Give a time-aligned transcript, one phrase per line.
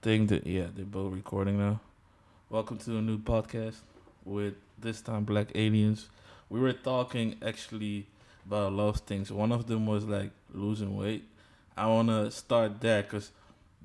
[0.00, 1.80] I think that yeah, they're both recording now.
[2.50, 3.78] Welcome to a new podcast
[4.24, 6.08] with this time Black Aliens.
[6.48, 8.06] We were talking actually
[8.46, 9.32] about a lot of things.
[9.32, 11.24] One of them was like losing weight.
[11.76, 13.32] I wanna start there because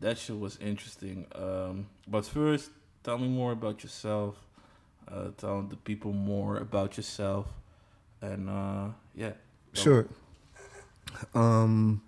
[0.01, 1.25] that shit was interesting.
[1.33, 2.69] Um, but first,
[3.03, 4.35] tell me more about yourself.
[5.07, 7.47] Uh, tell the people more about yourself,
[8.21, 9.31] and uh, yeah.
[9.73, 10.07] Sure.
[11.33, 12.03] Um,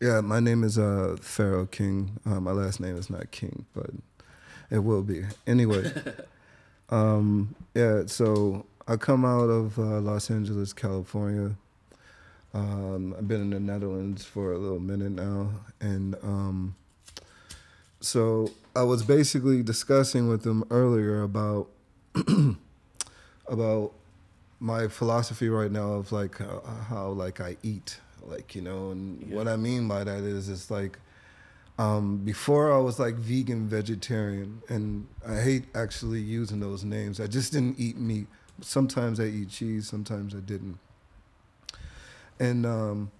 [0.00, 2.18] yeah, my name is uh, Pharaoh King.
[2.26, 3.90] Uh, my last name is not King, but
[4.70, 5.24] it will be.
[5.46, 5.92] Anyway,
[6.90, 11.56] um, yeah, so I come out of uh, Los Angeles, California.
[12.54, 15.50] Um, I've been in the Netherlands for a little minute now.
[15.80, 16.74] And um,
[18.00, 21.68] so I was basically discussing with them earlier about
[23.48, 23.92] about
[24.58, 29.30] my philosophy right now of like how, how like I eat, like you know, and
[29.30, 30.98] what I mean by that is it's like
[31.78, 37.20] um, before I was like vegan, vegetarian, and I hate actually using those names.
[37.20, 38.26] I just didn't eat meat.
[38.60, 40.78] Sometimes I eat cheese, sometimes I didn't,
[42.40, 43.10] and um,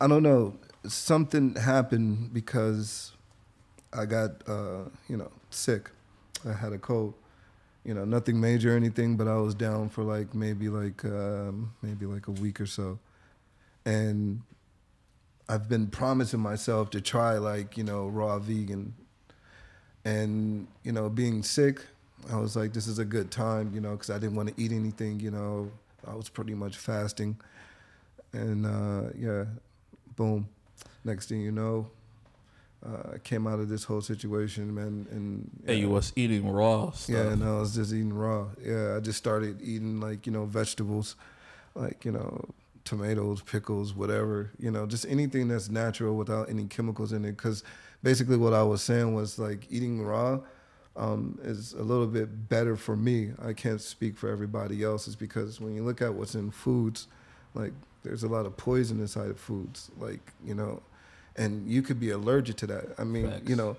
[0.00, 0.54] I don't know.
[0.86, 3.12] Something happened because
[3.92, 5.90] I got uh, you know sick.
[6.48, 7.14] I had a cold
[7.88, 11.72] you know, nothing major or anything, but I was down for like maybe like um,
[11.80, 12.98] maybe like a week or so,
[13.88, 14.42] and
[15.48, 18.94] I've been promising myself to try like you know raw vegan,
[20.04, 21.80] and you know being sick,
[22.30, 24.62] I was like this is a good time, you know, because I didn't want to
[24.62, 25.70] eat anything, you know,
[26.06, 27.38] I was pretty much fasting,
[28.32, 29.44] and uh, yeah,
[30.16, 30.48] boom,
[31.04, 31.88] next thing you know.
[32.86, 36.92] Uh, I came out of this whole situation, man, and Hey, you was eating raw
[36.92, 37.16] stuff.
[37.16, 38.48] Yeah, and I was just eating raw.
[38.62, 41.16] Yeah, I just started eating like you know vegetables,
[41.74, 42.44] like you know
[42.88, 44.50] tomatoes, pickles, whatever.
[44.58, 47.32] You know, just anything that's natural without any chemicals in it.
[47.32, 47.62] Because
[48.02, 50.40] basically, what I was saying was like eating raw
[50.96, 53.32] um, is a little bit better for me.
[53.44, 55.06] I can't speak for everybody else.
[55.06, 57.08] Is because when you look at what's in foods,
[57.54, 57.72] like
[58.02, 59.90] there's a lot of poison inside of foods.
[59.98, 60.82] Like you know.
[61.36, 62.86] And you could be allergic to that.
[62.98, 63.48] I mean, Facts.
[63.48, 63.76] you know,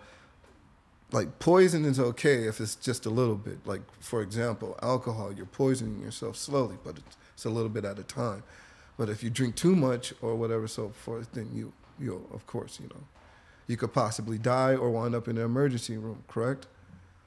[1.12, 3.58] like poison is okay if it's just a little bit.
[3.66, 8.00] Like for example, alcohol, you're poisoning yourself slowly, but it's, it's a little bit at
[8.00, 8.44] a time.
[9.00, 12.80] But if you drink too much or whatever so forth, then you you of course
[12.82, 13.04] you know
[13.66, 16.24] you could possibly die or wind up in the emergency room.
[16.28, 16.68] Correct?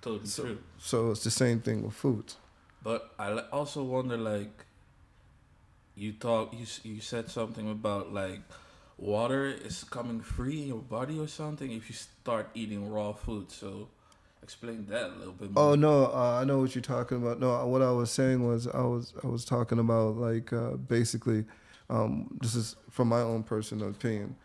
[0.02, 0.58] totally So true.
[0.78, 2.36] so it's the same thing with foods.
[2.82, 4.66] But I also wonder, like,
[5.94, 8.40] you talk, you you said something about like
[8.98, 13.50] water is coming free in your body or something if you start eating raw food.
[13.50, 13.88] So,
[14.42, 15.70] explain that a little bit more.
[15.70, 17.40] Oh no, uh, I know what you're talking about.
[17.40, 21.44] No, what I was saying was I was I was talking about like uh, basically,
[21.90, 24.36] um, this is from my own personal opinion.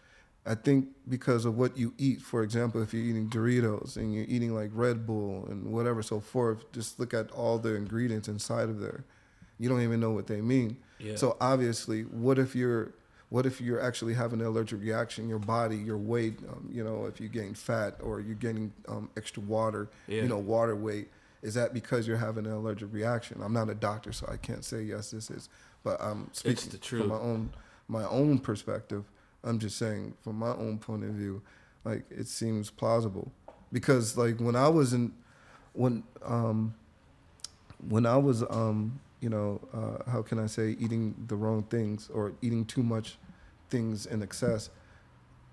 [0.45, 4.25] I think because of what you eat, for example, if you're eating Doritos and you're
[4.29, 8.69] eating like Red Bull and whatever so forth, just look at all the ingredients inside
[8.69, 9.03] of there.
[9.59, 10.77] You don't even know what they mean.
[10.99, 11.15] Yeah.
[11.17, 12.93] So obviously, what if you're
[13.29, 15.27] what if you're actually having an allergic reaction?
[15.27, 19.09] Your body, your weight, um, you know, if you gain fat or you're gaining um,
[19.17, 20.21] extra water, Yeah.
[20.21, 21.09] you know, water weight.
[21.41, 23.41] Is that because you're having an allergic reaction?
[23.43, 25.11] I'm not a doctor, so I can't say yes.
[25.11, 25.49] This is,
[25.87, 27.49] but I'm speaking the from my own
[27.87, 29.05] my own perspective.
[29.41, 31.41] I'm just saying from my own point of view,
[31.85, 33.31] like it seems plausible
[33.71, 35.13] because like when I was in
[35.71, 36.73] when um
[37.87, 42.09] when I was um you know uh, how can I say eating the wrong things
[42.13, 43.17] or eating too much
[43.69, 44.69] things in excess,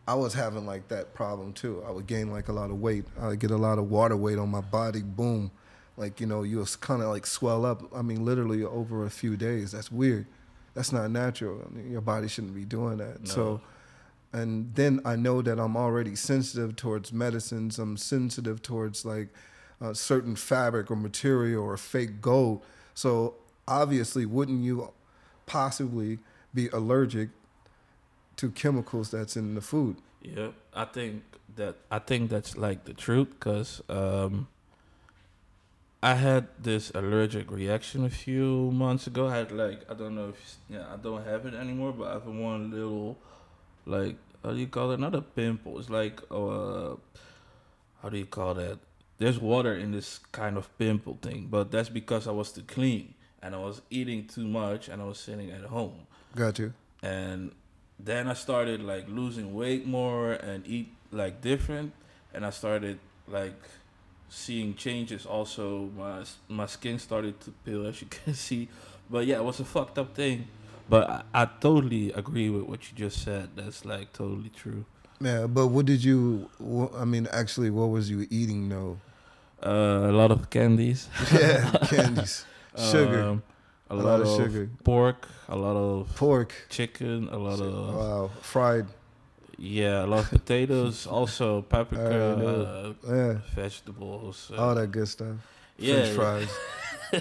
[0.08, 1.84] I was having like that problem too.
[1.86, 3.04] I would gain like a lot of weight.
[3.20, 5.02] I would get a lot of water weight on my body.
[5.02, 5.52] Boom,
[5.96, 7.82] like you know you kind of like swell up.
[7.94, 9.72] I mean literally over a few days.
[9.72, 10.26] That's weird.
[10.74, 11.62] That's not natural.
[11.64, 13.20] I mean, your body shouldn't be doing that.
[13.20, 13.30] No.
[13.30, 13.60] So
[14.32, 17.78] and then I know that I'm already sensitive towards medicines.
[17.78, 19.28] I'm sensitive towards like
[19.80, 22.64] a certain fabric or material or fake gold.
[22.94, 23.34] So
[23.68, 24.92] obviously, wouldn't you
[25.46, 26.18] possibly
[26.52, 27.28] be allergic
[28.36, 29.96] to chemicals that's in the food?
[30.20, 31.22] Yeah, I think
[31.54, 34.48] that I think that's like the truth because um,
[36.04, 39.28] I had this allergic reaction a few months ago.
[39.28, 42.12] I had like I don't know if yeah I don't have it anymore, but I
[42.14, 43.16] have one little
[43.86, 45.00] like how do you call it?
[45.00, 45.78] Not a pimple.
[45.80, 46.96] It's like uh
[48.02, 48.78] how do you call that?
[49.16, 53.14] There's water in this kind of pimple thing, but that's because I was too clean
[53.40, 56.06] and I was eating too much and I was sitting at home
[56.36, 56.74] Got you.
[57.02, 57.52] and
[57.98, 61.92] then I started like losing weight more and eat like different,
[62.34, 62.98] and I started
[63.28, 63.54] like
[64.34, 65.26] seeing changes.
[65.26, 68.68] Also, my my skin started to peel, as you can see.
[69.10, 70.46] But yeah, it was a fucked up thing.
[70.88, 73.50] But I, I totally agree with what you just said.
[73.56, 74.84] That's like totally true.
[75.20, 76.50] Yeah, but what did you?
[76.58, 78.68] wha- I mean, actually, what was you eating?
[78.68, 78.98] though?
[79.64, 81.08] Uh, a lot of candies.
[81.32, 82.44] yeah, candies,
[82.76, 83.42] sugar, Um,
[83.88, 84.68] a, a lot, lot of of sugar.
[84.84, 86.52] pork, a lot of pork.
[86.68, 88.86] chicken, a lot of Wow, fried.
[89.58, 92.02] Yeah, a lot of potatoes, also paprika,
[92.38, 94.50] I uh, Yeah, vegetables.
[94.52, 95.36] uh, all that good stuff.
[95.78, 96.14] yeah, French yeah.
[96.14, 96.48] fries.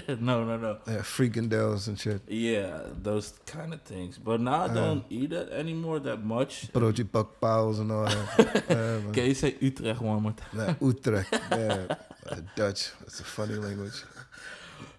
[0.20, 0.78] no, no, no.
[0.86, 2.20] Yeah, frikandels and shit.
[2.28, 4.18] Yeah, those kind of things.
[4.18, 4.74] But now I Uh.
[4.74, 6.72] don't eat it anymore that much.
[6.72, 8.64] Broodje bakpaus and all that.
[8.68, 9.12] yeah, man.
[9.12, 10.54] Can you say Utrecht one more time?
[10.66, 11.32] Nah, Utrecht.
[11.50, 11.86] Yeah,
[12.30, 12.90] uh, Dutch.
[13.06, 14.02] It's a funny language.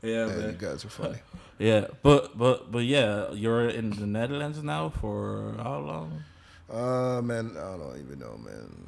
[0.01, 1.19] Yeah, Yeah, you guys are funny.
[1.59, 6.23] Yeah, but but but yeah, you're in the Netherlands now for how long?
[6.69, 8.87] Uh, man, I don't even know, man.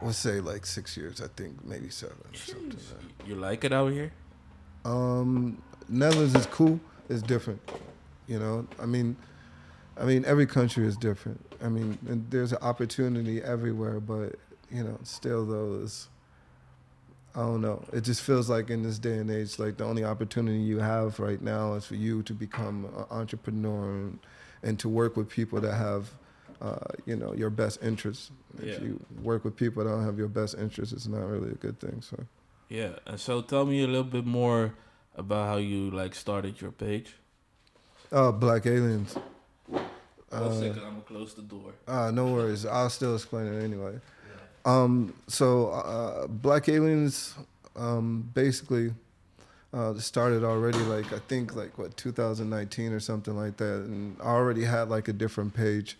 [0.00, 2.78] We'll say like six years, I think, maybe seven or something.
[3.26, 4.12] You like it out here?
[4.84, 6.78] Um, Netherlands is cool.
[7.08, 7.60] It's different,
[8.26, 8.66] you know.
[8.80, 9.16] I mean,
[9.98, 11.40] I mean, every country is different.
[11.62, 11.98] I mean,
[12.30, 14.36] there's an opportunity everywhere, but
[14.70, 16.08] you know, still though, it's
[17.36, 17.84] I don't know.
[17.92, 21.20] It just feels like in this day and age, like the only opportunity you have
[21.20, 24.18] right now is for you to become an entrepreneur and,
[24.62, 26.10] and to work with people that have,
[26.60, 28.30] uh, you know, your best interests.
[28.62, 28.72] Yeah.
[28.72, 31.54] If you work with people that don't have your best interests, it's not really a
[31.54, 32.00] good thing.
[32.02, 32.16] So.
[32.68, 32.92] Yeah.
[33.06, 34.74] And so tell me a little bit more
[35.16, 37.14] about how you like started your page.
[38.12, 39.16] Oh, Black Aliens.
[39.66, 39.82] One
[40.32, 41.72] Uh, second, I'm gonna close the door.
[41.86, 42.66] Ah, no worries.
[42.66, 43.98] I'll still explain it anyway.
[44.64, 47.34] Um, so uh, Black Aliens,
[47.76, 48.92] um, basically,
[49.72, 54.26] uh, started already like I think like what 2019 or something like that, and I
[54.26, 55.96] already had like a different page,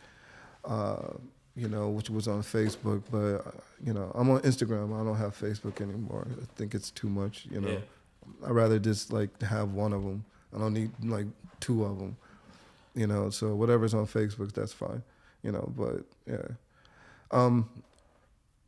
[0.67, 1.15] uh,
[1.55, 3.03] you know, which was on Facebook.
[3.11, 3.55] But
[3.85, 4.99] you know, I'm on Instagram.
[5.01, 6.27] I don't have Facebook anymore.
[6.31, 7.47] I think it's too much.
[7.51, 7.79] You know, Yeah.
[8.45, 10.25] I'd rather just like have one of them.
[10.55, 11.27] I don't need like
[11.61, 12.17] two of them.
[12.95, 15.03] You know, so whatever's on Facebook, that's fine.
[15.43, 16.47] You know, but yeah.
[17.31, 17.69] Um,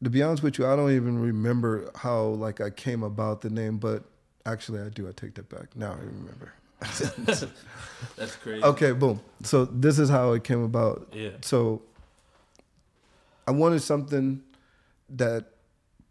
[0.04, 3.50] to be honest with you, I don't even remember how like I came about the
[3.50, 4.04] name, but
[4.46, 5.08] actually I do.
[5.08, 5.74] I take that back.
[5.76, 6.52] Now I remember.
[8.16, 8.62] That's crazy.
[8.62, 9.20] okay, boom.
[9.42, 11.08] So this is how it came about.
[11.12, 11.30] Yeah.
[11.40, 11.82] So
[13.48, 14.42] I wanted something
[15.08, 15.46] that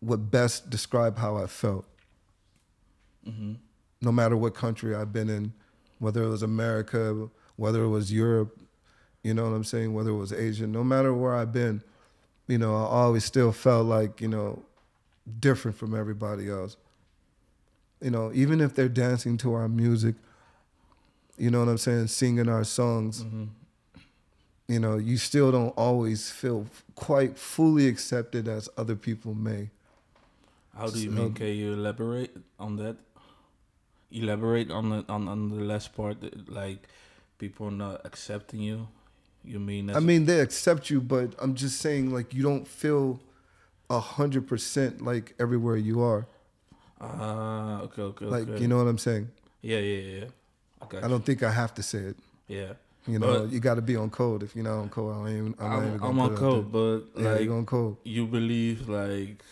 [0.02, 1.86] would best describe how I felt
[3.28, 3.54] Mm-hmm.
[4.02, 5.52] no matter what country I've been in,
[6.00, 8.58] whether it was America, whether it was Europe,
[9.22, 11.84] you know what I'm saying, whether it was Asia, no matter where I've been,
[12.48, 14.64] you know, I always still felt like, you know,
[15.42, 16.78] different from everybody else.
[18.02, 20.16] You know, even if they're dancing to our music,
[21.38, 23.44] you know what I'm saying, singing our songs, Mm-hmm.
[24.68, 29.70] You know, you still don't always feel quite fully accepted as other people may.
[30.76, 31.34] How do you So- mean?
[31.34, 32.98] Can you elaborate on that?
[34.12, 36.88] Elaborate on the on, on the last part, that, like
[37.40, 38.88] people not accepting you.
[39.44, 39.90] You mean?
[39.90, 43.20] I mean, they accept you, but I'm just saying, like, you don't feel
[43.90, 46.26] a hundred percent like everywhere you are.
[47.00, 48.62] Ah, okay, okay, Like, okay.
[48.62, 49.30] you know what I'm saying?
[49.62, 50.26] Yeah, yeah, yeah.
[50.82, 52.18] I got I don't think I have to say it.
[52.48, 52.74] Yeah.
[53.08, 54.44] You know, But- you got to be on code.
[54.44, 55.38] If you're not on code, I ain't.
[55.38, 57.00] even- I'm, not even I'm, I'm on code, but.
[57.16, 57.98] Yeah, like you're on code.
[58.04, 59.44] you believe like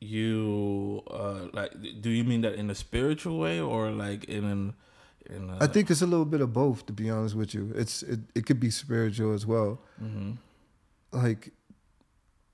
[0.00, 1.72] you uh like
[2.02, 4.74] do you mean that in a spiritual way or like in an
[5.30, 6.84] in a I think it's a little bit of both.
[6.86, 9.80] To be honest with you, it's it, it could be spiritual as well.
[9.98, 10.32] hmm
[11.12, 11.52] Like,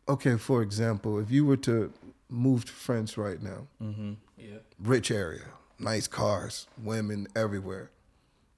[0.09, 1.92] okay, for example, if you were to
[2.28, 5.47] move to France right now, hmm yeah rich area,
[5.80, 7.90] nice cars, women everywhere.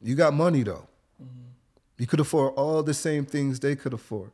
[0.00, 0.86] You got money though.
[1.98, 4.32] You could afford all the same things they could afford.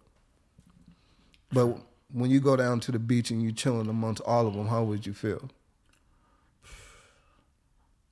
[1.52, 1.76] But
[2.12, 4.85] when you go down to the beach and you chilling amongst all of them, how
[4.85, 5.50] would you feel?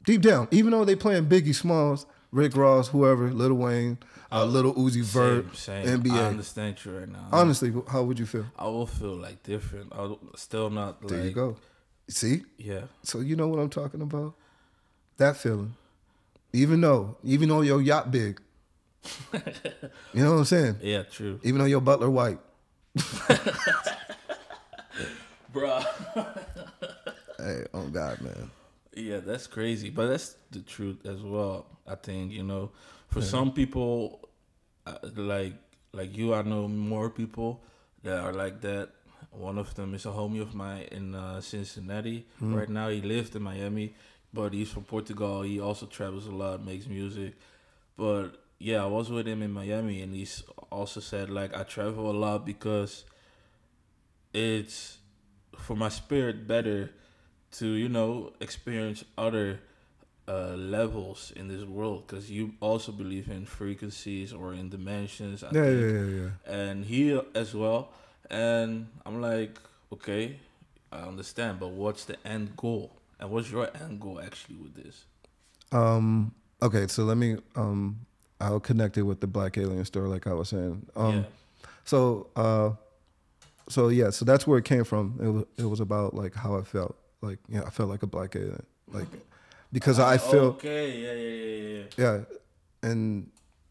[0.05, 3.99] Deep down, even though they playing Biggie Smalls, Rick Ross, whoever, Lil Wayne,
[4.31, 6.01] uh, Lil Uzi Vert, same, same.
[6.01, 6.29] I NBA.
[6.29, 8.47] understand you right now Honestly, how would you feel?
[8.59, 11.57] I will feel like different I'll still not like There you go.
[12.09, 12.43] See?
[12.59, 14.35] yeah So you know what I'm talking about?
[15.19, 15.75] That feeling.
[16.53, 18.41] Even though, even though your yacht big.
[20.13, 20.77] you know what I'm saying?
[20.83, 22.41] yeah true Even though your butler white.
[25.53, 25.85] bruh
[27.39, 28.51] Hey, oh God, man.
[28.95, 31.67] Yeah, that's crazy, but that's the truth as well.
[31.87, 32.73] I think you know,
[33.09, 34.29] for some people,
[34.87, 35.53] uh, like
[35.93, 37.63] like you, I know more people
[38.03, 38.91] that are like that.
[39.31, 42.27] One of them is a homie of mine in uh, Cincinnati.
[42.41, 43.95] Right now, he lives in Miami,
[44.37, 45.43] but he's from Portugal.
[45.43, 47.35] He also travels a lot, makes music.
[47.97, 52.11] But yeah, I was with him in Miami, and he's also said like I travel
[52.11, 53.05] a lot because
[54.35, 54.99] it's
[55.57, 56.91] for my spirit better
[57.53, 59.61] to you know experience other
[60.29, 65.43] uh, levels in this world because you also believe in frequencies or in dimensions.
[65.45, 66.31] I Yeah, think, yeah, yeah, yeah.
[66.53, 67.93] And he as well.
[68.31, 69.59] And I'm like,
[69.93, 70.39] okay,
[70.93, 72.93] I understand, but what's the end goal?
[73.19, 75.05] And what's your end goal actually with this?
[75.73, 76.35] Um.
[76.63, 77.37] Okay, so let me.
[77.55, 78.01] Um.
[78.41, 80.87] I'll connect it with the Black Alien story, like I was saying.
[80.95, 81.15] Um.
[81.15, 81.23] yeah.
[81.85, 82.29] So.
[82.37, 82.71] Uh.
[83.69, 84.11] So yeah.
[84.11, 85.19] So that's where it came from.
[85.21, 85.45] It was.
[85.59, 86.97] It was about like how I felt.
[87.23, 88.65] Like yeah, I felt like a black alien.
[88.93, 89.09] Like
[89.73, 92.25] because I feel Okay, yeah, yeah, yeah, yeah.
[92.83, 93.31] yeah, and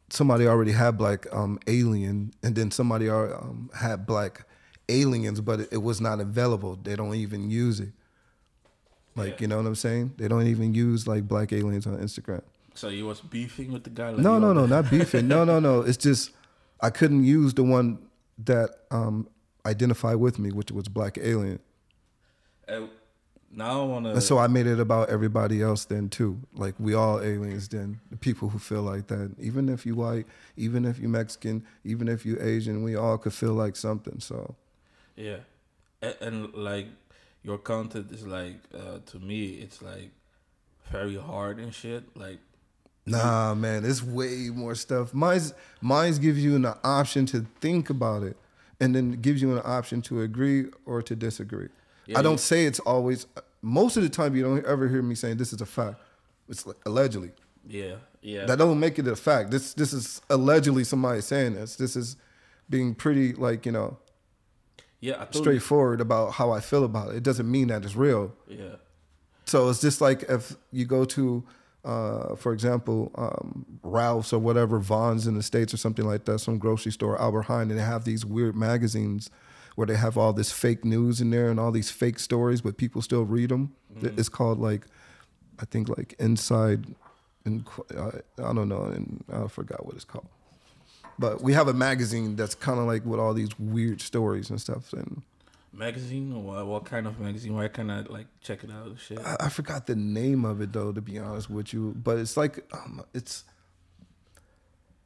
[0.09, 4.45] somebody already had black um alien, and then somebody al- um, had black
[4.89, 6.75] aliens, but it, it was not available.
[6.75, 7.93] They don't even use it.
[9.15, 9.35] Like Yeah.
[9.41, 10.13] you know what I'm saying?
[10.17, 12.41] They don't even use like black aliens on Instagram.
[12.73, 14.09] So you was beefing with the guy?
[14.09, 15.27] Like, No, no, no, not beefing.
[15.27, 15.81] no, no, no.
[15.87, 16.31] It's just
[16.81, 17.99] I couldn't use the one
[18.45, 19.27] that um
[19.65, 21.59] identified with me, which was black alien.
[22.67, 22.81] uh,
[23.51, 24.21] now I want And to.
[24.21, 26.37] so I made it about everybody else then too.
[26.53, 28.01] Like we all aliens then.
[28.11, 29.31] The people who feel like that.
[29.39, 30.25] Even if you white,
[30.57, 34.19] even if you Mexican, even if you Asian, we all could feel like something.
[34.19, 34.55] So
[35.15, 35.37] Yeah,
[36.01, 36.87] and, and like
[37.45, 40.11] your content is like uh, to me, it's like
[40.91, 42.03] very hard and shit.
[42.17, 42.39] Like
[43.05, 45.13] nah man, it's way more stuff.
[45.13, 48.35] Mine's mine's gives you an option to think about it
[48.79, 51.69] and then gives you an option to agree or to disagree.
[52.07, 53.27] Yeah, I don't say it's always
[53.61, 55.99] most of the time you don't ever hear me saying this is a fact.
[56.49, 57.31] It's like allegedly.
[57.67, 59.51] yeah, yeah, That don't make it a fact.
[59.51, 61.75] This this is allegedly somebody saying this.
[61.75, 62.17] This is
[62.69, 63.97] being pretty like, you know,
[65.05, 65.13] yeah.
[65.21, 67.17] I totally, straightforward about how I feel about it.
[67.17, 68.33] It doesn't mean that it's real.
[68.47, 68.75] Yeah,
[69.45, 71.43] So it's just like if you go to,
[71.83, 76.39] uh, for example, um, Ralphs or whatever, Vons in the States or something like that,
[76.39, 79.29] some grocery store, Albert Heijn, and they have these weird magazines
[79.75, 82.77] where they have all this fake news in there and all these fake stories, but
[82.77, 83.73] people still read them.
[84.17, 84.85] It's called like,
[85.59, 86.95] I think like Inside,
[87.45, 87.65] in,
[87.97, 88.09] I,
[88.43, 90.27] I don't know, and I forgot what it's called.
[91.17, 94.59] But we have a magazine that's kind of like with all these weird stories and
[94.59, 94.91] stuff.
[94.93, 95.21] And
[95.71, 96.33] magazine.
[96.33, 97.55] or What, what kind of magazine?
[97.55, 98.97] Where can I like check it out?
[98.99, 99.19] Shit.
[99.19, 101.93] I, I forgot the name of it though, to be honest with you.
[101.97, 103.43] But it's like um, it's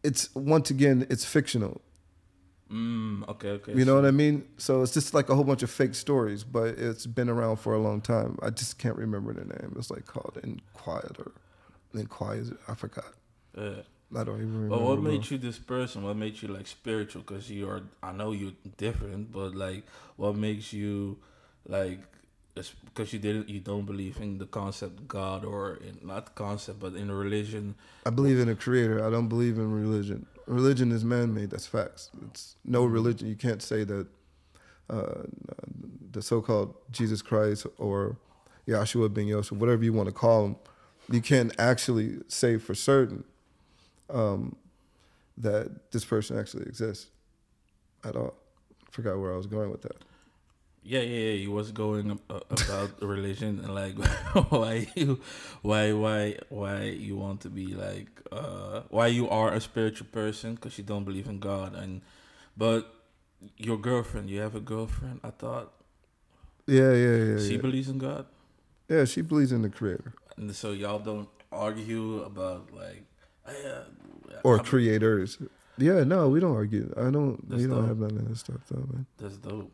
[0.04, 1.82] it's once again it's fictional.
[2.72, 3.74] Mm, okay, okay.
[3.74, 4.48] You know what I mean?
[4.58, 7.74] So it's just like a whole bunch of fake stories, but it's been around for
[7.74, 8.38] a long time.
[8.44, 9.75] I just can't remember the name.
[9.75, 11.32] It's like called Inquiet or
[11.96, 12.58] Inquiet.
[12.68, 13.13] I forgot.
[13.58, 13.82] Yeah.
[14.16, 14.78] I don't even remember.
[14.78, 16.04] But what made you this person?
[16.04, 17.22] What made you like spiritual?
[17.22, 19.84] Because you are, I know you're different, but like,
[20.16, 21.18] what makes you
[21.68, 22.00] like?
[22.56, 26.94] Because you didn't, you don't believe in the concept God or in not concept, but
[26.96, 27.75] in religion.
[28.06, 29.06] I believe in a creator.
[29.06, 30.25] I don't believe in religion.
[30.48, 31.51] Religion is man-made.
[31.51, 32.10] That's facts.
[32.25, 33.30] It's no religion.
[33.30, 34.08] You can't say that
[34.89, 35.22] uh,
[36.12, 38.18] the so-called Jesus Christ or
[38.68, 40.56] Yahshua ben Yosef, whatever you want to call him,
[41.12, 43.24] you can't actually say for certain
[44.10, 44.56] um,
[45.38, 47.08] that this person actually exists
[48.04, 48.34] at all.
[48.92, 49.98] forgot where I was going with that.
[50.82, 51.34] Yeah, yeah, yeah.
[51.34, 53.96] You was going about religion and like
[54.50, 55.20] why you,
[55.62, 60.56] why, why, why you want to be like, uh, why you are a spiritual person
[60.56, 62.01] because you don't believe in God and,
[62.58, 62.94] but
[63.58, 65.20] your girlfriend, you have a girlfriend.
[65.24, 65.74] I thought
[66.66, 67.39] Yeah, yeah, yeah.
[67.39, 67.62] she yeah.
[67.62, 68.25] believes in God,
[68.88, 73.04] yeah, she believes in the creator and so y'all don't argue about like,
[74.44, 75.38] or creators.
[75.77, 76.94] Yeah, no, we don't argue.
[76.98, 77.48] I don't.
[77.50, 77.88] That's we don't dope.
[77.88, 79.06] have none of that stuff, though, man.
[79.18, 79.72] That's dope.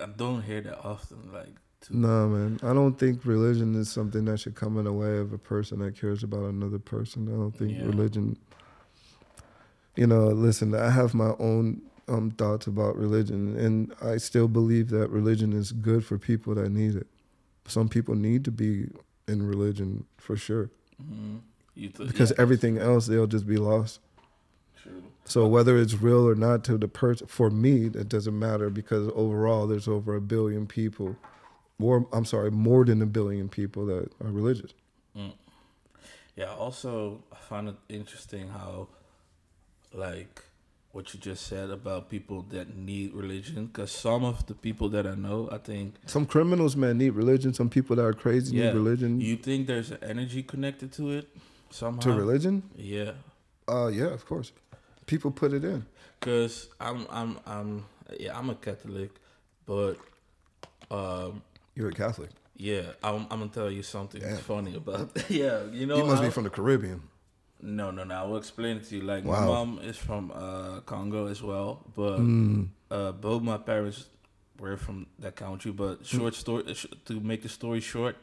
[0.00, 1.32] I don't hear that often.
[1.32, 1.94] Like, too.
[1.94, 2.60] No, man.
[2.62, 5.80] I don't think religion is something that should come in the way of a person
[5.80, 7.28] that cares about another person.
[7.28, 7.86] I don't think Yeah.
[7.86, 8.36] religion.
[9.96, 10.74] You know, listen.
[10.74, 15.72] I have my own um, thoughts about religion, and I still believe that religion is
[15.72, 17.06] good for people that need it.
[17.66, 18.86] Some people need to be
[19.26, 20.70] in religion for sure,
[21.02, 21.40] Mhm.
[21.78, 24.00] You th- because yeah, everything else they'll just be lost.
[24.82, 25.02] true.
[25.24, 29.08] So whether it's real or not to the person, for me, it doesn't matter because
[29.14, 31.16] overall there's over a billion people,
[31.78, 32.06] more.
[32.12, 34.72] I'm sorry, more than a billion people that are religious.
[35.16, 35.32] Mm.
[36.34, 36.52] Yeah.
[36.54, 38.88] Also, I found it interesting how,
[39.92, 40.42] like,
[40.92, 43.66] what you just said about people that need religion.
[43.66, 47.54] Because some of the people that I know, I think, Some criminals, man, need religion.
[47.54, 48.68] Some people that are crazy Yeah.
[48.72, 49.20] need religion.
[49.20, 51.28] you think there's an energy connected to it
[51.70, 52.00] somehow.
[52.02, 52.62] to religion?
[52.76, 53.12] Yeah.
[53.68, 54.52] Uh, yeah, of course.
[55.06, 55.86] People put it in.
[56.20, 57.84] Cause I'm I'm I'm
[58.18, 59.10] yeah I'm a Catholic,
[59.66, 59.94] but
[60.90, 61.42] um
[61.74, 62.30] You're a Catholic.
[62.56, 64.36] yeah I'm I'm gonna tell you something Damn.
[64.38, 67.02] funny about yeah you know you must be from the Caribbean.
[67.60, 68.14] No, no, no.
[68.14, 69.02] I will explain it to you.
[69.02, 72.68] Like my mom is from uh, Congo as well, but Mm.
[72.90, 74.06] uh, both my parents
[74.60, 75.72] were from that country.
[75.72, 76.04] But Hmm.
[76.18, 76.74] short story uh,
[77.06, 78.16] to make the story short,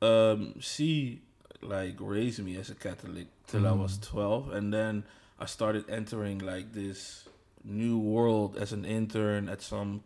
[0.00, 1.22] um, she
[1.62, 4.02] like raise me as a Catholic till I was Mm.
[4.10, 5.04] twelve, and then
[5.38, 7.28] I started entering like this
[7.64, 10.02] new world as an intern at some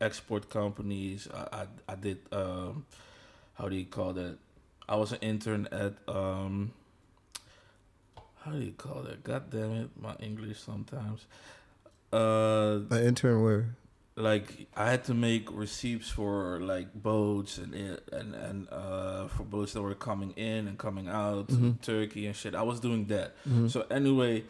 [0.00, 1.28] export companies.
[1.32, 2.84] I I, I did um,
[3.54, 4.36] how do you call that?
[4.88, 6.72] I was an intern at um,
[8.44, 9.24] how do you call that?
[9.24, 11.26] God damn it, my English sometimes.
[12.12, 13.76] Uh, An intern where?
[14.18, 17.72] Like I had to make receipts for like boats and
[18.12, 21.80] and and uh for boats that were coming in and coming out to Mhm.
[21.80, 22.54] Turkey and shit.
[22.54, 23.28] I was doing that.
[23.48, 23.70] Mhm.
[23.70, 24.44] So anyway,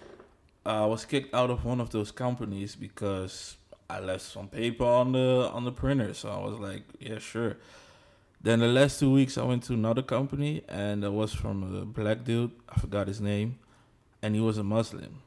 [0.65, 3.57] I was kicked out of one of those companies because
[3.91, 6.15] I left some paper on the on the printer.
[6.15, 7.57] So I was like, yeah, sure.
[8.41, 11.85] Then the last two weeks I went to another company and it was from a
[11.85, 12.53] black dude.
[12.69, 13.59] I forgot his name,
[14.23, 15.23] and he was a Muslim.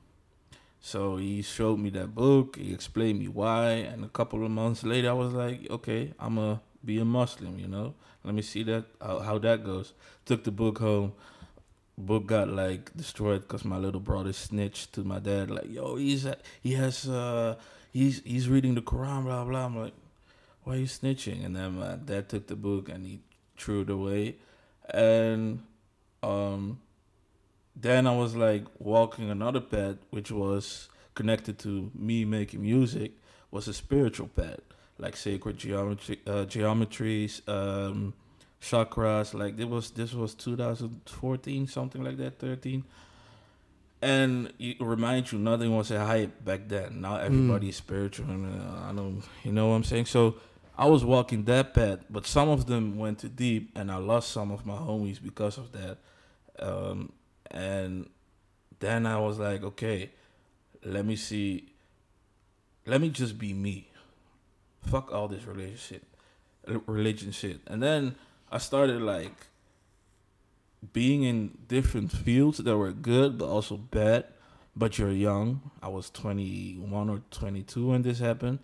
[0.81, 2.57] So he showed me that book.
[2.57, 6.37] He explained me why, and a couple of months later, I was like, okay, I'm
[6.39, 7.59] a be a Muslim.
[7.59, 9.93] You know, let me see that how, how that goes.
[10.25, 11.13] Took the book home.
[11.97, 16.25] Book got like destroyed because my little brother snitched to my dad, like, yo, he's
[16.61, 17.55] he has uh
[17.93, 19.65] he's he's reading the Quran, blah blah.
[19.65, 19.93] I'm like,
[20.63, 21.45] why are you snitching?
[21.45, 23.19] And then my dad took the book and he
[23.55, 24.37] threw it away,
[24.89, 25.61] and
[26.23, 26.79] um
[27.75, 33.13] then I was like walking another path, which was connected to me making music,
[33.49, 34.59] was a spiritual path,
[34.97, 38.13] like sacred geometry, uh, geometries, um,
[38.61, 39.33] chakras.
[39.33, 42.83] Like it was this was 2014, something like that, 13.
[44.03, 47.01] And it remind you, nothing was a hype back then.
[47.01, 50.07] Now everybody's spiritual, and uh, I don't, you know what I'm saying.
[50.07, 50.37] So
[50.75, 54.31] I was walking that path, but some of them went too deep, and I lost
[54.31, 55.97] some of my homies because of that.
[56.59, 57.11] Um,
[57.51, 58.09] and
[58.79, 60.09] then I was like, okay,
[60.83, 61.73] let me see,
[62.85, 63.89] let me just be me.
[64.81, 66.03] Fuck all this religion shit,
[66.87, 67.61] religion shit.
[67.67, 68.15] And then
[68.51, 69.47] I started like
[70.93, 74.25] being in different fields that were good but also bad.
[74.73, 75.69] But you're young.
[75.83, 78.59] I was 21 or 22 when this happened,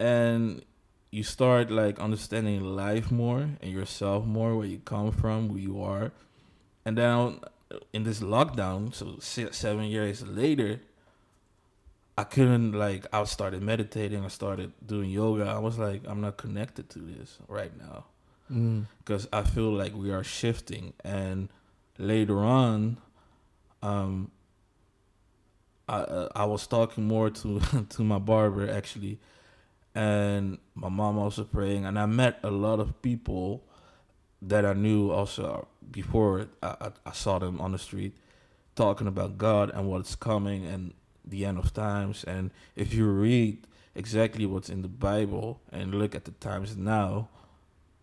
[0.00, 0.64] and
[1.10, 5.82] you start like understanding life more and yourself more, where you come from, who you
[5.82, 6.12] are,
[6.86, 7.40] and then
[7.92, 10.80] in this lockdown, so six, seven years later,
[12.16, 13.06] I couldn't like.
[13.12, 14.24] I started meditating.
[14.24, 15.44] I started doing yoga.
[15.44, 18.04] I was like, I'm not connected to this right now
[18.52, 18.84] Mm.
[18.98, 20.92] because I feel like we are shifting.
[21.04, 21.48] And
[21.96, 22.98] later on,
[23.82, 24.30] um,
[25.88, 29.18] I uh, I was talking more to to my barber actually,
[29.94, 33.62] and my mom also praying, and I met a lot of people
[34.42, 38.14] that I knew also before I, I, saw them on the street
[38.74, 42.24] talking about God and what's coming and the end of times.
[42.24, 47.28] And if you read exactly what's in the Bible and look at the times now,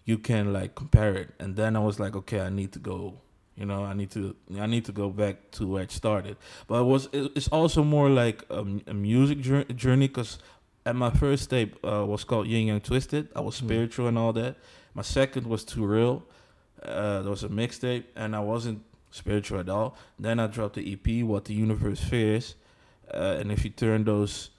[0.05, 1.29] you can like compare it.
[1.39, 3.19] And then I was like, okay, I need to go.
[3.55, 6.37] You know, I need to I need to go back to where it started.
[6.67, 10.39] But it was it, it's also more like a music journey because
[10.85, 13.27] at my first tape uh, was called Yin Yang Twisted.
[13.35, 13.65] I was Mm.
[13.65, 14.55] spiritual and all that.
[14.93, 16.23] My second was Too Real.
[16.83, 19.97] Uh, there was a mixtape, and I wasn't spiritual at all.
[20.17, 22.55] Then I dropped the EP, What the Universe Fears.
[23.13, 24.51] Uh, and if you turn those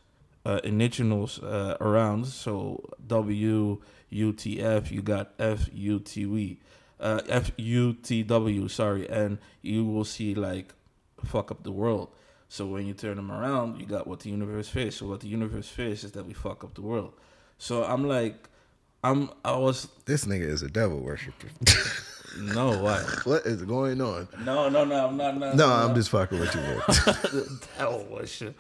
[0.45, 3.81] uh, initials uh, around, so W
[4.11, 6.57] U T F, you got F U T W,
[6.99, 10.75] uh, F U T W, sorry, and you will see like
[11.25, 12.09] fuck up the world.
[12.49, 14.97] So when you turn them around, you got what the universe fears.
[14.97, 17.13] So what the universe fears is that we fuck up the world.
[17.59, 18.49] So I'm like,
[19.03, 21.49] I'm I was This nigga is a devil worshiper.
[22.39, 24.29] no why what is going on?
[24.45, 28.11] no no no I'm not no No, I'm just fucking with you, man.
[28.11, 28.55] was shit.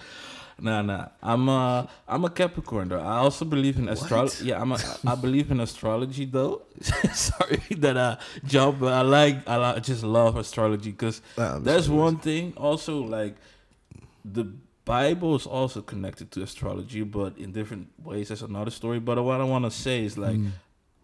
[0.62, 1.06] Nah, nah.
[1.22, 3.00] I'm a I'm a Capricorn though.
[3.00, 4.44] I also believe in astrology.
[4.46, 6.62] Yeah, I'm a I believe in astrology though.
[7.14, 11.86] Sorry that I jump, but I like I, like, just love astrology because Nah, that's
[11.86, 11.98] sorry.
[11.98, 12.52] one thing.
[12.56, 13.36] Also, like
[14.24, 14.52] the
[14.90, 18.28] Bible is also connected to astrology, but in different ways.
[18.28, 18.98] That's another story.
[19.08, 20.50] But what I want to say is like Mm.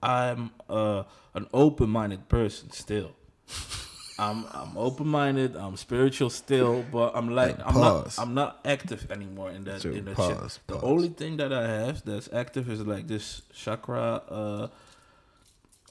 [0.03, 1.03] I'm uh,
[1.38, 3.11] an open-minded person still.
[4.18, 5.57] I'm I'm open-minded.
[5.57, 8.18] I'm spiritual still, but I'm like I'm not.
[8.22, 10.66] I'm not active anymore in that Sure, in that pause, shit.
[10.66, 10.85] The pause.
[10.92, 14.22] only thing that I have that's active is like this chakra.
[14.38, 14.68] Uh,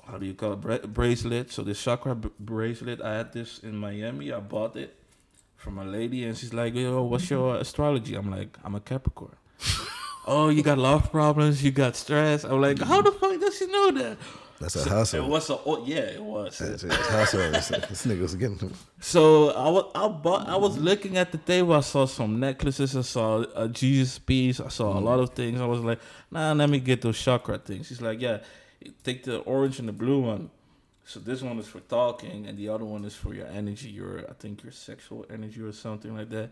[0.09, 0.61] how do you call it?
[0.61, 1.51] Bra- bracelet.
[1.51, 4.31] So this chakra b- bracelet, I had this in Miami.
[4.33, 4.91] I bought it
[5.65, 9.35] from a lady, and she's like, "Yo, what's your astrology?" I'm like, "I'm a Capricorn."
[10.27, 11.63] oh, you got love problems.
[11.63, 12.43] You got stress.
[12.43, 14.17] I'm like, how the fuck does she know that?
[14.59, 15.27] That's a It hustle.
[15.27, 16.59] was a oh, yeah, it was.
[16.59, 17.51] That's a hustle.
[17.51, 21.39] This this nigga was getting So I was I bought I was looking at the
[21.39, 21.73] table.
[21.73, 22.95] I saw some necklaces.
[22.95, 24.59] I saw a Jesus piece.
[24.59, 25.03] I saw a mm.
[25.09, 25.59] lot of things.
[25.59, 25.99] I was like,
[26.31, 27.87] nah, let me get those chakra things.
[27.87, 28.37] She's like, yeah,
[29.03, 30.49] take the orange and the blue one.
[31.05, 34.19] So this one is for talking, and the other one is for your energy, your
[34.29, 36.49] I think your sexual energy or something like that.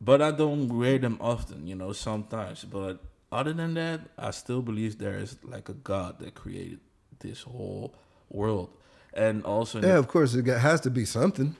[0.00, 2.64] But I don't wear them often, you know, sometimes.
[2.64, 2.98] But
[3.30, 6.80] other than that, I still believe there is like a God that created
[7.20, 7.94] this whole
[8.28, 8.70] world,
[9.14, 11.56] and also Yeah, of course, it has to be something.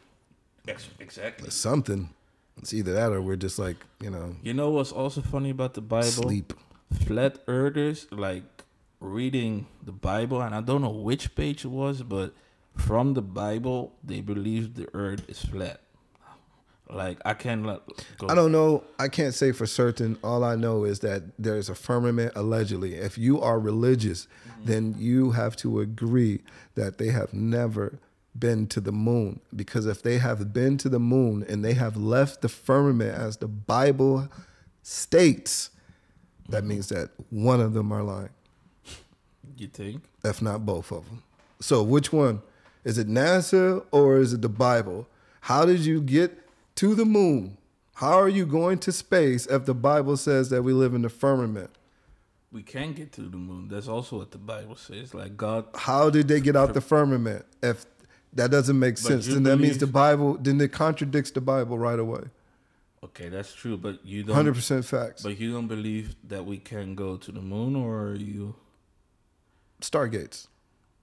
[0.69, 1.51] Ex- exactly.
[1.51, 2.11] Something.
[2.59, 5.75] It's either that or we're just like you know You know what's also funny about
[5.75, 6.11] the Bible?
[6.29, 6.53] sleep.
[7.07, 8.62] Flat earthers like
[9.03, 12.35] reading the Bible, and I don't know which page it was, but
[12.77, 15.81] from the Bible, they believe the earth is flat.
[16.89, 17.81] Like I can't let
[18.19, 18.29] go.
[18.29, 18.85] I don't know.
[18.99, 20.19] I can't say for certain.
[20.23, 22.95] All I know is that there's a firmament allegedly.
[22.95, 24.65] If you are religious, mm-hmm.
[24.67, 26.41] then you have to agree
[26.75, 27.99] that they have never
[28.39, 29.41] been to the moon.
[29.55, 33.39] Because if they have been to the moon and they have left the firmament as
[33.39, 34.29] the Bible
[34.83, 35.71] states,
[36.49, 36.69] that mm-hmm.
[36.69, 38.31] means that one of them are lying,
[39.57, 40.03] You think?
[40.25, 41.23] if not both of them.
[41.61, 42.43] So which one?
[42.85, 45.07] Is it NASA or is it the Bible?
[45.43, 46.39] How did you get
[46.77, 47.57] to the moon?
[47.95, 51.09] How are you going to space if the Bible says that we live in the
[51.09, 51.71] firmament?
[52.51, 53.69] We can get to the moon.
[53.69, 55.15] That's also what the Bible says.
[55.15, 57.45] Like God, How did they get out the firmament?
[57.63, 57.87] If
[58.33, 61.99] that doesn't make sense, then that means the Bible then it contradicts the Bible right
[61.99, 62.25] away.
[63.05, 64.35] okay, that's true, but you don't.
[64.35, 65.23] Hundred percent facts.
[65.23, 68.55] But you don't believe that we can go to the moon, or are you?
[69.83, 70.47] Stargates.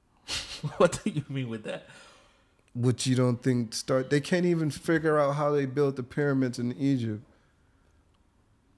[0.77, 1.85] what do you mean with that?
[2.75, 6.59] Which you don't think start they can't even figure out how they built the pyramids
[6.59, 7.23] in Egypt.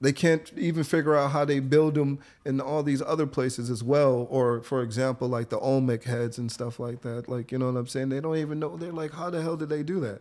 [0.00, 3.84] They can't even figure out how they build them in all these other places as
[3.84, 4.26] well.
[4.30, 7.28] Or, for example, like the Olmec heads and stuff like that.
[7.28, 8.08] Like, you know what I'm saying?
[8.08, 8.76] They don't even know.
[8.76, 10.20] They're like, how the hell did they do that?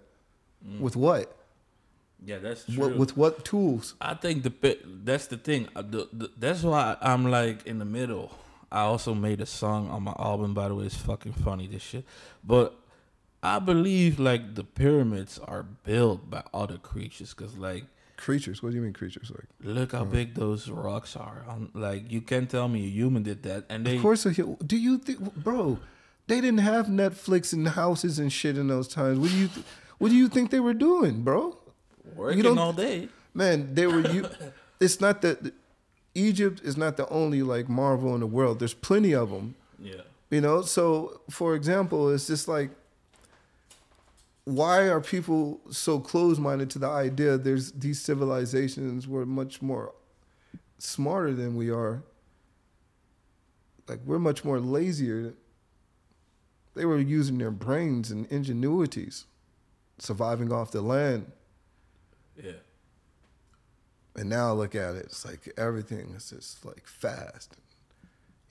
[0.79, 1.35] With what?
[2.23, 2.75] Yeah, that's true.
[2.89, 2.95] what?
[2.95, 3.95] With what tools?
[3.99, 5.67] I think the that's the thing.
[5.75, 8.37] Uh, The, the, that's why I'm like in the middle.
[8.71, 10.53] I also made a song on my album.
[10.53, 12.05] By the way, it's fucking funny this shit.
[12.43, 12.75] But
[13.43, 17.33] I believe like the pyramids are built by other creatures.
[17.33, 17.85] Cause like
[18.17, 18.61] Creatures.
[18.61, 19.31] What do you mean creatures?
[19.31, 21.43] Like, look how big those rocks are.
[21.49, 23.65] Um like you can't tell me a human did that.
[23.67, 25.79] And they of course, do you think, bro?
[26.27, 29.17] They didn't have Netflix and houses and shit in those times.
[29.17, 29.65] What do you, th-
[29.97, 31.57] what do you think they were doing, bro?
[32.15, 33.09] working don't- all day.
[33.33, 34.29] Man, they were you.
[34.79, 35.51] it's not that
[36.13, 38.59] Egypt is not the only like marvel in the world.
[38.59, 39.55] There's plenty of them.
[39.79, 40.01] Yeah.
[40.29, 40.61] You know.
[40.61, 42.71] So, for example, it's just like,
[44.43, 49.93] why are people so closed-minded to the idea there's these civilizations were much more
[50.79, 52.03] smarter than we are?
[53.87, 55.33] Like we're much more lazier.
[56.73, 59.25] They were using their brains and ingenuities,
[59.97, 61.31] surviving off the land.
[62.41, 62.53] Yeah.
[64.15, 65.05] And now I look at it.
[65.05, 67.61] It's like everything is just like fast, and,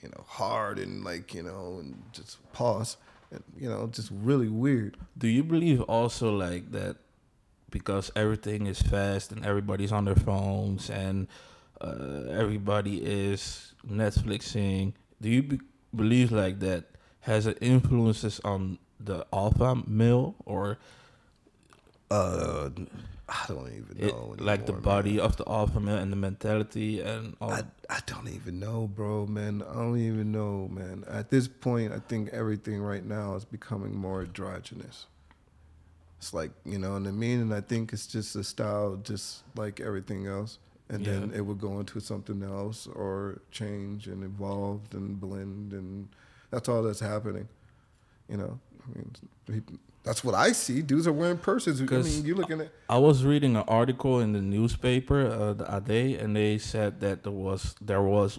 [0.03, 2.97] you know, hard and like, you know, and just pause.
[3.31, 4.97] And, you know, just really weird.
[5.17, 6.97] Do you believe also like that
[7.71, 11.29] because everything is fast and everybody's on their phones and
[11.81, 14.95] uh, everybody is Netflixing?
[15.21, 15.61] Do you be-
[15.95, 16.85] believe like that
[17.21, 20.79] has an influences on the alpha male or
[22.11, 22.71] Uh,
[23.31, 24.35] I don't even it, know.
[24.39, 25.21] like the body man.
[25.21, 27.53] of the alpha male and the mentality and all?
[27.53, 29.63] I, I don't even know, bro, man.
[29.71, 31.05] I don't even know, man.
[31.07, 35.07] At this point, I think everything right now is becoming more androgynous.
[36.19, 37.41] It's like, you know what I mean?
[37.41, 40.59] And I think it's just a style, just like everything else.
[40.89, 45.73] And then it would go into something else or change and evolve and blend.
[45.73, 46.09] And
[46.51, 47.49] that's all that's happening.
[48.29, 50.83] You know, I mean, that's what I see.
[50.83, 51.81] Dudes are wearing purses.
[51.81, 52.71] I mean, you're looking at.
[52.89, 57.01] I was reading an article in the newspaper uh, the other day, and they said
[57.01, 58.39] that there was there was,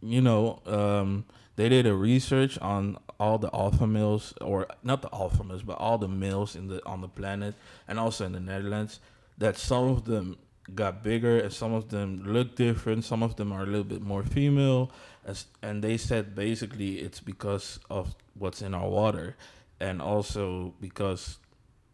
[0.00, 5.12] you know, um, they did a research on all the alpha males, or not the
[5.12, 7.54] alpha males, but all the males in the on the planet,
[7.86, 9.00] and also in the Netherlands.
[9.36, 10.36] That some of them
[10.74, 13.04] got bigger, and some of them look different.
[13.04, 14.90] Some of them are a little bit more female,
[15.24, 19.36] as, and they said basically it's because of what's in our water,
[19.80, 21.38] and also because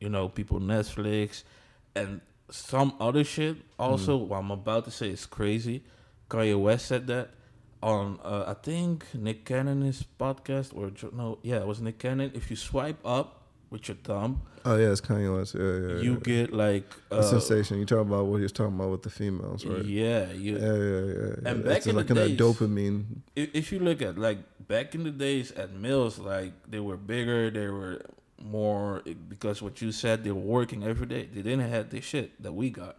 [0.04, 1.44] you know, people Netflix
[1.94, 2.20] and
[2.50, 3.56] some other shit.
[3.78, 5.82] Also, what I'm about to say is crazy.
[6.28, 7.30] Kanye West said that
[7.82, 12.32] on uh, I think Nick Cannon's podcast or no, yeah, it was Nick Cannon.
[12.34, 13.43] If you swipe up
[13.74, 15.54] with your thumb, Oh, yeah, it's Kanye West.
[15.54, 16.00] Yeah, yeah.
[16.06, 16.20] you yeah.
[16.32, 17.78] get like a uh, sensation.
[17.80, 19.84] You talk about what he was talking about with the females, right?
[19.84, 20.52] Yeah, you.
[20.56, 21.48] Yeah, yeah, yeah.
[21.50, 21.68] And yeah.
[21.68, 23.04] back It's in the like in that days- dopamine.
[23.36, 24.38] if, if you look at like
[24.74, 28.00] back in the days at mills, like they were bigger, they were
[28.42, 31.28] more because what you said they were working every day.
[31.34, 32.96] They didn't have the shit that we got.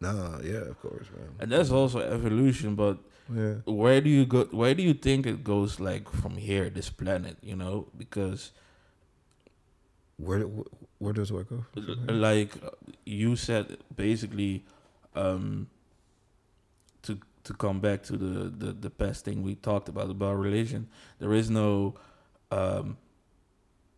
[0.00, 1.28] Nah, yeah, of course, man.
[1.40, 2.74] and that's also evolution.
[2.76, 2.98] But
[3.34, 3.56] Yeah.
[3.82, 4.44] where do you go?
[4.62, 5.80] Where do you think it goes?
[5.80, 8.52] Like from here, this planet, you know, because
[10.20, 10.40] Where
[10.98, 11.64] where does what go?
[12.08, 12.70] like uh,
[13.04, 14.64] you said basically
[15.14, 15.68] um
[17.02, 20.88] to to come back to the, the the past thing we talked about about religion
[21.18, 21.94] there is no
[22.50, 22.96] um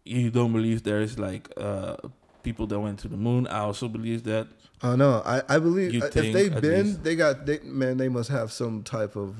[0.04, 1.96] you don't believe there is like uh
[2.42, 4.46] people that went to the moon i also believe that
[4.84, 7.04] Oh no, I I believe uh, if they've been, least?
[7.04, 9.36] they got they man, they must have some type of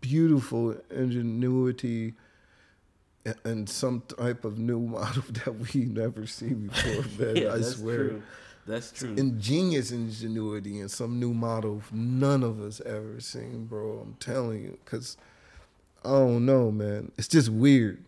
[0.00, 2.14] beautiful ingenuity
[3.44, 7.04] and some type of new model that we never seen before,
[7.34, 7.48] man.
[7.50, 7.96] I swear.
[7.96, 8.22] true.
[8.66, 14.00] that's true Ingenious ingenuity and some new model none of us ever seen, bro.
[14.02, 15.16] I'm telling you, cause
[16.04, 17.12] I don't know, man.
[17.18, 18.02] It's just weird.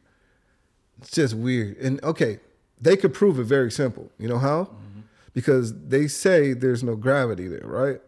[1.00, 1.76] It's just weird.
[1.78, 2.38] And okay,
[2.80, 4.10] they could prove it very simple.
[4.18, 4.64] You know how?
[4.64, 5.00] Mm-hmm.
[5.32, 8.00] Because they say there's no gravity there, right?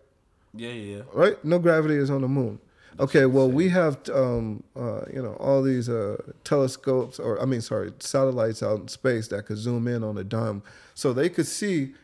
[0.54, 1.42] yeah yeah yeah Right?
[1.44, 2.58] No gravity is on the moon.
[3.00, 7.60] Okay, well we have um, uh, you know all these uh, telescopes, or I mean,
[7.60, 10.62] sorry, satellites out in space that could zoom in on a dime,
[10.94, 11.94] so they could see,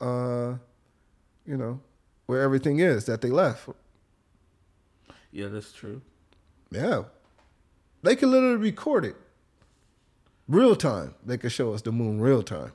[0.00, 0.54] uh,
[1.46, 1.80] you know,
[2.26, 3.68] where everything is that they left.
[5.32, 6.00] yeah that's true
[6.70, 7.04] Yeah,
[8.02, 9.16] they could literally record it,
[10.48, 11.14] real time.
[11.24, 12.72] They could show us the moon real time,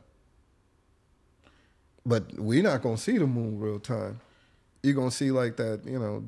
[2.06, 4.20] but we're not gonna see the moon real time.
[4.84, 6.24] You're gonna see like that, you know,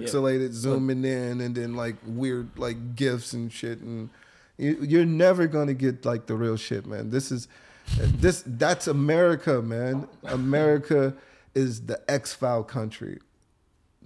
[0.00, 4.10] pixelated zooming in, and then like weird like gifs and shit, and
[4.58, 7.10] you, you're never gonna get like the real shit, man.
[7.10, 7.48] This is
[7.98, 10.08] this that's America, man.
[10.24, 11.14] America
[11.54, 13.20] is the X file country.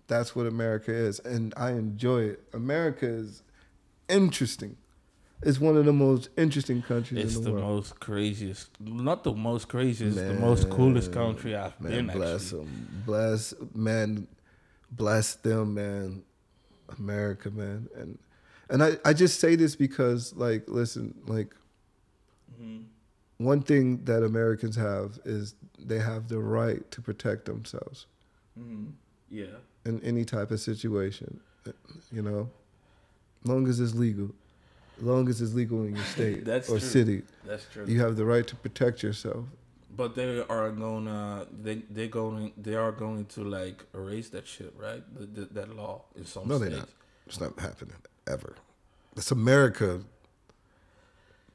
[0.06, 2.44] That's what America is, and I enjoy it.
[2.52, 3.42] America is
[4.08, 4.76] interesting.
[5.42, 7.60] It's one of the most interesting countries it's in the world.
[7.60, 7.76] It's the, world.
[7.76, 12.64] most craziest not the most craziest the most coolest country i've Man, been bless actually
[12.64, 14.26] them, bless man,
[14.90, 16.22] bless them, man.
[16.98, 18.18] America, man, and
[18.70, 21.54] and I I just say this because like listen, like
[22.60, 22.84] Mhm.
[23.36, 28.06] one thing that Americans have is they have the right to protect themselves
[28.58, 28.92] Mhm.
[29.30, 31.40] yeah in any type of situation,
[32.10, 32.50] you know,
[33.44, 34.34] long as it's legal,
[35.00, 36.88] long as it's legal in your state That's or true.
[36.88, 39.44] city, that's true you have the right to protect yourself.
[39.94, 44.74] But they are gonna they they going they are going to like erase that shit,
[44.76, 45.02] right?
[45.18, 46.88] The, the, that law in some No, they're not.
[47.26, 47.96] It's not happening
[48.26, 48.54] ever.
[49.16, 50.00] It's America.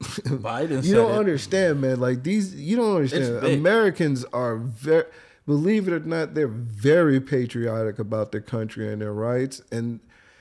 [0.02, 1.18] Biden You don't it.
[1.18, 2.00] understand, man.
[2.00, 3.44] Like these, you don't understand.
[3.46, 5.04] Americans are very,
[5.46, 9.62] believe it or not, they're very patriotic about their country and their rights.
[9.70, 10.00] And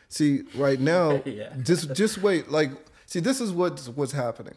[0.09, 1.53] see, right now, Yeah.
[1.61, 2.49] just just wait.
[2.49, 2.71] Like,
[3.05, 4.55] see, this is what's what's happening.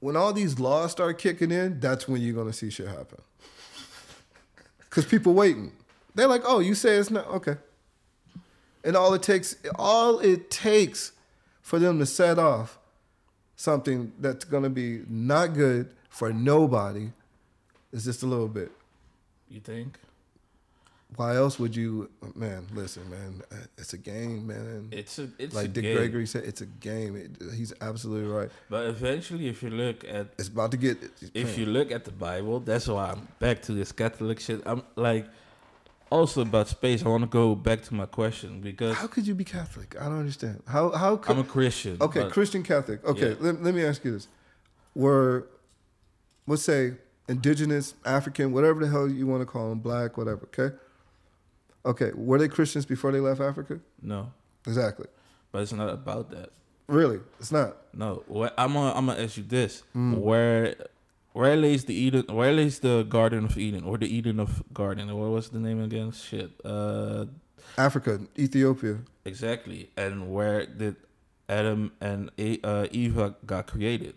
[0.00, 3.20] When all these laws start kicking in, that's when you're gonna see shit happen.
[4.88, 5.72] Cause people waiting.
[6.14, 7.56] They're like, oh, you say it's not okay.
[8.82, 11.12] And all it takes, all it takes
[11.62, 12.78] for them to set off
[13.54, 17.12] something that's to be not good for nobody
[17.92, 18.72] is just a little bit.
[19.48, 19.98] You think?
[21.16, 22.66] Why else would you, man?
[22.72, 24.88] Listen, man, uh, it's a game, man.
[24.92, 25.96] It's a it's like a Dick game.
[25.96, 27.16] Gregory said, it's a game.
[27.16, 28.50] It, he's absolutely right.
[28.68, 30.98] But eventually, if you look at It's about to get.
[31.34, 34.62] if you look at the Bible, that's why I'm back to this Catholic shit.
[34.64, 35.26] I'm like
[36.10, 37.04] also about space.
[37.04, 39.96] I want to go back to my question because how could you be Catholic?
[40.00, 40.62] I don't understand.
[40.66, 41.96] How how could I'm a Christian.
[42.00, 43.04] Okay, Christian Catholic.
[43.04, 43.34] Okay, Yeah.
[43.40, 44.28] let, let me ask you this.
[44.94, 45.46] Were,
[46.46, 46.94] let's say,
[47.28, 50.74] indigenous, African, whatever the hell you want to call them, black, whatever, okay?
[51.84, 53.80] Okay, were they Christians before they left Africa?
[54.02, 54.32] no,
[54.66, 55.06] Exactly.
[55.52, 56.50] but it's not about that.
[56.88, 57.76] Really, it's not.
[57.94, 60.18] No, where, I'm gonna I'm gonna ask you this: Mm.
[60.18, 60.74] where
[61.32, 62.24] where lays the Eden?
[62.28, 65.06] Where lays the Garden of Eden, or the Eden of Garden?
[65.16, 66.10] What was the name again?
[66.12, 66.50] Shit.
[66.64, 67.26] Uh,
[67.78, 68.98] Africa, Ethiopia.
[69.24, 69.90] exactly.
[69.96, 70.96] And where did
[71.48, 72.30] Adam and
[72.64, 74.14] uh, Eva got created?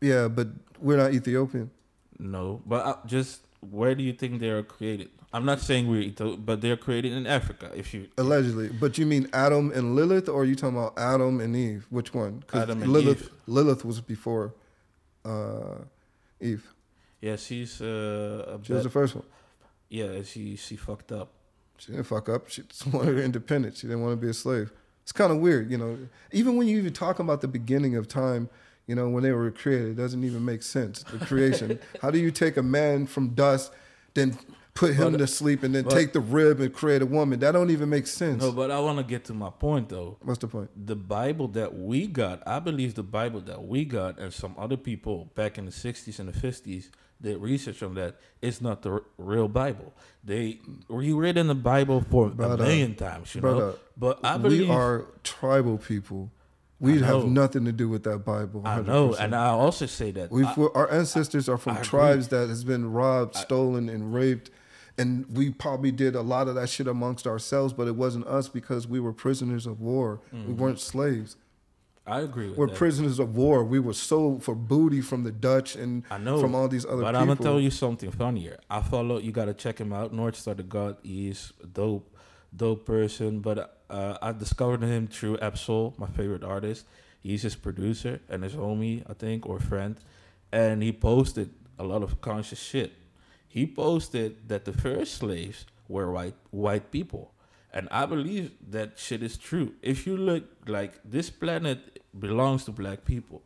[0.00, 0.48] Yeah, but
[0.80, 1.70] we're not Ethiopian.
[2.18, 5.10] No, but uh, just where do you think they are created?
[5.36, 7.70] I'm not saying we're Etho- but they're created in Africa.
[7.74, 8.68] If you Allegedly.
[8.68, 11.86] But you mean Adam and Lilith, or are you talking about Adam and Eve?
[11.90, 12.42] Which one?
[12.54, 13.30] Adam and Lilith, Eve.
[13.46, 14.54] Lilith was before
[15.26, 15.80] uh,
[16.40, 16.64] Eve.
[17.20, 19.24] yeah, she's uh, She was the first one.
[19.90, 21.28] yeah, she she fucked up.
[21.76, 22.48] She didn't fuck up.
[22.48, 23.80] She just wanted her independence.
[23.80, 24.72] She didn't want to be a slave.
[25.02, 25.98] It's kind of weird, you know.
[26.32, 28.48] Even when you even talk about the beginning of time,
[28.86, 31.02] you know, when they were created, it doesn't even make sense.
[31.02, 31.78] The creation.
[32.00, 33.70] How do you take a man from dust,
[34.14, 34.38] then
[34.76, 37.40] put him But- to sleep, and then but- take the rib and create a woman?
[37.40, 38.42] That don't even make sense.
[38.42, 40.18] No, but I want to get to my point though.
[40.22, 40.70] What's the point?
[40.86, 44.76] the Bible that we got, I believe the Bible that we got and some other
[44.76, 48.90] people back in the 60s and the 50s, did research on that, it's not the
[48.90, 49.94] r- real Bible.
[50.22, 53.74] They were rewritten the Bible for a million times, you know.
[53.96, 56.30] But I believe we are tribal people.
[56.78, 58.60] We have nothing to do with that Bible.
[58.66, 61.88] I know, and I also say that We've, I- our ancestors are from I agree.
[61.88, 64.50] tribes that has been robbed, stolen, and raped,
[64.98, 67.72] and we probably did a lot of that shit amongst ourselves.
[67.72, 70.20] But it wasn't us because we were prisoners of war.
[70.32, 70.56] We Mm-hmm.
[70.56, 71.36] weren't slaves.
[72.08, 72.76] I agree with We're that.
[72.76, 73.64] prisoners of war.
[73.64, 77.02] We were sold for booty from the Dutch and I know from all these other
[77.02, 77.20] but people.
[77.20, 78.58] I'm gonna tell you something funnier.
[78.70, 79.18] I follow.
[79.18, 80.12] You gotta check him out.
[80.12, 80.98] North Star the God.
[81.02, 82.14] He's a dope,
[82.54, 83.40] dope person.
[83.40, 86.86] But uh, I discovered him through Absol, my favorite artist.
[87.22, 89.96] He's his producer and his homie, I think, or friend.
[90.52, 92.92] And he posted a lot of conscious shit.
[93.56, 97.24] He posted that the first slaves were white white people.
[97.76, 99.68] And I believe that shit is true.
[99.82, 100.44] If you look
[100.76, 101.78] like this planet
[102.26, 103.40] belongs to black people.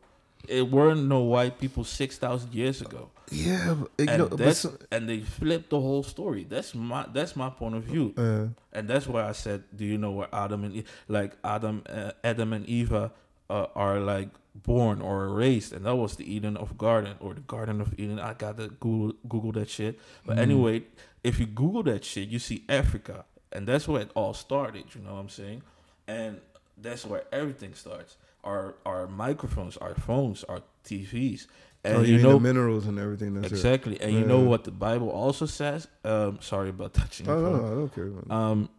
[0.47, 4.77] It weren't no white people six thousand years ago yeah, but, and know, that's so-
[4.91, 6.45] and they flipped the whole story.
[6.47, 9.97] That's my that's my point of view, uh, and that's why I said, do you
[9.97, 13.11] know where Adam and like Adam, uh, Adam and Eva
[13.49, 17.41] uh, are like born or raised, and that was the Eden of Garden or the
[17.41, 18.19] Garden of Eden.
[18.19, 19.99] I gotta Google Google that shit.
[20.25, 20.41] But Mm-hmm.
[20.41, 20.83] anyway,
[21.23, 24.85] if you Google that shit, you see Africa, and that's where it all started.
[24.95, 25.61] You know what I'm saying?
[26.07, 26.41] And
[26.77, 28.17] that's where everything starts.
[28.43, 31.45] Our our microphones, our phones, our TVs,
[31.83, 33.35] and oh, you, you know the minerals and everything.
[33.35, 33.55] That's it.
[33.55, 34.01] Exactly.
[34.01, 35.87] And you know what the Bible also says?
[36.03, 37.29] Um, sorry about touching.
[37.29, 37.55] Oh no.
[37.55, 38.11] I don't care.
[38.29, 38.69] Um,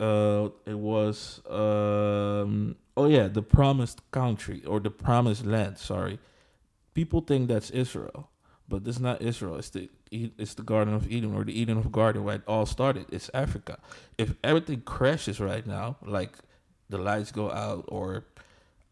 [0.00, 5.78] uh, it was um, oh yeah, the promised country or the promised land.
[5.78, 6.18] Sorry,
[6.94, 8.30] people think that's Israel,
[8.68, 9.56] but this is not Israel.
[9.56, 12.66] It's the it's the Garden of Eden or the Eden of Garden where it all
[12.66, 13.06] started.
[13.10, 13.78] It's Africa.
[14.16, 16.36] If everything crashes right now, like
[16.88, 18.24] the lights go out, or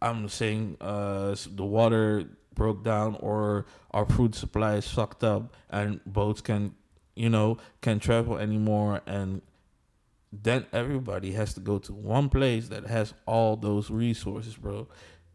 [0.01, 6.01] I'm saying uh, the water broke down, or our food supply is sucked up, and
[6.05, 6.75] boats can,
[7.15, 9.43] you know, can travel anymore, and
[10.33, 14.89] then everybody has to go to one place that has all those resources, bro.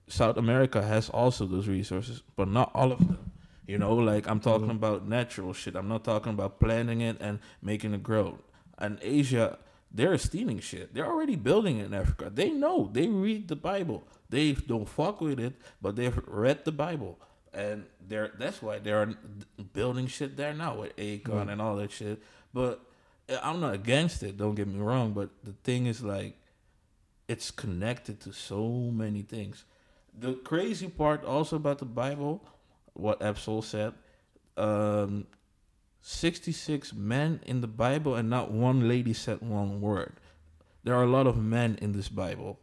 [0.08, 3.32] South America has also those resources, but not all of them.
[3.68, 4.78] You know, like I'm talking mm-hmm.
[4.78, 5.76] about natural shit.
[5.76, 8.40] I'm not talking about planting it and making it grow.
[8.78, 9.60] And Asia,
[9.92, 10.94] they're stealing shit.
[10.94, 12.32] They're already building in Africa.
[12.34, 12.90] They know.
[12.92, 14.08] They read the Bible.
[14.30, 17.20] They don't fuck with it, but they've read the Bible.
[17.54, 19.16] And they're that's why they're
[19.74, 21.50] building shit there now with Akon mm-hmm.
[21.50, 22.24] and all that shit.
[22.54, 22.87] But
[23.44, 26.38] I'm not against it, don't get me wrong, but the thing is like
[27.28, 29.66] it's connected to so many things.
[30.18, 32.42] The crazy part also about the Bible,
[32.94, 33.94] what Absol said,
[34.56, 35.28] um,
[36.02, 40.13] 66 men in the Bible and not one lady said one word.
[40.84, 42.60] There are a lot of men in this Bible,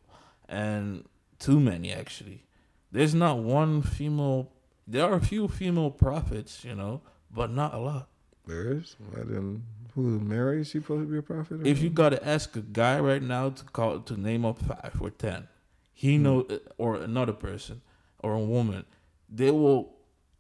[0.49, 1.05] and
[1.39, 2.45] too many actually.
[2.91, 4.51] There's not one female.
[4.87, 8.09] There are a few female prophets, you know, but not a lot.
[8.47, 8.97] There is.
[9.15, 9.63] I didn't.
[9.95, 10.61] Who Mary?
[10.63, 11.67] Is she supposed to be a prophet?
[11.67, 15.11] If you gotta ask a guy right now to call to name up five or
[15.11, 15.49] ten,
[15.93, 16.47] he know
[16.79, 17.81] or another person
[18.19, 18.85] or a woman,
[19.29, 19.95] they will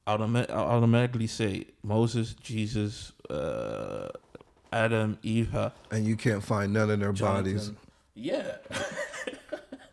[0.07, 4.09] automa- automatically say Moses, Jesus, uh,
[4.73, 7.71] Adam, Eva, and you can't find none of their bodies.
[8.15, 8.57] Yeah.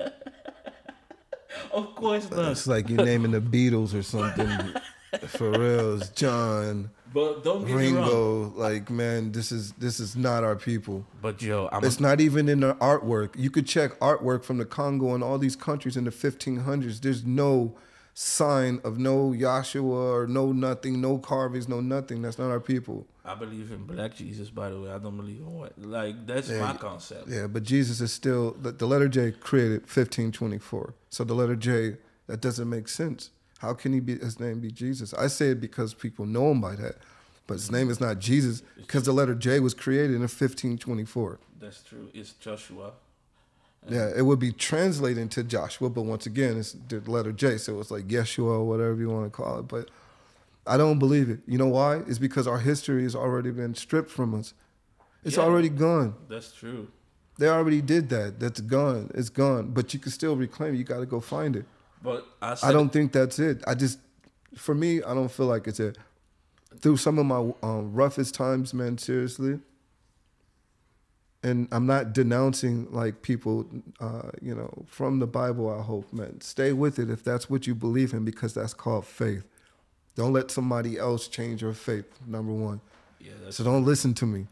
[1.71, 2.52] of course not.
[2.52, 4.50] It's like you naming the Beatles or something.
[5.28, 8.04] For real, it's John, But don't get me wrong.
[8.04, 8.54] Ringo.
[8.56, 11.06] Like, man, this is this is not our people.
[11.21, 13.32] But yo, I'm It's not even in the artwork.
[13.36, 17.02] You could check artwork from the Congo and all these countries in the 1500s.
[17.02, 17.76] There's no
[18.13, 22.21] sign of no Joshua or no nothing, no carvings, no nothing.
[22.21, 23.08] That's not our people.
[23.24, 24.50] I believe in black Jesus.
[24.50, 25.78] By the way, I don't believe in white.
[25.78, 27.30] Like that's Yeah, my concept.
[27.30, 30.93] Yeah, but Jesus is still the, the letter J created 1524.
[31.10, 31.97] So the letter J
[32.28, 33.32] that doesn't make sense.
[33.62, 35.13] How can he be his name be Jesus?
[35.13, 36.95] I say it because people know him by that.
[37.45, 41.39] But his name is not Jesus because the letter J was created in 1524.
[41.60, 42.10] That's true.
[42.12, 42.93] It's Joshua.
[43.88, 47.79] Yeah, it would be translated to Joshua, but once again, it's the letter J, so
[47.79, 49.67] it's like Yeshua or whatever you want to call it.
[49.67, 49.90] But
[50.65, 51.42] I don't believe it.
[51.46, 51.98] You know why?
[52.08, 54.56] It's because our history has already been stripped from us.
[55.23, 55.44] It's Yeah.
[55.44, 56.15] already gone.
[56.27, 56.88] That's true.
[57.38, 58.40] They already did that.
[58.40, 59.12] That's gone.
[59.13, 59.71] It's gone.
[59.71, 60.77] But you can still reclaim it.
[60.77, 61.65] You got to go find it.
[62.02, 63.63] But I, I don't think that's it.
[63.67, 63.99] I just,
[64.56, 65.97] for me, I don't feel like it's it.
[66.79, 69.60] Through some of my um, roughest times, man, seriously.
[71.43, 73.67] And I'm not denouncing like people,
[73.99, 75.69] uh, you know, from the Bible.
[75.69, 79.06] I hope, man, stay with it if that's what you believe in, because that's called
[79.06, 79.43] faith.
[80.15, 82.06] Don't let somebody else change your faith.
[82.27, 82.81] Number one.
[83.19, 84.47] Yeah, that's So don't listen to me.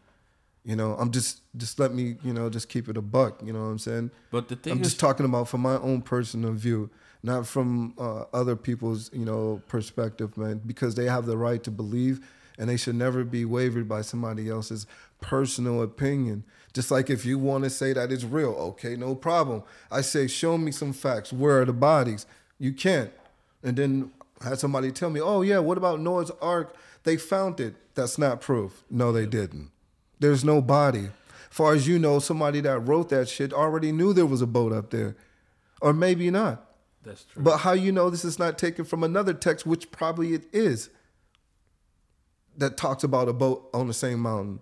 [0.64, 3.40] You know, I'm just just let me, you know, just keep it a buck.
[3.44, 4.10] You know what I'm saying?
[4.30, 6.90] But the thing I'm is, just talking about from my own personal view.
[7.22, 11.70] Not from uh, other people's you know perspective, man, because they have the right to
[11.70, 12.20] believe,
[12.58, 14.86] and they should never be wavered by somebody else's
[15.20, 16.44] personal opinion.
[16.72, 19.62] Just like if you want to say that it's real, okay, no problem.
[19.90, 21.32] I say, show me some facts.
[21.32, 22.26] Where are the bodies?
[22.58, 23.10] You can't.
[23.62, 26.76] And then had somebody tell me, oh yeah, what about Noah's Ark?
[27.02, 27.74] They found it.
[27.94, 28.84] That's not proof.
[28.90, 29.70] No, they didn't.
[30.20, 31.08] There's no body.
[31.50, 34.72] Far as you know, somebody that wrote that shit already knew there was a boat
[34.72, 35.16] up there,
[35.80, 36.64] or maybe not.
[37.04, 37.42] That's true.
[37.42, 40.90] But how you know this is not taken from another text, which probably it is,
[42.58, 44.60] that talks about a boat on the same mountain?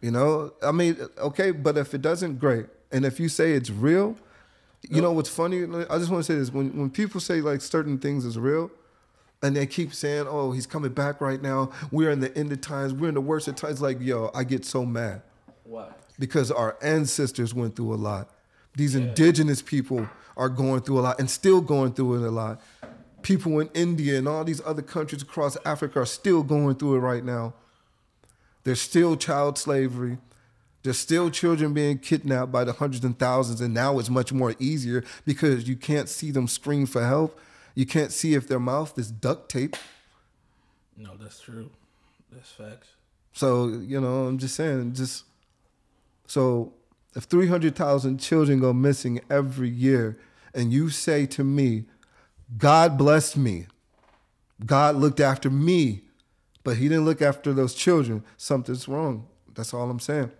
[0.00, 2.66] You know, I mean, okay, but if it doesn't, great.
[2.92, 4.16] And if you say it's real,
[4.88, 5.64] you know what's funny?
[5.64, 8.70] I just want to say this: when when people say like certain things is real,
[9.42, 11.72] and they keep saying, "Oh, he's coming back right now.
[11.90, 12.94] We're in the end of times.
[12.94, 15.22] We're in the worst of times." Like, yo, I get so mad
[15.64, 15.88] Why?
[16.18, 18.30] because our ancestors went through a lot.
[18.78, 22.60] These indigenous people are going through a lot and still going through it a lot.
[23.22, 27.00] People in India and all these other countries across Africa are still going through it
[27.00, 27.54] right now.
[28.62, 30.18] There's still child slavery.
[30.84, 34.54] There's still children being kidnapped by the hundreds and thousands, and now it's much more
[34.60, 37.36] easier because you can't see them scream for help.
[37.74, 39.74] You can't see if their mouth is duct tape.
[40.96, 41.70] No, that's true.
[42.30, 42.90] That's facts.
[43.32, 45.24] So, you know, I'm just saying, just
[46.28, 46.74] so
[47.18, 50.16] if 300,000 children go missing every year,
[50.54, 51.84] and you say to me,
[52.56, 53.66] God blessed me,
[54.64, 56.02] God looked after me,
[56.62, 59.26] but He didn't look after those children, something's wrong.
[59.52, 60.30] That's all I'm saying.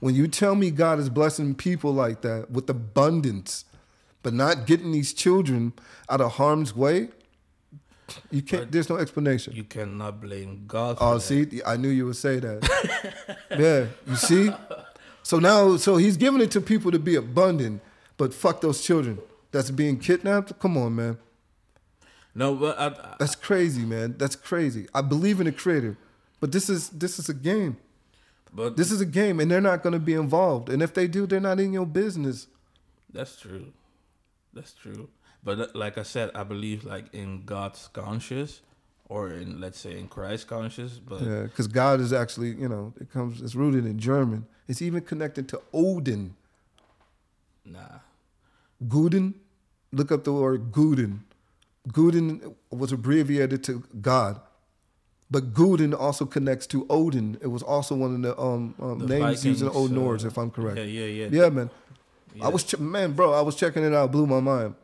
[0.00, 3.64] When you tell me God is blessing people like that with abundance,
[4.22, 5.72] but not getting these children
[6.10, 7.08] out of harm's way,
[8.30, 8.64] you can't.
[8.64, 9.54] But there's no explanation.
[9.54, 10.98] You cannot blame God.
[10.98, 11.20] For Oh, that.
[11.20, 13.36] see, I knew you would say that.
[13.50, 14.50] yeah, you see.
[15.22, 17.82] So now, so he's giving it to people to be abundant,
[18.16, 19.18] but fuck those children
[19.52, 20.58] that's being kidnapped.
[20.58, 21.18] Come on, man,
[22.34, 24.14] No, but I, I, that's crazy, man.
[24.18, 24.86] That's crazy.
[24.94, 25.96] I believe in the creator,
[26.40, 27.76] but this is this is a game.
[28.52, 30.68] but This is a game, and they're not going to be involved.
[30.68, 32.46] And if they do, they're not in your business.
[33.12, 33.72] That's true.
[34.54, 35.08] That's true.
[35.44, 38.60] But uh, like I said, I believe like in God's conscious,
[39.08, 40.98] or in let's say in Christ's conscious.
[40.98, 43.40] But Yeah, because God is actually, you know, it comes.
[43.42, 44.46] It's rooted in German.
[44.68, 46.34] It's even connected to Odin.
[47.64, 48.00] nah,
[48.86, 49.34] Guden,
[49.92, 51.20] look up the word Guden.
[51.88, 54.40] Guden was abbreviated to God,
[55.30, 57.38] but Guden also connects to Odin.
[57.40, 60.24] It was also one of the, um, um, The names used in Vikings, Old Norse,
[60.24, 60.76] uh, if I'm correct.
[60.78, 61.42] yeah, yeah, yeah.
[61.44, 61.70] Yeah, man.
[62.34, 62.44] Yeah.
[62.44, 63.32] I was ch- man, bro.
[63.32, 64.12] I was checking it out.
[64.12, 64.74] Blew my mind.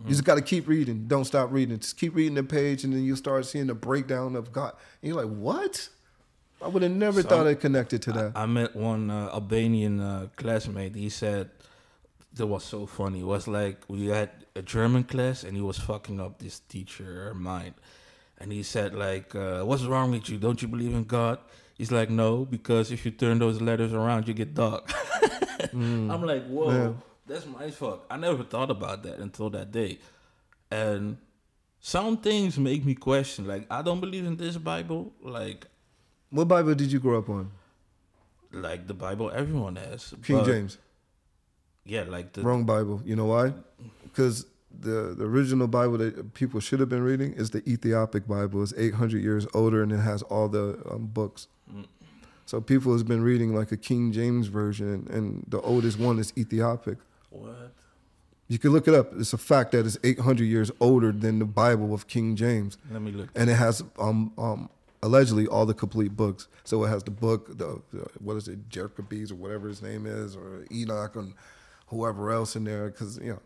[0.00, 0.04] Mm.
[0.04, 1.04] You just got to keep reading.
[1.06, 1.78] Don't stop reading.
[1.78, 4.72] Just keep reading the page, and then you start seeing the breakdown of God.
[5.02, 5.90] And you're like, what?
[6.62, 8.32] I would have never So, thought it connected to that.
[8.34, 10.94] I met one uh, Albanian uh, classmate.
[10.94, 11.50] He said
[12.34, 13.20] that was so funny.
[13.20, 17.32] It was like we had a German class, and he was fucking up this teacher
[17.34, 17.74] mind.
[18.38, 20.38] And he said like, uh, "What's wrong with you?
[20.38, 21.38] Don't you believe in God?"
[21.78, 24.90] He's like, "No, because if you turn those letters around, you get dog."
[25.72, 26.96] I'm like, "Whoa,
[27.26, 29.98] that's my fuck." I never thought about that until that day,
[30.70, 31.18] and
[31.80, 33.46] some things make me question.
[33.46, 35.12] Like, I don't believe in this Bible.
[35.22, 35.66] Like,
[36.32, 37.50] what Bible did you grow up on?
[38.52, 40.12] like the Bible everyone has.
[40.22, 40.78] King James.
[41.84, 43.00] Yeah, like the Wrong Bible.
[43.04, 43.54] You know why?
[44.02, 44.46] Because
[44.78, 48.62] the, the original Bible that people should have been reading is the Ethiopic Bible.
[48.62, 51.48] It's 800 years older and it has all the um, books.
[51.72, 51.86] Mm.
[52.46, 56.32] So people has been reading like a King James version, and the oldest one is
[56.36, 56.98] Ethiopic.
[57.30, 57.72] what?
[58.48, 59.12] You can look it up.
[59.16, 63.00] It's a fact that it's 800 years older than the Bible of King James, Let
[63.00, 63.30] me look.
[63.34, 64.68] and it has um um
[65.02, 66.48] allegedly all the complete books.
[66.64, 70.06] So it has the book, the, the what is it, Jerkabes or whatever his name
[70.06, 71.34] is, or Enoch and
[71.88, 72.90] whoever else in there.
[72.90, 73.42] Because you know,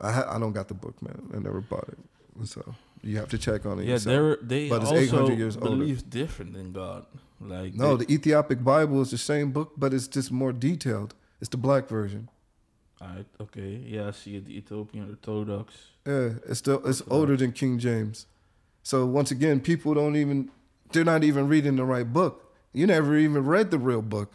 [0.00, 1.30] I ha- I don't got the book, man.
[1.34, 1.98] I never bought it,
[2.46, 3.84] so you have to check on it.
[3.84, 4.38] Yeah, yourself.
[4.42, 5.86] they But it's also 800 years older.
[6.08, 7.06] different than God.
[7.40, 11.14] Like no, they, the Ethiopic Bible is the same book, but it's just more detailed.
[11.40, 12.28] It's the black version.
[13.00, 14.44] Alright, okay, yeah, I see it.
[14.44, 15.74] The Ethiopian Orthodox.
[16.06, 18.26] Yeah, it's still it's older than King James.
[18.82, 20.50] So once again, people don't even
[20.92, 22.52] they're not even reading the right book.
[22.72, 24.32] You never even read the real book.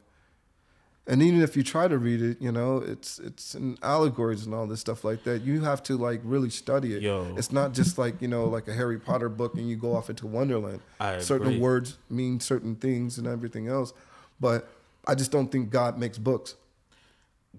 [1.08, 4.56] And even if you try to read it, you know, it's it's in allegories and
[4.56, 5.44] all this stuff like that.
[5.44, 7.04] You have to like really study it.
[7.04, 7.36] Yo.
[7.38, 10.10] It's not just like, you know, like a Harry Potter book and you go off
[10.10, 10.80] into Wonderland.
[11.00, 11.60] I certain agree.
[11.60, 13.94] words mean certain things and everything else.
[14.40, 14.68] But
[15.06, 16.56] I just don't think God makes books.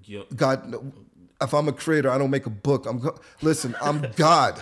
[0.05, 0.93] Yo, God,
[1.41, 2.85] if I'm a creator, I don't make a book.
[2.87, 3.77] I'm go- listen.
[3.81, 4.61] I'm God.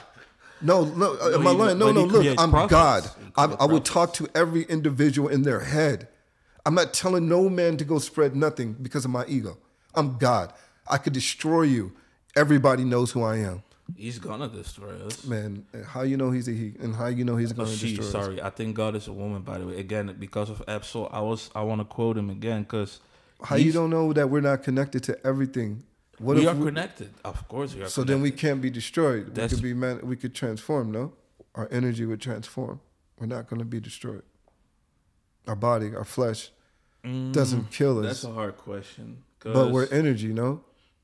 [0.60, 1.78] No, no, No, am I lying?
[1.78, 2.04] No, no.
[2.04, 2.70] Look, I'm prophets.
[2.70, 3.10] God.
[3.36, 6.08] I, I would talk to every individual in their head.
[6.66, 9.58] I'm not telling no man to go spread nothing because of my ego.
[9.94, 10.52] I'm God.
[10.88, 11.92] I could destroy you
[12.36, 13.62] everybody knows who I am.
[13.96, 15.24] He's gonna destroy us.
[15.26, 17.76] Man, how you know he's a he, and how you know he's Oh, going to
[17.76, 18.24] she, destroy us?
[18.26, 19.42] sorry, I think God is a woman.
[19.42, 22.62] By the way, again because of Absol, I was I want to quote him again
[22.62, 23.00] because
[23.42, 25.84] How you don't know that we're not connected to everything?
[26.18, 27.10] What we are we- connected.
[27.24, 27.88] Of course, we are.
[27.88, 29.34] So then we can't be destroyed.
[29.34, 30.00] That's- we could be man.
[30.02, 30.90] We could transform.
[30.92, 31.12] No,
[31.54, 32.80] our energy would transform.
[33.18, 34.22] We're not going to be destroyed.
[35.46, 36.50] Our body, our flesh,
[37.04, 39.24] doesn't kill us, Mm, That's a hard question.
[39.40, 40.32] but we're energy.
[40.32, 40.62] No,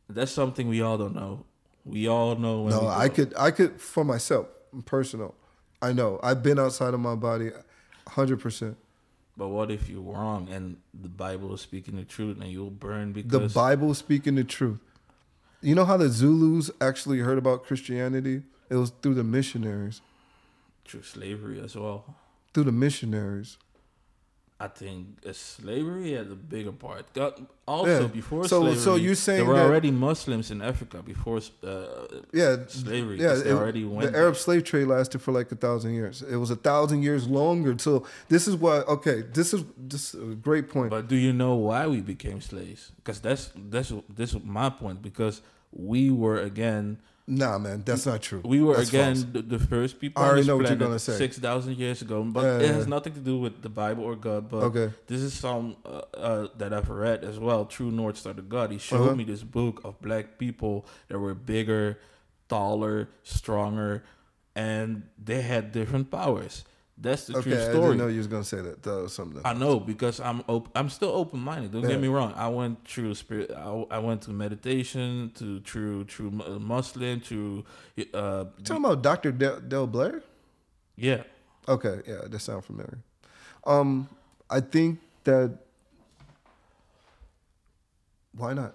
[0.08, 1.44] that's something we all don't know.
[1.84, 2.62] We all know.
[2.62, 2.88] When no.
[2.88, 3.34] I could.
[3.38, 4.46] I could for myself,
[4.86, 5.34] personal.
[5.82, 6.18] I know.
[6.22, 7.50] I've been outside of my body,
[8.08, 8.76] hundred percent.
[9.36, 13.12] But what if you're wrong and the Bible is speaking the truth and you'll burn
[13.12, 14.80] because The Bible speaking the truth.
[15.62, 18.42] You know how the Zulus actually heard about Christianity?
[18.70, 20.00] It was through the missionaries.
[20.86, 22.16] through slavery as well.
[22.54, 23.58] Through the missionaries.
[24.62, 27.06] I think uh, slavery had a bigger part.
[27.66, 28.06] Also Yeah.
[28.08, 32.56] before So- slavery, so you're saying there were already Muslims in Africa before uh, Yeah,
[32.68, 33.18] slavery.
[33.20, 34.12] Yeah, it- already went.
[34.12, 36.20] the Arab slave trade lasted for like a thousand years.
[36.22, 37.74] It was a thousand years longer.
[37.78, 38.80] So this is why.
[38.96, 40.90] Okay, this is this is a great point.
[40.90, 42.92] But do you know why we became slaves?
[42.96, 45.00] Because that's that's this is my point.
[45.00, 45.40] Because
[45.72, 48.40] we were again, nah, man, that's not true.
[48.44, 49.26] we were That's again false.
[49.32, 51.16] the, the first people I already know what you're gonna say.
[51.18, 52.22] six thousand years ago.
[52.24, 54.48] But Yeah, it yeah, has nothing to do with the Bible or God.
[54.50, 57.64] But Okay, this is some uh, uh, that I've read as well.
[57.66, 58.70] True North Star to God.
[58.72, 59.14] He showed Uh-huh.
[59.14, 61.98] me this book of black people that were bigger,
[62.48, 64.02] taller, stronger,
[64.56, 66.64] and they had different powers.
[67.02, 67.50] That's the okay.
[67.50, 67.80] true I story.
[67.80, 68.82] didn't know you was gonna say that.
[68.82, 69.40] That was something.
[69.44, 71.72] I know because I'm op- I'm still open minded.
[71.72, 71.88] Don't Yeah.
[71.90, 72.34] get me wrong.
[72.36, 73.50] I went through spirit.
[73.56, 77.64] I, I went to meditation, to true true Muslim, to
[78.12, 79.32] uh, talking about Dr.
[79.32, 80.22] Del, Del Blair?
[80.96, 81.22] yeah.
[81.68, 82.98] Okay, yeah, that sounds familiar.
[83.64, 84.08] Um,
[84.50, 85.56] I think that
[88.36, 88.74] why not?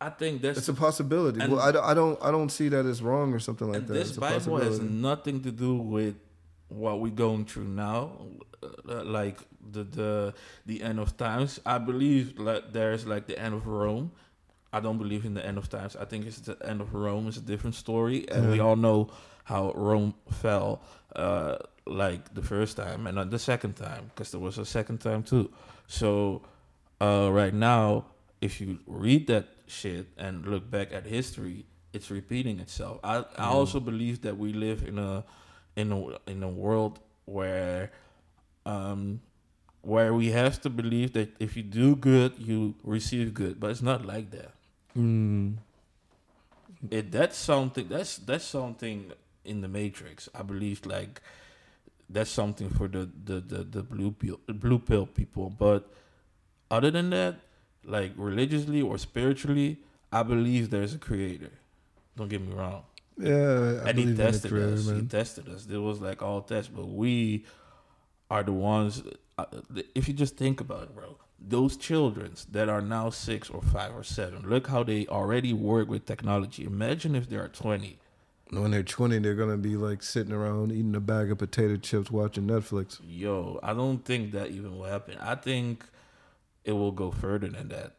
[0.00, 1.38] I think that's It's a possibility.
[1.46, 3.92] Well, I, don't- I don't I don't see that as wrong or something like that.
[3.92, 6.16] this It's Bible has nothing to do with
[6.72, 8.12] what we're going through now,
[8.62, 9.38] uh, like
[9.70, 10.34] the the
[10.66, 11.60] the end of times.
[11.66, 14.12] I believe like there's like the end of Rome.
[14.72, 15.96] I don't believe in the end of times.
[15.96, 17.28] I think it's the end of Rome.
[17.28, 19.10] It's a different story, and we all know
[19.44, 20.80] how Rome fell,
[21.14, 24.98] uh, like the first time and not the second time, because there was a second
[24.98, 25.50] time too.
[25.88, 26.42] So,
[27.00, 28.06] uh, right now,
[28.40, 32.98] if you read that shit and look back at history, it's repeating itself.
[33.04, 35.24] I, I also believe that we live in a
[35.76, 37.90] in a in a world where
[38.66, 39.20] um
[39.82, 43.82] where we have to believe that if you do good, you receive good, but it's
[43.82, 44.52] not like that.
[44.96, 45.56] Mm.
[46.90, 49.12] It that's something that's that's something
[49.44, 50.28] in the Matrix.
[50.34, 51.20] I believe like
[52.08, 55.50] that's something for the the the, the blue pill blue pill people.
[55.50, 55.88] But
[56.70, 57.36] other than that,
[57.84, 59.78] like religiously or spiritually,
[60.12, 61.50] I believe there's a creator.
[62.16, 62.84] Don't get me wrong.
[63.22, 64.90] Yeah, I and he believe in the tested creator, us.
[64.90, 65.64] He tested us.
[65.66, 67.44] There was like all tests, but we
[68.30, 69.02] are the ones.
[69.38, 69.44] Uh,
[69.94, 73.94] if you just think about it, bro, those childrens that are now six or five
[73.94, 76.64] or seven, look how they already work with technology.
[76.64, 77.98] Imagine if they are twenty.
[78.50, 82.10] When they're 20, they're gonna be like sitting around eating a bag of potato chips,
[82.10, 83.00] watching Netflix.
[83.02, 85.16] Yo, I don't think that even will happen.
[85.18, 85.86] I think
[86.62, 87.94] it will go further than that.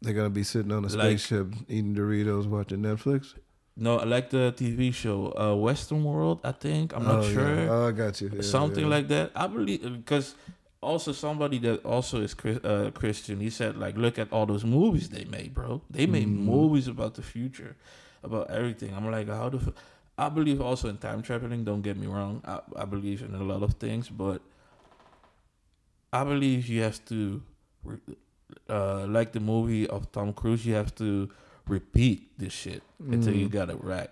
[0.00, 3.34] They're gonna be sitting on a Like- spaceship eating Doritos, watching Netflix.
[3.80, 6.40] No, I like the TV show uh, Western World.
[6.44, 7.32] I think I'm not Oh, yeah.
[7.32, 7.70] sure.
[7.70, 8.30] Oh, I got you.
[8.34, 8.90] Yeah, something yeah.
[8.96, 9.30] like that.
[9.34, 10.34] I believe because
[10.82, 13.40] also somebody that also is uh, Christian.
[13.40, 15.80] He said like, look at all those movies they made, bro.
[15.90, 16.44] They made Mhm.
[16.44, 17.74] movies about the future,
[18.22, 18.92] about everything.
[18.94, 19.56] I'm like, how the.
[19.58, 19.72] F-?
[20.18, 21.64] I believe also in time traveling.
[21.64, 22.42] Don't get me wrong.
[22.44, 24.42] I, I believe in a lot of things, but
[26.12, 27.40] I believe you have to,
[28.68, 31.30] uh, like the movie of Tom Cruise, you have to
[31.70, 33.52] repeat this shit until you Mm.
[33.52, 34.10] got it right.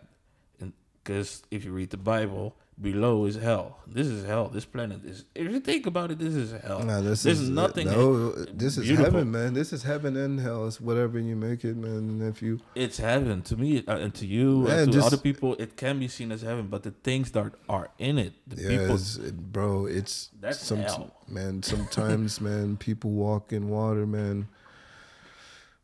[0.61, 3.79] And because if you read the Bible, below is hell.
[3.89, 4.49] This is hell.
[4.57, 5.25] This planet is.
[5.35, 6.79] If you think about it, this is hell.
[6.85, 8.31] Nah, this There's is nothing No,
[8.63, 9.05] this is beautiful.
[9.07, 9.53] heaven, man.
[9.55, 10.69] This is heaven and hell.
[10.69, 12.23] It's whatever you make it, man.
[12.23, 15.17] If you It's heaven to me uh, and to you Yeah, and to just- other
[15.29, 15.57] people.
[15.59, 18.69] It can be seen as heaven, but the things that are in it, the yeah,
[18.79, 18.95] people.
[18.95, 21.11] it's, it, bro, it's That's some hell.
[21.27, 21.63] man.
[21.65, 24.47] Sometimes, man, people walk in water, man,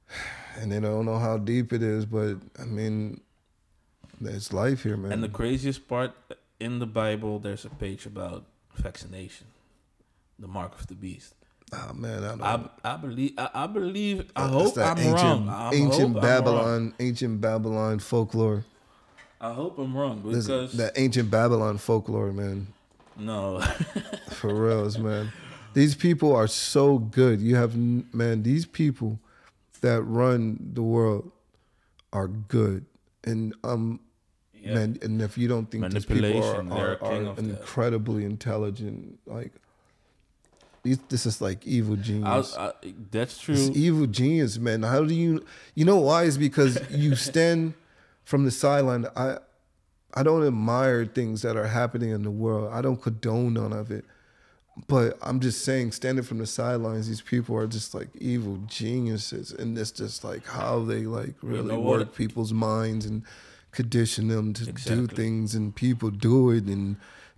[0.61, 2.07] and they don't know how deep it is.
[2.07, 3.21] But I mean,
[4.21, 5.13] it's life here, man.
[5.13, 6.13] And the craziest part
[6.61, 8.45] in the Bible, there's a page about
[8.77, 9.47] vaccination,
[10.39, 11.35] the mark of the beast.
[11.73, 12.43] oh man, I don't.
[12.43, 13.33] I, I believe.
[13.39, 14.31] I, I believe.
[14.37, 15.49] I hope I'm ancient, wrong.
[15.49, 16.23] I ancient hope I'm wrong.
[16.23, 18.65] Babylon, ancient Babylon folklore.
[19.41, 22.69] I hope I'm wrong This- because that ancient Babylon folklore, man.
[23.17, 23.61] no.
[24.31, 25.33] For reals, man.
[25.75, 27.41] These people are so good.
[27.41, 29.19] You have man, these people
[29.81, 31.31] that run the world
[32.13, 32.87] are good.
[33.25, 34.01] and um,
[34.53, 34.75] Yeah.
[34.75, 37.45] man, and if you don't think these people are, are, are of that.
[37.45, 39.53] incredibly intelligent, like
[40.83, 42.57] this is like evil I, genius.
[42.57, 42.73] I,
[43.11, 43.55] that's true.
[43.55, 44.83] It's evil genius, man.
[44.83, 45.45] How do you,
[45.75, 46.25] you know why?
[46.25, 47.75] Is because you stand
[48.25, 49.07] from the sideline.
[49.17, 49.39] I,
[50.15, 52.71] I don't admire things that are happening in the world.
[52.73, 54.05] I don't condone none of it.
[54.89, 59.53] But I'm just saying, standing from the sidelines, these people are just like evil geniuses,
[59.53, 61.99] and it's just like how they like really know what?
[62.01, 63.23] work people's minds and
[63.71, 66.97] condition them to do things, and people do it, and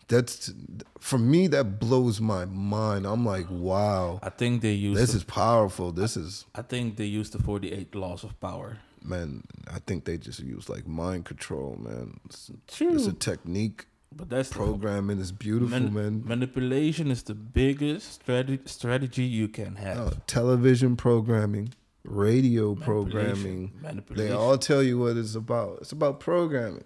[0.09, 0.53] that's
[0.99, 3.07] for me that blows my mind.
[3.07, 4.97] I'm like, wow, I think they use.
[4.97, 5.93] this the, is powerful.
[5.93, 8.78] This is I think they use the 48 laws of power.
[9.03, 9.43] man.
[9.72, 12.18] I think they just use like mind control, man.
[12.26, 12.95] It's, True.
[12.95, 13.87] it's a technique.
[14.17, 16.23] But that's the Programming is beautiful, Man- man.
[16.25, 19.99] Manipulation is the biggest strategy strategy you can have.
[19.99, 23.73] Oh, television programming, radio Manipulation.
[23.83, 24.05] programming.
[24.17, 25.79] They all tell you what it's about.
[25.83, 26.85] It's about programming.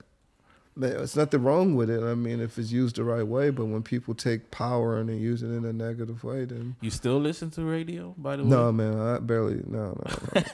[0.77, 2.03] Man, It's nothing wrong with it.
[2.03, 5.17] I mean, if it's used the right way, but when people take power and they
[5.17, 8.51] use it in a negative way, then you still listen to radio, by the way?
[8.51, 9.63] no, man, I barely.
[9.67, 10.43] No, no, no.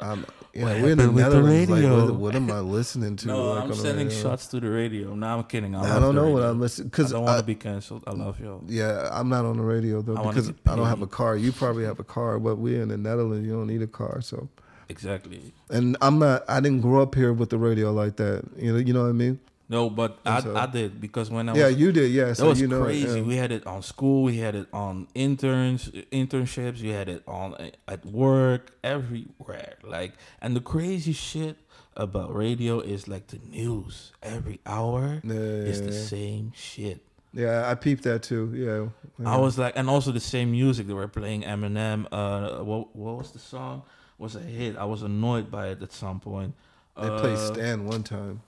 [0.00, 1.70] I'm, yeah, What we're in the happened with the Netherlands.
[1.70, 2.04] Like, radio?
[2.06, 3.26] what, what am I listening to?
[3.28, 4.22] No, like, I'm sending radio?
[4.22, 5.14] shots to the radio.
[5.14, 5.74] No, I'm kidding.
[5.76, 6.42] I, I don't the know what.
[6.42, 8.02] I'm listening I because don't want to be canceled.
[8.06, 8.62] I love y'all.
[8.66, 11.36] Yeah, I'm not on the radio though I because I don't have a car.
[11.36, 13.46] You probably have a car, but we're in the Netherlands.
[13.46, 14.48] You don't need a car, so.
[14.92, 15.40] Exactly.
[15.70, 16.44] And I'm not.
[16.48, 18.44] I didn't grow up here with the radio like that.
[18.56, 18.78] You know.
[18.78, 19.40] You know what I mean?
[19.68, 22.10] No, but I, so- I did because when I yeah, was you did.
[22.12, 22.26] Yeah.
[22.26, 22.82] That So was you know.
[22.84, 23.20] crazy.
[23.20, 23.24] yeah.
[23.32, 24.22] We had it on school.
[24.22, 26.78] We had it on interns, internships.
[26.84, 27.56] You had it on
[27.88, 29.74] at work, everywhere.
[29.82, 30.12] Like,
[30.42, 31.56] and the crazy shit
[31.96, 35.34] about radio is like the news every hour Yeah,
[35.70, 37.00] is yeah, the same shit.
[37.34, 38.52] Yeah, I peeped that too.
[38.54, 39.26] Yeah.
[39.26, 40.86] I was like, and also the same music.
[40.86, 42.06] They were playing Eminem.
[42.12, 43.82] Uh, what what was the song?
[44.18, 44.76] Was a hit.
[44.76, 46.54] I was annoyed by it at some point.
[47.00, 48.42] They played Uh, Stan one time.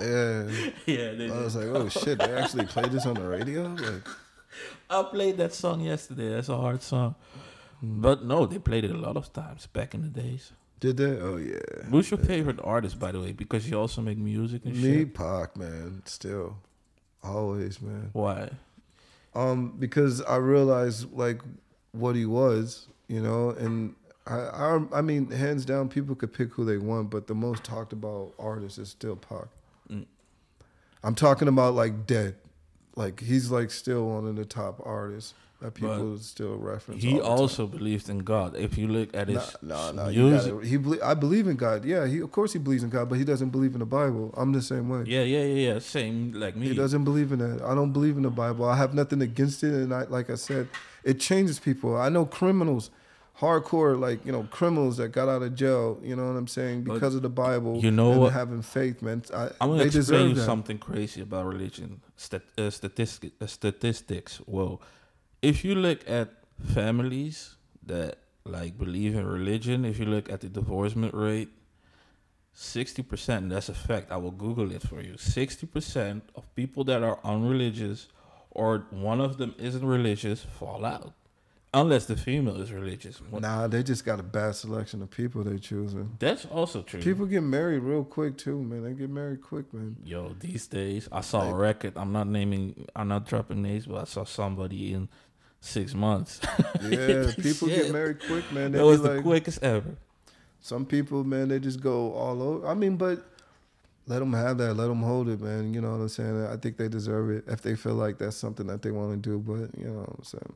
[0.00, 0.48] yeah.
[0.86, 3.68] Yeah, they I was like, oh shit, they actually played this on the radio?
[3.68, 4.06] Like,
[4.90, 6.30] I played that song yesterday.
[6.30, 7.14] That's a hard song.
[7.82, 10.52] But no, they played it a lot of times back in the days.
[10.80, 11.18] did they?
[11.20, 11.58] Oh yeah.
[11.90, 13.32] Who's your favorite artist, by the way?
[13.32, 15.14] Because you also make music and Me, shit.
[15.14, 16.02] Pac, man.
[16.04, 16.56] Still,
[17.22, 18.10] always, man.
[18.12, 18.50] Why?
[19.34, 21.40] Um, because I realized like
[21.92, 23.94] what he was, you know, and
[24.26, 27.62] I, I, I mean, hands down, people could pick who they want, but the most
[27.62, 29.48] talked about artist is still Pac.
[29.90, 30.06] Mm.
[31.04, 32.36] I'm talking about like dead,
[32.96, 37.02] like he's like still one of the top artists that people still reference.
[37.02, 37.30] He the time.
[37.30, 38.56] also believed in God.
[38.56, 40.58] If you look at his No, no, no.
[40.60, 41.84] He, belie- I believe in God.
[41.84, 44.32] Yeah, he of course he believes in God, but he doesn't believe in the Bible.
[44.38, 45.04] I'm the same way.
[45.06, 46.68] yeah, yeah, yeah, yeah, same like me.
[46.68, 47.62] He doesn't believe in that.
[47.62, 48.64] I don't believe in the Bible.
[48.64, 50.68] I have nothing against it, and I, like I said,
[51.04, 51.96] it changes people.
[51.96, 52.90] I know criminals,
[53.40, 55.98] hardcore, like you know, criminals that got out of jail.
[56.02, 57.78] You know what I'm saying But because of the Bible.
[57.78, 58.32] you know what?
[58.32, 59.22] having faith, man.
[59.34, 60.44] I, I'm gonna they explain you that.
[60.44, 62.00] something crazy about religion.
[62.16, 64.36] Stat, uh, statistic, uh, statistics.
[64.38, 64.80] Whoa,
[65.40, 66.30] if you look at
[66.74, 71.48] families that like believe in religion, if you look at the divorcement rate,
[72.52, 73.48] sixty percent.
[73.50, 74.10] That's a fact.
[74.12, 75.16] I will Google it for you.
[75.16, 78.08] Sixty percent of people that are unreligious,
[78.50, 81.12] or one of them isn't religious, fall out,
[81.74, 83.20] unless the female is religious.
[83.30, 86.16] Nah, they just got a bad selection of people they choosing.
[86.18, 87.00] That's also true.
[87.00, 88.84] People get married real quick too, man.
[88.84, 89.96] They get married quick, man.
[90.04, 91.94] Yo, these days I saw a record.
[91.96, 95.08] I'm not naming, I'm not dropping names, but I saw somebody in
[95.60, 96.40] six months.
[96.82, 97.84] Yeah, people Shit.
[97.84, 98.72] get married quick, man.
[98.72, 99.96] They that was the like, quickest ever.
[100.60, 102.66] Some people, man, they just go all over.
[102.66, 103.24] I mean, but
[104.06, 104.74] let them have that.
[104.74, 105.72] Let them hold it, man.
[105.72, 106.46] You know what I'm saying?
[106.46, 109.16] I think they deserve it if they feel like that's something that they want to
[109.16, 109.38] do.
[109.38, 110.54] But you know what I'm saying?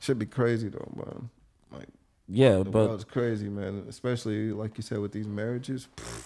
[0.00, 1.30] Should be crazy though, man.
[1.70, 1.88] Like
[2.28, 3.84] Yeah, the but world's crazy, man.
[3.88, 5.86] Especially like you said with these marriages.
[5.96, 6.24] pff,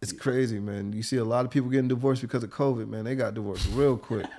[0.00, 0.92] It's crazy, man.
[0.92, 3.04] You see a lot of people getting divorced because of COVID, man.
[3.04, 4.26] They got divorced real quick.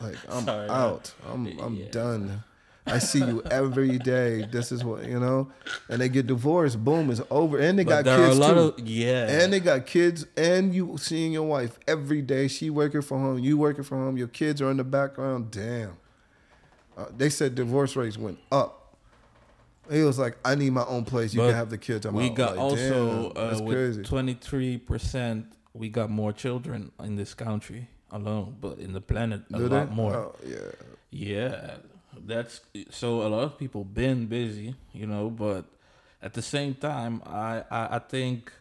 [0.00, 0.70] Like I'm Sorry, man.
[0.76, 1.14] out.
[1.30, 1.90] I'm I'm Yeah.
[1.90, 2.42] done.
[2.86, 4.44] I see you every day.
[4.50, 5.50] This is what you know,
[5.88, 6.82] and they get divorced.
[6.84, 7.58] Boom, it's over.
[7.58, 8.82] And they but got there are a kids lot too.
[8.82, 9.28] of yeah.
[9.42, 10.26] and they got kids.
[10.36, 12.48] And you seeing your wife every day.
[12.48, 13.38] She working from home.
[13.38, 14.16] You working from home.
[14.18, 15.50] Your kids are in the background.
[15.50, 15.96] Damn.
[16.96, 18.96] Uh, they said divorce rates went up.
[19.90, 21.34] He was like, I need my own place.
[21.34, 22.06] You But can have the kids.
[22.06, 22.34] I'm we out.
[22.34, 25.46] got Like, also damn, uh, with 23 percent.
[25.74, 29.88] We got more children in this country alone, but in the planet a Do lot
[29.88, 29.94] they?
[29.94, 30.14] more.
[30.14, 30.56] Oh, yeah.
[31.10, 31.76] Yeah,
[32.26, 33.22] that's so.
[33.26, 35.64] A lot of people been busy, you know, but
[36.22, 38.52] at the same time, I I, I think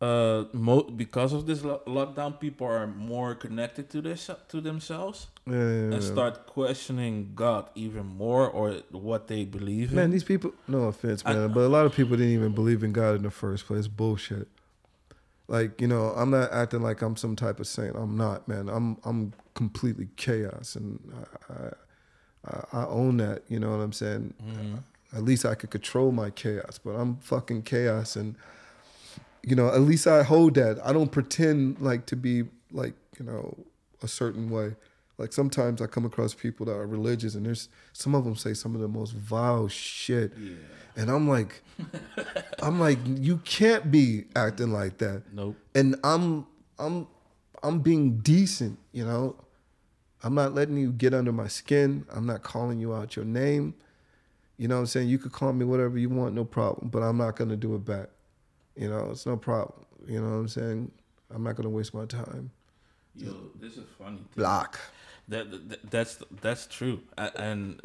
[0.00, 5.26] uh, mo- because of this lo- lockdown, people are more connected to this to themselves
[5.46, 6.00] Yeah, yeah, and yeah.
[6.00, 9.94] start questioning God even more or what they believe Man, in.
[9.96, 10.52] Man, these people.
[10.68, 13.22] No offense, I- man, but a lot of people didn't even believe in God in
[13.22, 13.88] the first place.
[13.88, 14.46] Bullshit.
[15.48, 17.96] Like you know, I'm not acting like I'm some type of saint.
[17.96, 18.68] I'm not, man.
[18.68, 21.00] I'm I'm completely chaos, and
[21.48, 21.70] I
[22.46, 23.42] I, I own that.
[23.48, 24.34] You know what I'm saying?
[24.46, 24.82] Mhm.
[25.16, 28.36] At least I could control my chaos, but I'm fucking chaos, and
[29.42, 30.78] you know, at least I hold that.
[30.84, 33.56] I don't pretend like to be like you know
[34.02, 34.74] a certain way.
[35.18, 38.54] Like sometimes I come across people that are religious, and there's some of them say
[38.54, 40.52] some of the most vile shit, Yeah.
[40.96, 41.60] and I'm like,
[42.62, 45.22] I'm like, you can't be acting like that.
[45.32, 45.56] Nope.
[45.74, 46.46] And I'm
[46.78, 47.06] I'm
[47.62, 49.36] I'm being decent, you know.
[50.22, 52.04] I'm not letting you get under my skin.
[52.10, 53.74] I'm not calling you out your name.
[54.56, 55.08] You know what I'm saying?
[55.08, 56.88] You could call me whatever you want, no problem.
[56.90, 58.08] But I'm not gonna do it back.
[58.78, 59.84] You know, it's no problem.
[60.06, 60.90] You know what I'm saying?
[61.34, 62.50] I'm not gonna waste my time.
[63.16, 64.18] Yo, this is funny.
[64.18, 64.26] thing.
[64.36, 64.78] Block.
[65.26, 67.80] That, that that's that's true, A- and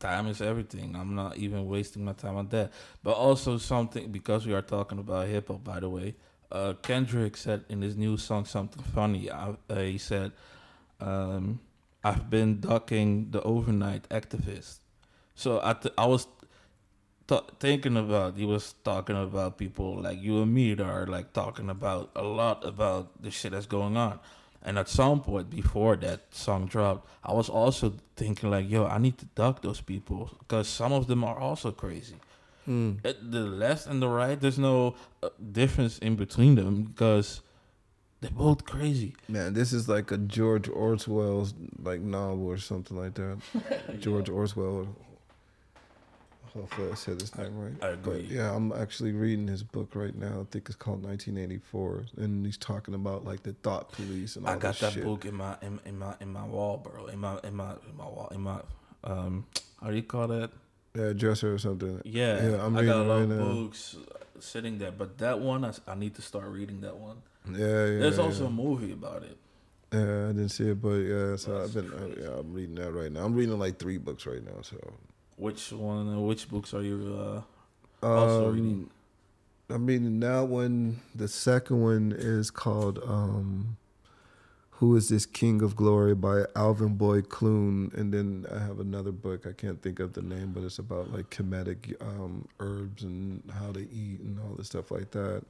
[0.00, 0.96] time is everything.
[0.96, 2.72] I'm not even wasting my time on that.
[3.02, 6.16] But also something because we are talking about hip hop, by the way.
[6.50, 9.30] Uh, Kendrick said in his new song something funny.
[9.30, 10.32] I, uh, he said,
[11.00, 11.60] um,
[12.02, 14.80] "I've been ducking the overnight activists."
[15.34, 16.26] So I th- I was
[17.28, 21.32] th- thinking about he was talking about people like you and me that are like
[21.32, 24.18] talking about a lot about the shit that's going on.
[24.62, 28.98] And at some point before that song dropped, I was also thinking like, yo, I
[28.98, 32.16] need to duck those people because some of them are also crazy.
[33.02, 37.40] At the left and the right, there's no uh, difference in between them because
[38.20, 39.14] they're both crazy.
[39.26, 43.38] Man, this is like a George Orwell's like novel or something like that.
[44.00, 44.88] George Orwell.
[46.54, 47.72] Hopefully I said his name right.
[47.82, 48.22] I agree.
[48.22, 50.40] But yeah, I'm actually reading his book right now.
[50.40, 54.54] I think it's called 1984, and he's talking about like the thought police and all
[54.54, 55.04] I got this that shit.
[55.04, 57.06] book in my in, in my in my wall, bro.
[57.06, 58.60] In my in my in my wall in my
[59.04, 59.46] um
[59.80, 60.50] how do you call that?
[60.94, 62.00] Yeah, dresser or something.
[62.04, 63.44] Yeah, Yeah, I'm I got a lot right of now.
[63.44, 63.96] books
[64.40, 67.22] sitting there, but that one I, I need to start reading that one.
[67.50, 67.98] Yeah, yeah.
[68.00, 68.24] There's yeah.
[68.24, 69.36] also a movie about it.
[69.92, 72.74] Yeah, I didn't see it, but yeah, so That's I've been uh, yeah, I'm reading
[72.76, 73.24] that right now.
[73.24, 74.76] I'm reading like three books right now, so
[75.38, 76.14] Which one?
[76.14, 77.16] Uh, which books are you
[78.02, 78.90] uh, also Um, reading?
[79.70, 81.00] I'm reading that one.
[81.14, 83.76] The second one is called um,
[84.72, 89.12] "Who Is This King of Glory" by Alvin Boyd Kuhn, and then I have another
[89.12, 89.46] book.
[89.46, 93.70] I can't think of the name, but it's about like Kemetic um, herbs and how
[93.72, 95.44] to eat and all this stuff like that.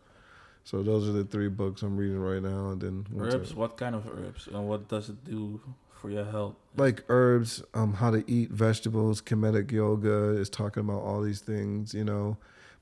[0.65, 3.55] So those are the three books I'm reading right now, and then Herbs?
[3.55, 4.49] What kind of herbs?
[4.49, 5.61] And what does it do
[5.99, 6.55] for your health?
[6.79, 11.93] like herbs, um, how to eat vegetables, Kemetic yoga is talking about all these things,
[11.93, 12.37] you know.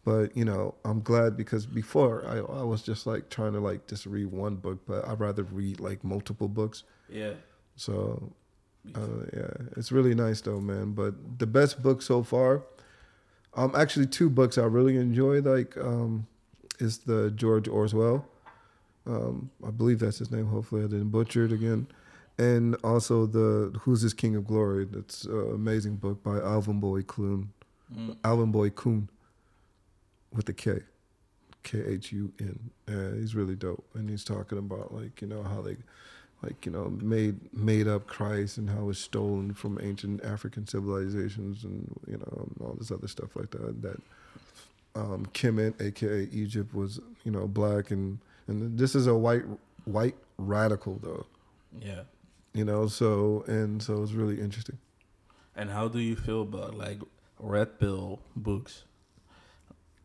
[0.04, 3.86] But you know, I'm glad because before I, I was just like trying to like
[3.88, 6.84] just read one book, but I'd rather read like multiple books.
[7.08, 7.32] Yeah.
[7.74, 8.32] So
[8.94, 10.92] uh, yeah, it's really nice though, man.
[10.92, 12.62] But the best book so far,
[13.54, 15.40] um, actually two books I really enjoy.
[15.40, 16.26] Like, um,
[16.78, 18.28] is the George Orwell.
[19.06, 20.46] Um, I believe that's his name.
[20.46, 21.86] Hopefully, I didn't butcher it again.
[22.38, 24.84] And also the Who's This King of Glory?
[24.84, 27.50] That's an amazing book by Alvin Boyd Kuhn.
[27.94, 28.16] Mm.
[28.24, 29.08] Alvin Boyd Kuhn
[30.34, 30.80] with a K,
[31.62, 32.70] K H U N.
[33.18, 35.76] He's really dope, and he's talking about like you know how they,
[36.42, 41.64] like you know, made made up Christ and how it's stolen from ancient African civilizations
[41.64, 43.80] and you know all this other stuff like that.
[43.82, 44.00] That
[44.94, 49.44] um, Kemet, aka Egypt, was you know black and and this is a white
[49.84, 51.26] white radical though,
[51.80, 52.02] Yeah.
[52.56, 52.86] You know.
[52.88, 54.78] So and so it's really interesting.
[55.54, 56.98] And how do you feel about like
[57.38, 58.84] red pill books?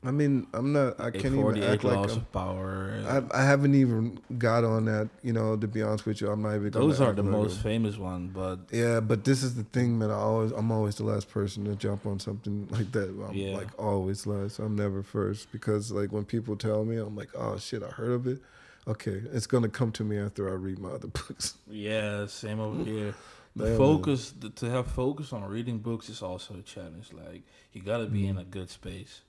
[0.04, 1.00] I mean, I'm not.
[1.00, 3.04] I can't even act like laws I'm, of power.
[3.08, 6.32] I, I haven't even got on that, you know, to be honest with you.
[6.32, 9.54] I'm not even Those are the most a- famous one, but Yeah, but this is
[9.54, 10.10] the thing, man.
[10.10, 13.10] I always I'm always the last person to jump on something like that.
[13.10, 13.56] I'm Yeah.
[13.58, 14.58] like always last.
[14.58, 18.12] I'm never first because like when people tell me, I'm like, oh shit, I heard
[18.12, 18.40] of it.
[18.88, 21.56] Okay, it's gonna come to me after I read my other books.
[21.70, 23.14] yeah, same over here.
[23.56, 23.78] The man.
[23.78, 27.12] focus the, to have focus on reading books is also a challenge.
[27.14, 28.30] Like you gotta be Mm.
[28.30, 29.22] in a good space.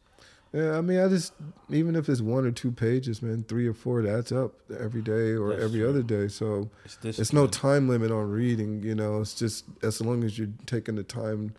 [0.54, 1.32] Yeah, I mean, I just
[1.70, 5.32] even if it's one or two pages, man, three or four, that's up every day
[5.32, 5.88] or That's every true.
[5.88, 6.28] other day.
[6.28, 10.38] So It's it's no time limit on reading you know it's just as long as
[10.38, 11.54] you're taking the time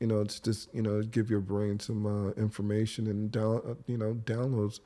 [0.00, 3.74] you know it's just you know give your brain some uh, information and down uh,
[3.86, 4.80] you know downloads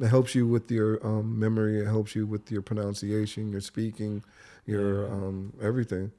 [0.00, 4.22] it helps you with your um, memory it helps you with your pronunciation your speaking
[4.66, 5.12] your Yeah.
[5.14, 6.12] um, everything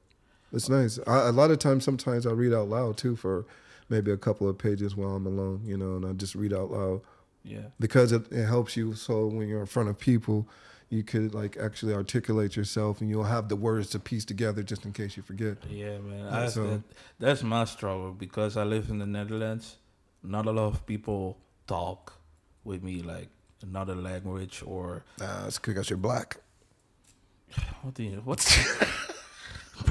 [0.52, 3.46] it's nice I, a lot of times sometimes i read out loud too for
[3.88, 6.70] maybe a couple of pages while i'm alone you know and i just read out
[6.70, 7.00] loud
[7.42, 7.68] Yeah.
[7.78, 8.94] because it, it helps you.
[8.94, 10.46] So when you're in front of people,
[10.90, 14.84] you could like actually articulate yourself, and you'll have the words to piece together just
[14.84, 15.56] in case you forget.
[15.70, 16.26] Yeah, man.
[16.28, 16.82] I, so- that,
[17.18, 19.78] that's my struggle because I live in the Netherlands.
[20.22, 22.12] Not a lot of people talk
[22.64, 23.28] with me like
[23.62, 26.38] another language or Nah, it's because you're black.
[27.82, 28.46] what do you what's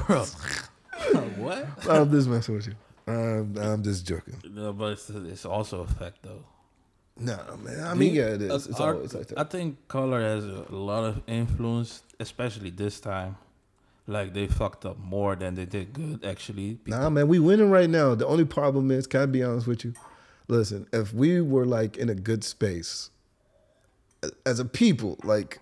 [0.06, 0.24] bro?
[1.36, 1.66] what?
[1.88, 2.74] I'm just messing with you.
[3.06, 4.36] I'm, I'm just joking.
[4.50, 6.44] No, but it's, it's also a fact though.
[7.16, 7.80] No, man.
[7.80, 8.66] I Do mean, you- yeah, it is.
[8.66, 9.38] It's our- always like that.
[9.38, 13.36] I think color has a lot of influence, especially this time.
[14.06, 16.24] Like they fucked up more than they did good.
[16.24, 18.14] Actually, Nah, man, we winning right now.
[18.14, 19.94] The only problem is, can I be honest with you?
[20.48, 23.10] Listen, if we were like in a good space
[24.46, 25.60] as a people, like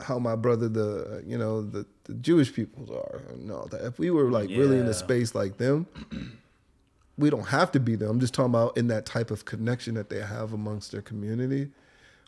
[0.00, 3.84] how my brother, the you know the, the Jewish peoples are, and all that.
[3.84, 4.90] If we were like really in Yeah.
[4.90, 5.86] a space like them,
[7.18, 8.10] we don't have to be them.
[8.10, 11.68] I'm just talking about in that type of connection that they have amongst their community.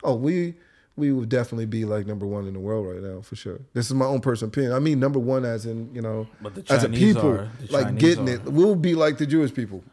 [0.03, 0.55] Oh, we
[0.95, 3.59] we would definitely be like number one in the world right now for sure.
[3.73, 4.73] This is my own personal opinion.
[4.73, 7.85] I mean number one as in you know but the as a people, are like
[7.85, 8.33] Chinese getting are.
[8.33, 8.43] it.
[8.45, 9.83] We'll be like the Jewish people.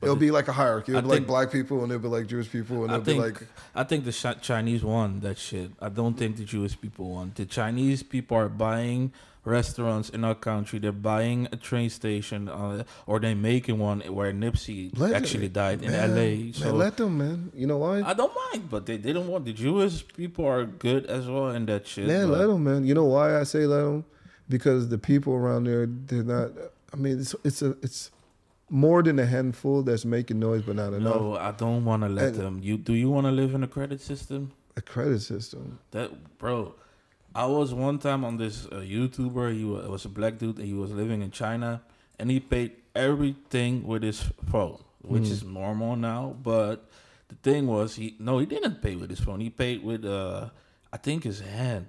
[0.00, 0.92] It'll be like a hierarchy.
[0.92, 3.14] It'll I be like black people, and it'll be like Jewish people, and it'll be
[3.14, 3.42] like
[3.74, 5.72] I think the Chinese won that shit.
[5.80, 7.32] I don't think the Jewish people won.
[7.34, 9.12] The Chinese people are buying
[9.44, 10.78] restaurants in our country.
[10.78, 15.82] They're buying a train station, uh, or they're making one where Nipsey Let- actually died
[15.82, 16.52] in man, L.A.
[16.52, 17.52] So man, let them, man.
[17.54, 18.02] You know why?
[18.02, 21.66] I don't mind, but they didn't want the Jewish people are good as well in
[21.66, 22.06] that shit.
[22.06, 22.86] Yeah, but- let them, man.
[22.86, 24.04] You know why I say let them?
[24.48, 26.50] Because the people around there, they're not.
[26.92, 28.10] I mean, it's it's a it's
[28.70, 31.14] more than a handful that's making noise, but not enough.
[31.16, 32.60] No, I don't want to let And- them.
[32.62, 34.52] You do you want to live in a credit system?
[34.76, 35.78] A credit system.
[35.90, 36.74] That bro,
[37.34, 39.54] I was one time on this uh, YouTuber.
[39.56, 41.82] He was, was a black dude, and he was living in China,
[42.18, 45.30] and he paid everything with his phone, which Mm.
[45.32, 46.36] is normal now.
[46.42, 46.88] But
[47.28, 49.40] the thing was, he no, he didn't pay with his phone.
[49.40, 50.50] He paid with uh,
[50.92, 51.86] I think his hand.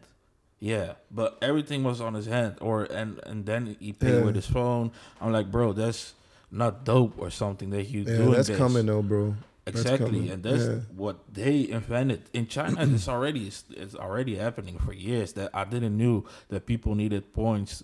[0.61, 4.25] Yeah, but everything was on his hand, or and and then he paid Yeah.
[4.25, 4.91] with his phone.
[5.21, 6.13] I'm like, bro, that's
[6.51, 8.57] not dope or something that you Yeah, doing that's this.
[8.57, 9.35] coming though, bro.
[9.67, 10.29] Exactly, coming.
[10.31, 10.79] and that's Yeah.
[10.95, 12.81] what they invented in China.
[12.81, 15.33] it's already it's, it's already happening for years.
[15.33, 17.83] That I didn't knew that people needed points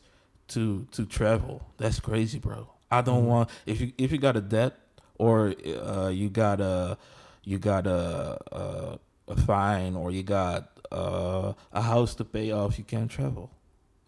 [0.50, 1.62] to to travel.
[1.78, 2.70] That's crazy, bro.
[2.90, 3.28] I don't Mhm.
[3.28, 4.74] want if you if you got a debt
[5.20, 5.54] or
[5.86, 6.98] uh, you got a
[7.44, 12.80] you got a a, a fine or you got uh, a house to pay off,
[12.80, 13.52] you can't travel.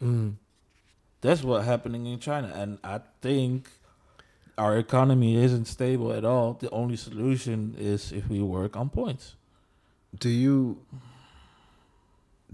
[0.01, 0.35] Mm.
[1.21, 3.69] That's what happening in China, and I think
[4.57, 6.53] our economy isn't stable at all.
[6.53, 9.35] The only solution is if we work on points.
[10.17, 10.79] Do you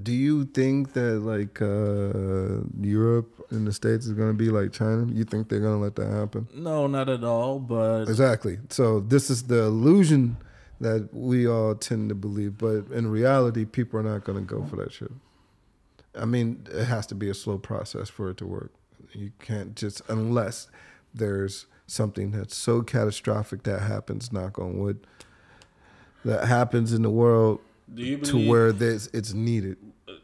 [0.01, 5.07] do you think that like uh, Europe and the states is gonna be like China?
[5.11, 6.47] You think they're gonna let that happen?
[6.53, 7.59] No, not at all.
[7.59, 8.57] But Exactly.
[8.69, 10.37] So this is the illusion
[10.81, 14.75] that we all tend to believe, but in reality, people are not gonna go for
[14.77, 15.11] that shit.
[16.19, 18.71] I mean, it has to be a slow process for it to work.
[19.13, 20.67] You can't just unless
[21.13, 24.31] there's something that's so catastrophic that happens.
[24.33, 24.99] Knock on wood.
[26.25, 27.59] That happens in the world
[27.95, 29.77] you to where this it's needed,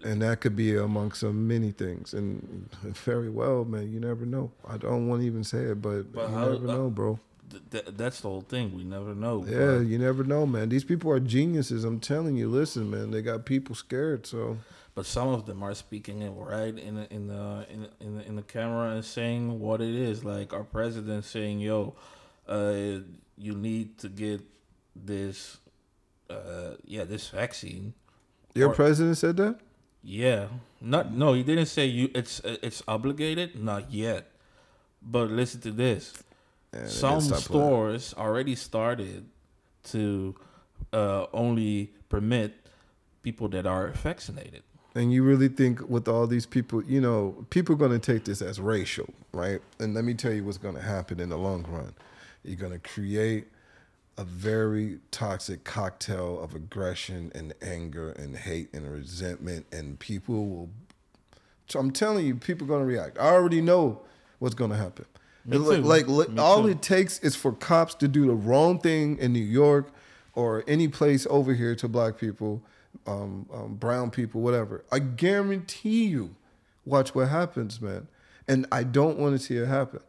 [0.03, 2.13] and that could be amongst so many things.
[2.13, 4.51] And very well, man, you never know.
[4.67, 7.19] I don't want to even say it, but, But you how- never uh, know, bro.
[7.49, 8.73] Th- th- that's the whole thing.
[8.75, 9.45] We never know.
[9.47, 10.69] Yeah, you never know, man.
[10.69, 11.83] These people are geniuses.
[11.83, 12.49] I'm telling you.
[12.49, 14.25] Listen, man, they got people scared.
[14.25, 14.57] So
[14.95, 18.15] but some of them are speaking it right in the, in the in the, in
[18.17, 20.23] the, in the camera and saying what it is.
[20.25, 21.95] Like our president saying, "Yo,
[22.47, 22.99] uh,
[23.37, 24.41] you need to get
[24.95, 25.57] this,
[26.29, 27.93] uh, yeah, this vaccine."
[28.55, 29.59] your Or- president said that.
[30.01, 30.47] Yeah,
[30.81, 31.33] not no.
[31.33, 32.09] He didn't say you.
[32.15, 33.61] It's it's obligated.
[33.61, 34.31] Not yet.
[35.01, 36.13] But listen to this.
[36.85, 37.41] Some didn't playing.
[37.41, 39.25] stores already started
[39.85, 40.35] to
[40.93, 42.53] uh, only permit
[43.23, 44.63] people that are vaccinated.
[44.95, 48.25] And you really think with all these people, you know, people are going to take
[48.25, 49.61] this as racial, right?
[49.79, 51.93] And let me tell you what's going to happen in the long run.
[52.43, 53.47] You're going to create
[54.17, 60.69] a very toxic cocktail of aggression and anger and hate and resentment, and people will.
[61.75, 63.19] I'm telling you, people are going to react.
[63.19, 64.01] I already know
[64.39, 65.05] what's going to happen.
[65.45, 69.39] Like, like all it takes is for cops to do the wrong thing in New
[69.39, 69.91] York
[70.33, 72.61] or any place over here to black people,
[73.07, 74.83] um, um, brown people, whatever.
[74.91, 76.35] I guarantee you,
[76.85, 78.07] watch what happens, man.
[78.47, 80.01] And I don't want to see it happen.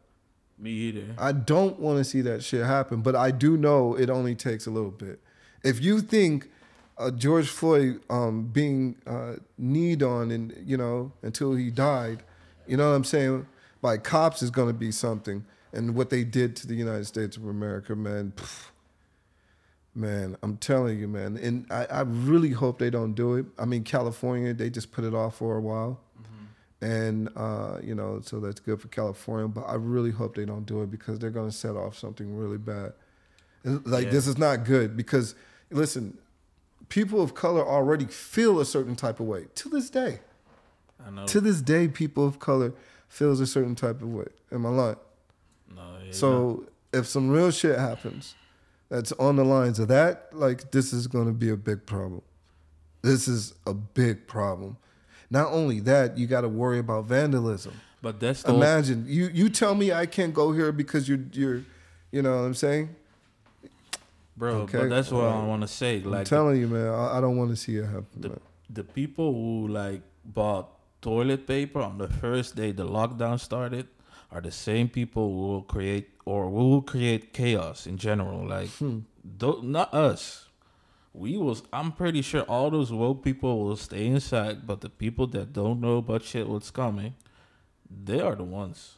[0.59, 1.14] Me either.
[1.16, 4.66] I don't want to see that shit happen, but I do know it only takes
[4.66, 5.20] a little bit.
[5.62, 6.51] If you think
[6.99, 12.22] uh, George Floyd um, being uh, kneed on and you know until he died,
[12.66, 13.47] you know what I'm saying,
[13.81, 17.37] by cops is going to be something, and what they did to the United States
[17.37, 18.33] of America, man.
[18.37, 18.66] pff,
[19.93, 23.47] Man, I'm telling you, man, and I, I really hope they don't do it.
[23.59, 25.99] I mean, California, they just put it off for a while,
[26.81, 29.49] and uh, you know, so that's good for California.
[29.49, 32.37] But I really hope they don't do it because they're going to set off something
[32.37, 32.93] really bad.
[33.64, 34.11] Like Yeah.
[34.12, 35.35] this is not good because
[35.72, 36.16] listen,
[36.89, 40.20] people of color already feel a certain type of way to this day.
[41.05, 41.26] I know.
[41.26, 42.74] To this day, people of color
[43.11, 44.28] feels a certain type of way.
[44.50, 44.96] Am I lying?
[45.76, 48.34] no, yeah, So if some real shit happens
[48.88, 52.22] that's on the lines of that, like this is going to be a big problem.
[53.02, 54.76] This is a big problem.
[55.30, 57.74] Not only that, you got to worry about vandalism.
[58.02, 61.62] but that's the Imagine you you tell me I can't go here because you're you're
[62.11, 62.94] you know what I'm saying?
[64.36, 64.54] bro.
[64.62, 65.98] Okay, But that's what I want to say.
[66.02, 68.06] I'm Like telling you, man, I, I don't want to see it happen.
[68.16, 68.38] the,
[68.70, 70.68] the people who like bought
[71.01, 73.88] toilet paper on the first day the lockdown started
[74.30, 78.46] are the same people who will create or will create chaos in general.
[78.46, 79.01] Like, Hmm.
[79.62, 80.46] not us.
[81.12, 81.59] We will.
[81.72, 85.80] I'm pretty sure all those woke people will stay inside, but the people that don't
[85.80, 87.14] know about shit what's coming,
[87.90, 88.96] they are the ones.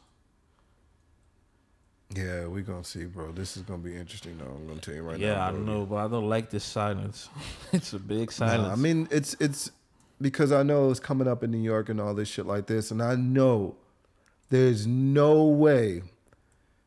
[2.15, 3.31] Yeah, we're gonna see, bro.
[3.31, 4.53] This is gonna be interesting though.
[4.53, 5.35] I'm gonna tell you right yeah, now.
[5.35, 7.29] Yeah, I know, but I don't like this silence.
[7.73, 8.71] it's a big Nah, silence.
[8.71, 9.71] I mean, it's it's
[10.23, 12.89] because I know it's coming up in New York and all this shit like this,
[12.89, 13.75] and I know
[14.49, 16.01] there's no way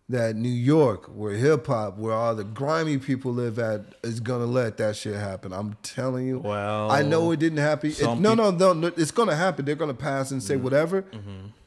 [0.09, 4.47] that New York, where hip hop, where all the grimy people live at, is gonna
[4.47, 5.53] let that shit happen.
[5.53, 6.39] I'm telling you.
[6.39, 7.91] well, I know it didn't happen.
[7.91, 9.65] It- no, no, no, no, it's gonna happen.
[9.65, 10.65] They're gonna pass and say Mm-hmm.
[10.65, 11.05] whatever,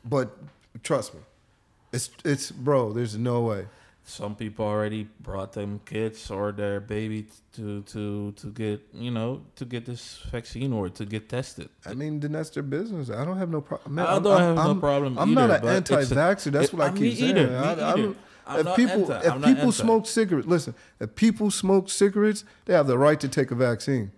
[0.06, 0.38] but
[0.84, 1.20] trust me,
[1.92, 2.94] it's it's bro.
[2.94, 3.68] There's no way.
[4.10, 9.42] Some people already brought them kids or their baby to to to get you know
[9.56, 11.70] to get this vaccine or to get tested.
[11.86, 13.10] I mean, then that's their business.
[13.10, 14.00] I don't have no problem.
[14.00, 16.52] I I'm- don't I'm- have no I'm- problem I'm either, not an anti-vaxxer.
[16.52, 17.38] That's it- what I uh, keep saying.
[17.38, 18.16] either, me I, I either.
[18.70, 20.74] if people anti- if people smoke cigarettes, listen.
[21.00, 24.12] If people smoke cigarettes, they have the right to take a vaccine.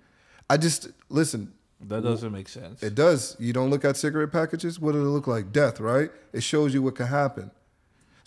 [0.50, 1.54] I just listen.
[1.88, 2.84] That doesn't make sense.
[2.84, 3.36] It does.
[3.40, 4.80] You don't look at cigarette packages.
[4.80, 5.52] What do they look like?
[5.52, 6.12] Death, right?
[6.32, 7.50] It shows you what can happen.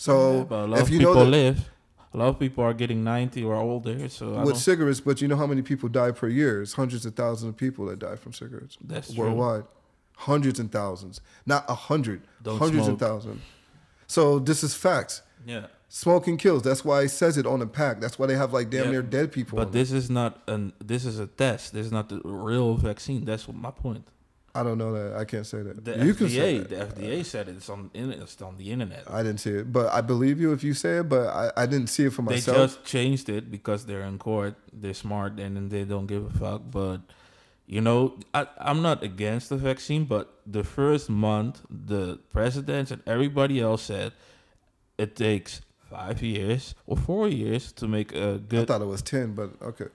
[0.05, 1.71] So Yeah, a lot if of you people know that live.
[2.13, 5.37] A lot of people are getting 90 or older, so with cigarettes, but you know
[5.37, 6.63] how many people die per year?
[6.63, 9.25] It's hundreds of thousands of people that die from cigarettes That's true.
[9.25, 9.65] worldwide.
[10.17, 13.01] Hundreds and thousands, not a hundred, Don't hundreds smoke.
[13.03, 13.43] of thousands.
[14.07, 15.23] So this is facts.
[15.45, 15.67] yeah.
[15.89, 16.63] Smoking kills.
[16.63, 18.01] That's why it says it on the pack.
[18.01, 19.57] That's why they have like damn Yeah, near dead people.
[19.57, 20.73] But this is not an.
[20.93, 21.73] This is a test.
[21.73, 23.25] This is not the real vaccine.
[23.25, 24.05] That's my point.
[24.57, 25.17] I don't know that.
[25.19, 25.85] I can't say that.
[25.85, 26.95] The you FDA, can say that.
[26.95, 29.05] the FDA said it's on in- it's on the internet.
[29.11, 31.09] I didn't see it, but I believe you if you say it.
[31.09, 32.57] But I, I didn't see it for myself.
[32.57, 34.55] They just changed it because they're in court.
[34.73, 36.63] They're smart and they don't give a fuck.
[36.71, 37.01] But
[37.67, 43.03] you know, I, I'm not against the vaccine, but the first month, the presidents and
[43.07, 44.13] everybody else said
[44.99, 48.63] it takes five years or four years to make a good.
[48.63, 49.87] I thought it was ten, but okay.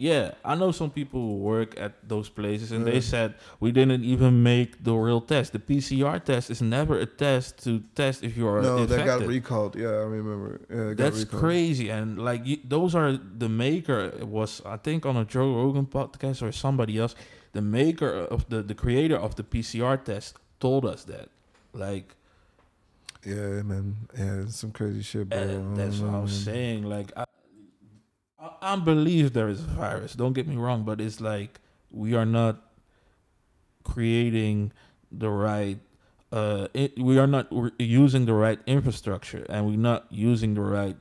[0.00, 2.92] Yeah, I know some people who work at those places, and Yeah.
[2.92, 5.52] they said we didn't even make the real test.
[5.52, 8.98] The PCR test is never a test to test if you are No, infected.
[9.08, 9.74] that got recalled.
[9.74, 10.60] Yeah, I remember.
[10.70, 11.42] Yeah, That's recalled.
[11.42, 13.10] crazy, and like you, those are
[13.42, 17.14] the maker was I think on a Joe Rogan podcast or somebody else.
[17.52, 21.28] The maker of the the creator of the PCR test told us that,
[21.74, 22.14] like,
[23.26, 23.96] Yeah, man.
[24.16, 25.38] Yeah, some crazy shit, bro.
[25.38, 26.44] and that's what I was Mm.
[26.44, 26.82] saying.
[26.84, 27.24] Like, I,
[28.38, 30.14] I, I believe there is a virus.
[30.14, 31.60] Don't get me wrong, but it's like
[31.90, 32.62] we are not
[33.84, 34.72] creating
[35.10, 35.78] the right.
[36.30, 40.96] Uh, it, we are not using the right infrastructure, and we're not using the right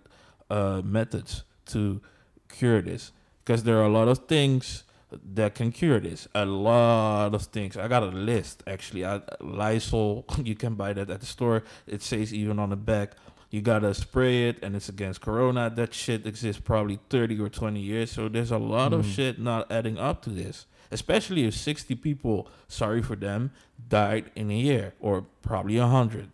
[0.50, 2.02] uh, methods to
[2.50, 3.12] cure this.
[3.44, 6.28] Because there are a lot of things that can cure this.
[6.36, 7.78] A lot of things.
[7.78, 9.06] I got a list actually.
[9.06, 11.64] I, Lysol, you can buy that at the store.
[11.86, 13.14] It says even on the back,
[13.50, 15.70] you gotta spray it, and it's against corona.
[15.70, 18.12] That shit exists probably thirty or twenty years.
[18.12, 19.14] So there's a lot of Mhm.
[19.16, 20.66] shit not adding up to this.
[20.92, 23.52] Especially if sixty people, sorry for them,
[23.90, 26.30] died in a year, or probably a hundred.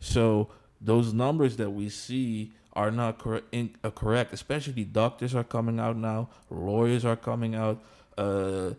[0.00, 0.48] So
[0.80, 4.32] those numbers that we see are not cor- in, uh, correct.
[4.32, 7.82] Especially doctors are coming out now, lawyers are coming out.
[8.16, 8.70] Uh,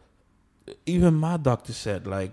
[0.86, 2.32] even my doctor said like,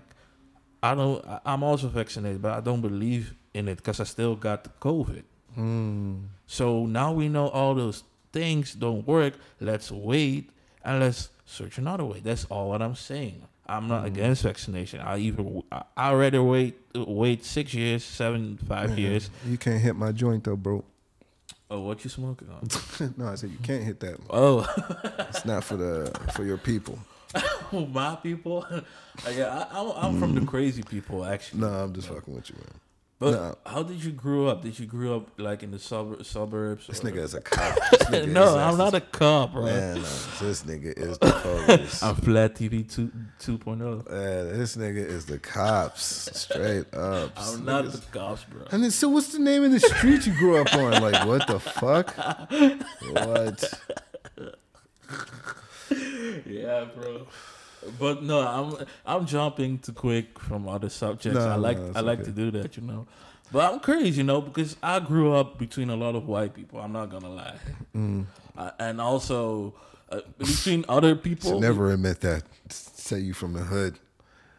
[0.83, 1.23] I don't.
[1.45, 5.23] I'm also vaccinated, but I don't believe in it because I still got the COVID.
[5.57, 6.27] Mm.
[6.45, 9.33] So now we know all those things don't work.
[9.59, 10.49] Let's wait
[10.83, 12.19] and let's search another way.
[12.19, 13.41] That's all what I'm saying.
[13.69, 14.07] I'm not Mhm.
[14.07, 15.01] against vaccination.
[15.01, 15.61] I even
[15.97, 19.29] I rather wait wait six years, seven, five Man, years.
[19.45, 20.85] You can't hit my joint though, bro.
[21.69, 23.13] Oh, what you smoking on?
[23.17, 24.19] no, I said you can't hit that.
[24.29, 24.63] oh,
[25.29, 26.97] It's not for the for your people.
[27.91, 28.65] my people.
[29.29, 31.59] yeah, I, I'm, I'm from the crazy people actually.
[31.61, 32.79] No, I'm just fucking with you, man.
[33.19, 33.57] But No.
[33.65, 34.61] how did you grow up?
[34.61, 36.85] Did you grow up like in the sub- suburbs?
[36.85, 37.75] This or- nigga is a cop.
[38.27, 39.63] No, I'm not a cop, bro.
[39.65, 41.99] Man, no, this nigga is the.
[42.03, 43.77] I'm Flat TV 2 2.0.
[44.09, 46.29] Man, this nigga is the cops.
[46.39, 47.31] Straight up.
[47.37, 48.65] I'm not the cops, bro.
[48.71, 51.01] And then, so what's the name of the street you grew up on?
[51.01, 52.15] Like, what the fuck?
[53.13, 53.73] What?
[56.45, 57.27] yeah, bro.
[57.99, 61.37] But no, I'm I'm jumping too quick from other subjects.
[61.39, 62.25] No, I like no, I like okay.
[62.25, 63.07] to do that, you know.
[63.51, 66.79] But I'm crazy, you know, because I grew up between a lot of white people.
[66.81, 67.55] I'm not gonna lie,
[67.95, 68.25] Mm.
[68.57, 69.73] uh, and also
[70.11, 71.59] uh, between other people.
[71.59, 72.43] Never admit that.
[72.69, 73.99] Say you from the hood.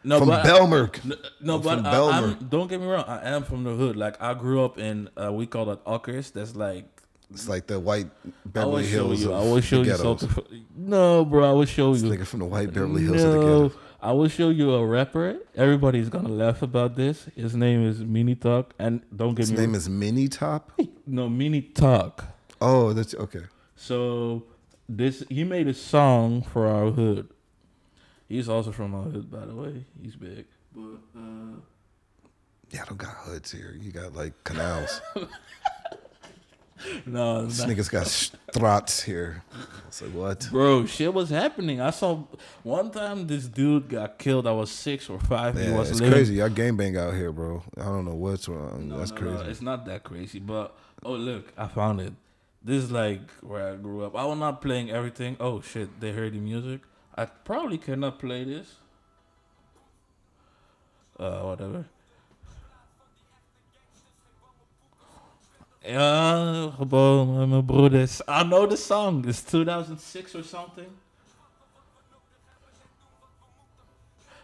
[0.04, 1.04] no, from but- Belmark.
[1.04, 3.04] No, no I'm but I, I'm, don't get me wrong.
[3.06, 3.96] I am from the hood.
[3.96, 6.30] Like I grew up in uh, we call it Ockers.
[6.30, 6.86] That's like
[7.30, 9.22] It's like the white I Beverly will show Hills.
[9.22, 9.32] you.
[9.32, 10.64] of I will show the you.
[10.76, 11.48] No, bro.
[11.50, 12.10] I will show This you.
[12.10, 13.72] nigga from the white Beverly Hills of the ghetto.
[14.00, 15.36] I will show you a rapper.
[15.56, 17.26] Everybody's gonna laugh about this.
[17.34, 19.76] His name is Mini Talk, and don't get His me name wrong.
[19.76, 20.72] is Mini Top.
[21.06, 22.24] no Mini Talk.
[22.60, 23.42] Oh, that's okay.
[23.76, 24.44] So
[24.88, 27.28] this he made a song for our hood.
[28.28, 29.84] He's also from our hood, by the way.
[30.02, 30.46] He's big.
[30.74, 31.60] But uh,
[32.70, 33.74] Yeah, I don't got hoods here.
[33.78, 35.00] You got like canals.
[37.06, 39.42] no, this not- nigga's got struts here.
[39.86, 40.48] It's like what?
[40.50, 41.80] bro, shit was happening.
[41.80, 42.24] I saw
[42.62, 44.46] one time this dude got killed.
[44.46, 45.56] I was six or five.
[45.58, 46.34] he Yeah, was it's living crazy.
[46.34, 47.62] Y'all game bang out here, bro.
[47.76, 48.88] I don't know what's wrong.
[48.88, 49.34] No, That's no, crazy.
[49.34, 52.12] no, it's not that crazy, but oh look, I found it.
[52.62, 54.14] This is like where I grew up.
[54.16, 55.36] I was not playing everything.
[55.40, 56.80] Oh shit, they heard the music.
[57.16, 58.74] I probably cannot play this.
[61.18, 61.84] Uh, whatever.
[65.80, 68.20] Ja, gewoon met mijn broeders.
[68.20, 69.26] I know the song.
[69.26, 70.88] It's 2006 or something.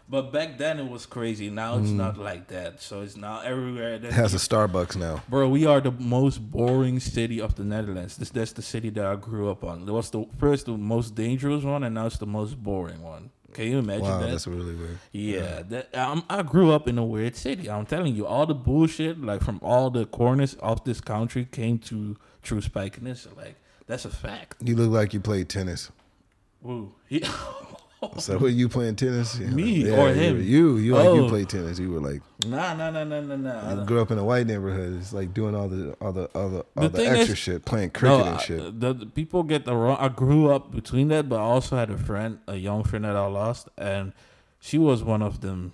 [0.06, 1.48] But back then it was crazy.
[1.48, 1.96] Now it's hmm.
[1.96, 2.82] not like that.
[2.82, 3.94] So it's now everywhere.
[3.94, 5.22] It has a Starbucks now.
[5.28, 8.16] Bro, we are the most boring city of the Netherlands.
[8.16, 9.88] This that's the city that I grew up on.
[9.88, 13.30] It was the first, the most dangerous one, and now it's the most boring one.
[13.54, 14.30] Can you imagine Wow, that?
[14.30, 14.98] that's really weird.
[15.12, 17.70] yeah, that um, I grew up in a weird city.
[17.70, 21.78] I'm telling you, all the bullshit like from all the corners of this country came
[21.90, 24.56] to True Spike Like that's a fact.
[24.62, 25.90] You look like you played tennis.
[26.62, 26.92] Woo.
[27.08, 27.22] He,
[28.18, 29.38] So were you playing tennis?
[29.38, 29.48] Yeah.
[29.48, 30.42] Me Yeah, or him?
[30.42, 31.28] You, you like you Oh.
[31.28, 31.78] played tennis.
[31.78, 33.80] You were like nah, nah, nah, nah, nah, nah.
[33.80, 34.98] you grew up in a white neighborhood.
[34.98, 37.64] It's like doing all the all the all the, all The the extra is- shit,
[37.64, 38.80] playing cricket no, and I- shit.
[38.80, 39.96] the, the people get the wrong.
[40.00, 43.16] I grew up between that, but I also had a friend, a young friend that
[43.16, 44.12] I lost, and
[44.60, 45.72] she was one of them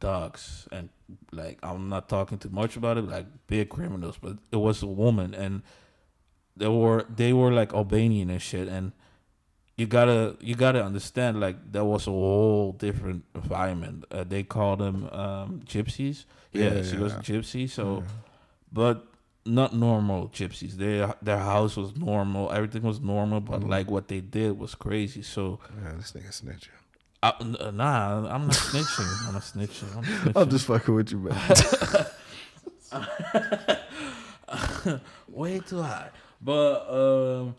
[0.00, 0.66] dogs.
[0.72, 0.88] And
[1.32, 4.86] like, I'm not talking too much about it, like big criminals, but it was a
[4.86, 5.62] woman, and
[6.56, 8.92] they were they were like Albanian and shit, and
[9.76, 14.04] you gotta you gotta understand like that was a whole different environment.
[14.10, 16.24] Uh, they called them um, gypsies.
[16.52, 17.00] Yeah, Yeah, she yeah.
[17.02, 17.68] was gypsy.
[17.68, 18.04] So,
[18.72, 19.06] but
[19.46, 20.72] not normal gypsies.
[20.74, 22.50] Their their house was normal.
[22.52, 23.68] Everything was normal, but Mm.
[23.68, 25.22] like what they did was crazy.
[25.22, 26.68] So, Yeah, this nigga snitching.
[27.22, 29.26] I, n- nah, I'm not snitching.
[29.26, 29.96] I'm not snitching.
[29.96, 30.32] I'm, snitching.
[30.42, 31.54] I'm just fucking with you, man.
[35.28, 36.10] way too high.
[36.40, 37.54] But um,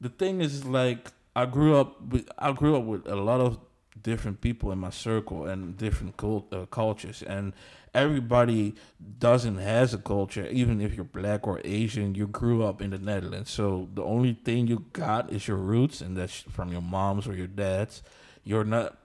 [0.00, 2.00] the thing is, like, I grew up.
[2.02, 3.58] With, I grew up with a lot of
[4.02, 7.52] different people in my circle and different cult, uh, cultures, and
[7.94, 8.74] everybody
[9.18, 10.46] doesn't has a culture.
[10.50, 13.50] Even if you're black or Asian, you grew up in the Netherlands.
[13.50, 17.34] So the only thing you got is your roots, and that's from your moms or
[17.34, 18.02] your dads.
[18.44, 18.96] You're not.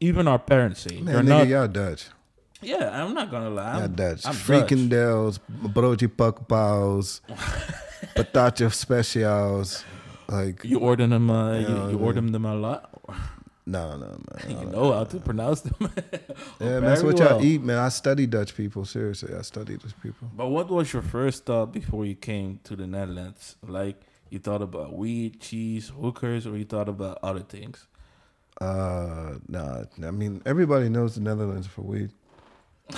[0.00, 1.48] Even our parents say Man, you're nigga, not.
[1.48, 2.06] y'all Dutch.
[2.62, 3.82] Yeah, I'm not gonna lie.
[3.82, 4.24] I'm, Dutch.
[4.26, 4.90] I'm Freaking Dutch.
[4.90, 7.20] Dells, broodje pakpaus,
[8.14, 9.84] patatje specials.
[10.28, 11.30] Like, You order them.
[11.30, 12.90] Uh, you, you order them a lot.
[13.66, 14.50] no, no, man.
[14.60, 15.76] You know how to pronounce them.
[16.60, 17.44] Yeah, man, that's what y'all well.
[17.44, 17.78] eat, man.
[17.78, 18.84] I study Dutch people.
[18.84, 20.28] Seriously, I study Dutch people.
[20.36, 23.56] But what was your first thought before you came to the Netherlands?
[23.66, 24.00] Like
[24.30, 27.86] you thought about weed, cheese, hookers, or you thought about other things?
[28.60, 29.84] Uh, nah.
[30.04, 32.10] I mean, everybody knows the Netherlands for weed.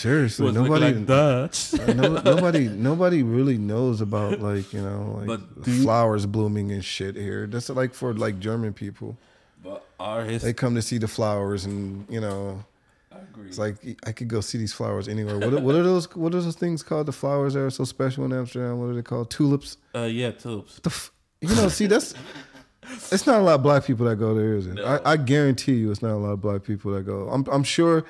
[0.00, 1.48] Seriously, nobody, like uh,
[1.94, 6.72] no, nobody, nobody really knows about like you know, like But do you- flowers blooming
[6.72, 7.46] and shit here.
[7.46, 9.18] That's like for like German people.
[9.62, 12.64] But our history, They come to see the flowers, and you know,
[13.12, 13.48] I agree.
[13.48, 15.38] it's like I could go see these flowers anywhere.
[15.38, 16.06] What are, what are those?
[16.16, 17.04] What are those things called?
[17.06, 18.78] The flowers that are so special in Amsterdam.
[18.80, 19.30] What are they called?
[19.30, 19.76] Tulips.
[19.94, 20.80] uh, yeah, tulips.
[20.80, 21.12] the f-
[21.42, 22.14] you know, see that's
[23.12, 24.74] it's not a lot of black people that go there, is it?
[24.74, 24.84] No.
[25.04, 27.28] I, I guarantee you, it's not a lot of black people that go.
[27.30, 28.04] I'm I'm sure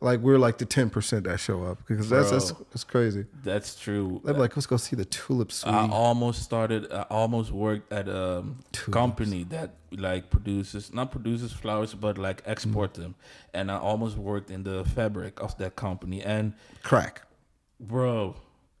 [0.00, 2.66] Like we're like the ten percent that show up because that's that's, Bro.
[2.70, 3.26] that's crazy.
[3.42, 4.20] That's true.
[4.24, 5.74] They're like, let's go see the tulip suite.
[5.74, 6.92] I almost started.
[6.92, 8.92] I almost worked at a Tulips.
[8.92, 13.02] company that like produces not produces flowers, but like export Mm.
[13.02, 13.14] them.
[13.52, 16.22] And I almost worked in the fabric of that company.
[16.22, 16.52] And
[16.84, 17.22] Crack.
[17.80, 18.36] bro,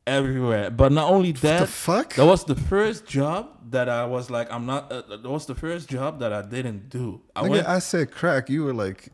[0.06, 0.70] everywhere.
[0.70, 2.14] But not only the that, fuck?
[2.14, 4.92] that was the first job that I was like, I'm not.
[4.92, 7.22] Uh, that was the first job that I didn't do.
[7.34, 7.66] I went.
[7.66, 8.48] I said crack.
[8.48, 9.08] You were like,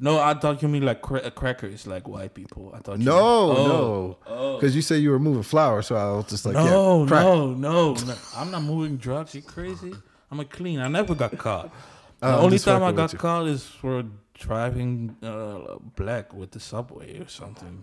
[0.00, 2.72] no, I thought you mean like cra- crackers, like white people.
[2.74, 2.98] I thought.
[2.98, 4.56] You no, oh, no, Oh.
[4.56, 7.22] because you said you were moving flowers, so I was just like, no, yeah, crack.
[7.24, 8.14] no, no, no.
[8.36, 9.34] I'm not moving drugs.
[9.34, 9.92] You crazy?
[10.30, 10.80] I'm a clean.
[10.80, 11.70] I never got caught.
[12.20, 14.04] The Uh, I'm only time I got caught is for
[14.34, 17.82] driving uh, black with the subway or something.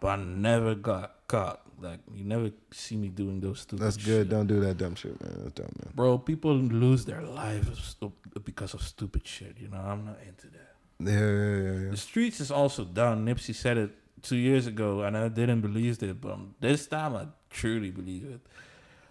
[0.00, 1.60] But I never got caught.
[1.80, 3.84] Like you never see me doing those stupid.
[3.84, 4.04] That's good.
[4.26, 4.28] shit.
[4.28, 5.34] Don't do that dumb shit, man.
[5.38, 5.92] That's dumb, man.
[5.94, 6.18] bro.
[6.18, 7.96] People lose their lives
[8.44, 9.56] because of stupid shit.
[9.60, 10.69] You know, I'm not into that.
[11.02, 11.90] Yeah, yeah, yeah, yeah.
[11.90, 13.24] The streets is also done.
[13.26, 13.90] Nipsey said it
[14.22, 18.40] two years ago, and I didn't believe it, but this time I truly believe it.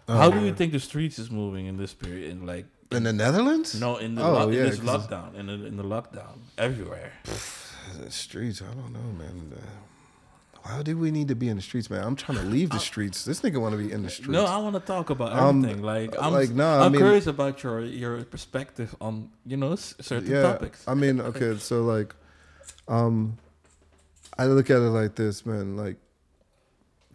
[0.08, 0.56] How Oh, do you uh-huh.
[0.56, 2.30] think the streets is moving in this period?
[2.30, 3.74] In like In the Netherlands?
[3.80, 6.38] no, in the Oh, lo- in yeah, this 'cause- lockdown, in the in the lockdown,
[6.58, 7.12] everywhere.
[8.04, 9.52] The streets, I don't know, man.
[10.62, 12.04] Why do we need to be in the streets, man?
[12.04, 13.24] I'm trying to leave the streets.
[13.24, 14.30] This nigga want to be in the streets.
[14.30, 17.26] No, I want to talk about Um, like I'm, like, nah, I I'm mean- curious
[17.26, 20.84] about your your perspective on you know certain yeah, topics.
[20.86, 22.14] I mean, okay, so like,
[22.88, 23.38] um,
[24.38, 25.76] I look at it like this, man.
[25.76, 25.96] Like,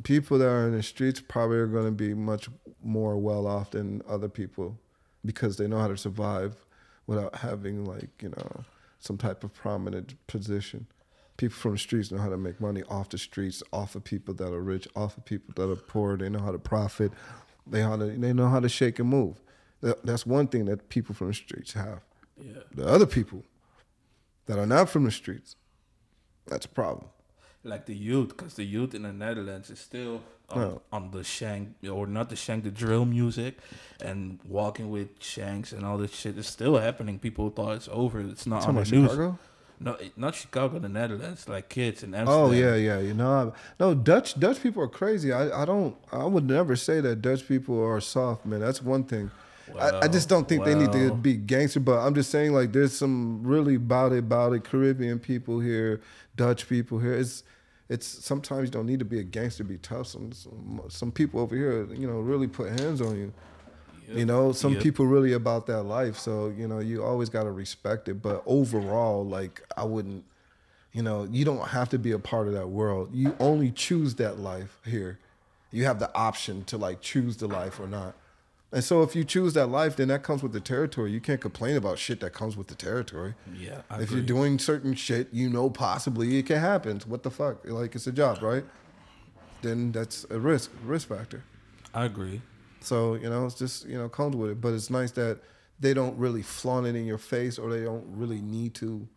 [0.04, 2.50] people that are in the streets probably are going to be much
[2.84, 4.78] more well off than other people
[5.24, 6.66] because they know how to survive
[7.08, 8.64] without having like you know
[9.00, 10.88] some type of prominent position.
[11.38, 14.34] People from the streets know how to make money off the streets, off of people
[14.36, 16.16] that are rich, off of people that are poor.
[16.18, 17.12] They know how to profit.
[17.68, 19.42] They how to they know how to shake and move.
[19.82, 22.00] That's one thing that people from the streets have.
[22.42, 23.44] yeah, The other people
[24.46, 25.56] that are not from the streets,
[26.48, 27.08] that's a problem.
[27.64, 30.82] like the youth, because the youth in the Netherlands is still on, No.
[30.92, 33.58] on the shank or not the shank, the drill music,
[34.00, 37.18] and walking with shanks and all this shit is still happening.
[37.20, 38.22] People thought it's over.
[38.22, 39.36] It's not Talking on the news.
[39.80, 41.50] No, not Chicago, the Netherlands.
[41.50, 42.44] Like kids in Amsterdam.
[42.44, 43.00] Oh yeah, yeah.
[43.00, 45.34] You know, I, no Dutch Dutch people are crazy.
[45.34, 45.96] I, I don't.
[46.12, 48.60] I would never say that Dutch people are soft, man.
[48.60, 49.32] That's one thing.
[49.80, 51.80] I, I just don't think they need to be gangster.
[51.80, 54.64] But I'm just saying, like, there's some really about it, about it.
[54.64, 56.02] Caribbean people here,
[56.36, 57.14] Dutch people here.
[57.14, 57.44] It's
[57.90, 60.08] it's sometimes you don't need to be a gangster to be tough.
[60.08, 63.34] Some some, some people over here, you know, really put hands on you.
[64.08, 64.18] Yep.
[64.18, 64.84] You know, some Yep.
[64.84, 66.18] people really about that life.
[66.18, 68.22] So, you know, you always got to respect it.
[68.22, 70.26] But overall, like, I wouldn't,
[70.92, 73.10] you know, you don't have to be a part of that world.
[73.14, 75.20] You only choose that life here.
[75.72, 78.16] You have the option to, like, choose the life or not.
[78.72, 81.12] And so if you choose that life, then that comes with the territory.
[81.12, 83.34] You can't complain about shit that comes with the territory.
[83.58, 84.18] Yeah, I if agree.
[84.18, 87.00] you're doing certain shit, you know possibly it can happen.
[87.08, 87.66] What the fuck?
[87.66, 88.66] Like, it's a job, right?
[89.62, 91.44] Then that's a risk, risk factor.
[91.94, 92.42] I agree.
[92.86, 94.62] So, you know, it's just, you know, comes with it.
[94.62, 95.40] But it's nice that
[95.80, 99.08] they don't really flaunt it in your face or they don't really need to,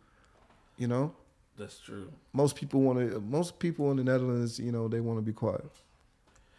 [0.77, 1.13] you know?
[1.57, 2.11] That's true.
[2.33, 5.33] Most people want to, most people in the Netherlands, you know, they want to be
[5.33, 5.65] quiet.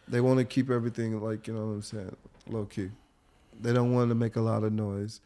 [0.07, 2.15] They want to keep everything like, you know what I'm saying,
[2.47, 2.89] low key.
[3.59, 5.21] They don't want to make a lot of noise.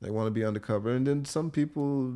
[0.00, 0.90] They want to be undercover.
[0.90, 2.12] And then some people,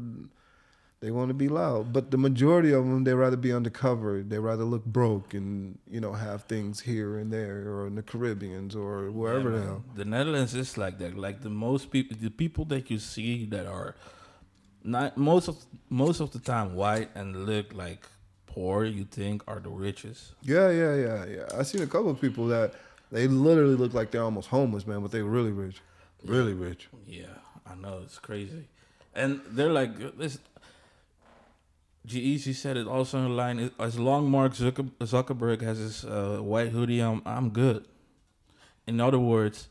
[1.00, 1.92] they want to be loud.
[1.92, 4.22] But the majority of them, they rather be undercover.
[4.22, 8.02] They rather look broke and, you know, have things here and there or in the
[8.02, 9.84] Caribbeans or wherever Yeah, the hell.
[9.94, 11.16] The Netherlands is like that.
[11.16, 13.94] Like the most people, the people that you see that are
[14.82, 15.56] not most of
[15.90, 18.06] most of the time white and look like
[18.46, 20.34] poor, you think are the richest.
[20.42, 21.46] Yeah, yeah, yeah, yeah.
[21.56, 22.74] I seen a couple of people that
[23.12, 25.80] they literally look like they're almost homeless, man, but they're really rich,
[26.24, 26.88] really rich.
[27.06, 27.26] Yeah,
[27.66, 28.68] I know it's crazy,
[29.14, 29.90] and they're like
[32.08, 32.44] this.
[32.44, 33.70] G said it also in the line.
[33.78, 37.86] As long Mark Zucker- Zuckerberg has his uh, white hoodie, I'm I'm good.
[38.86, 39.68] In other words,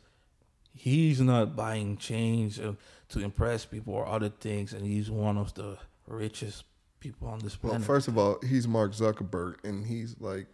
[0.74, 2.74] he's not buying chains uh,
[3.10, 5.78] to impress people or other things, and he's one of the
[6.08, 6.64] richest
[7.00, 7.80] people on this planet.
[7.80, 10.48] Well, first of all, he's Mark Zuckerberg, and he's like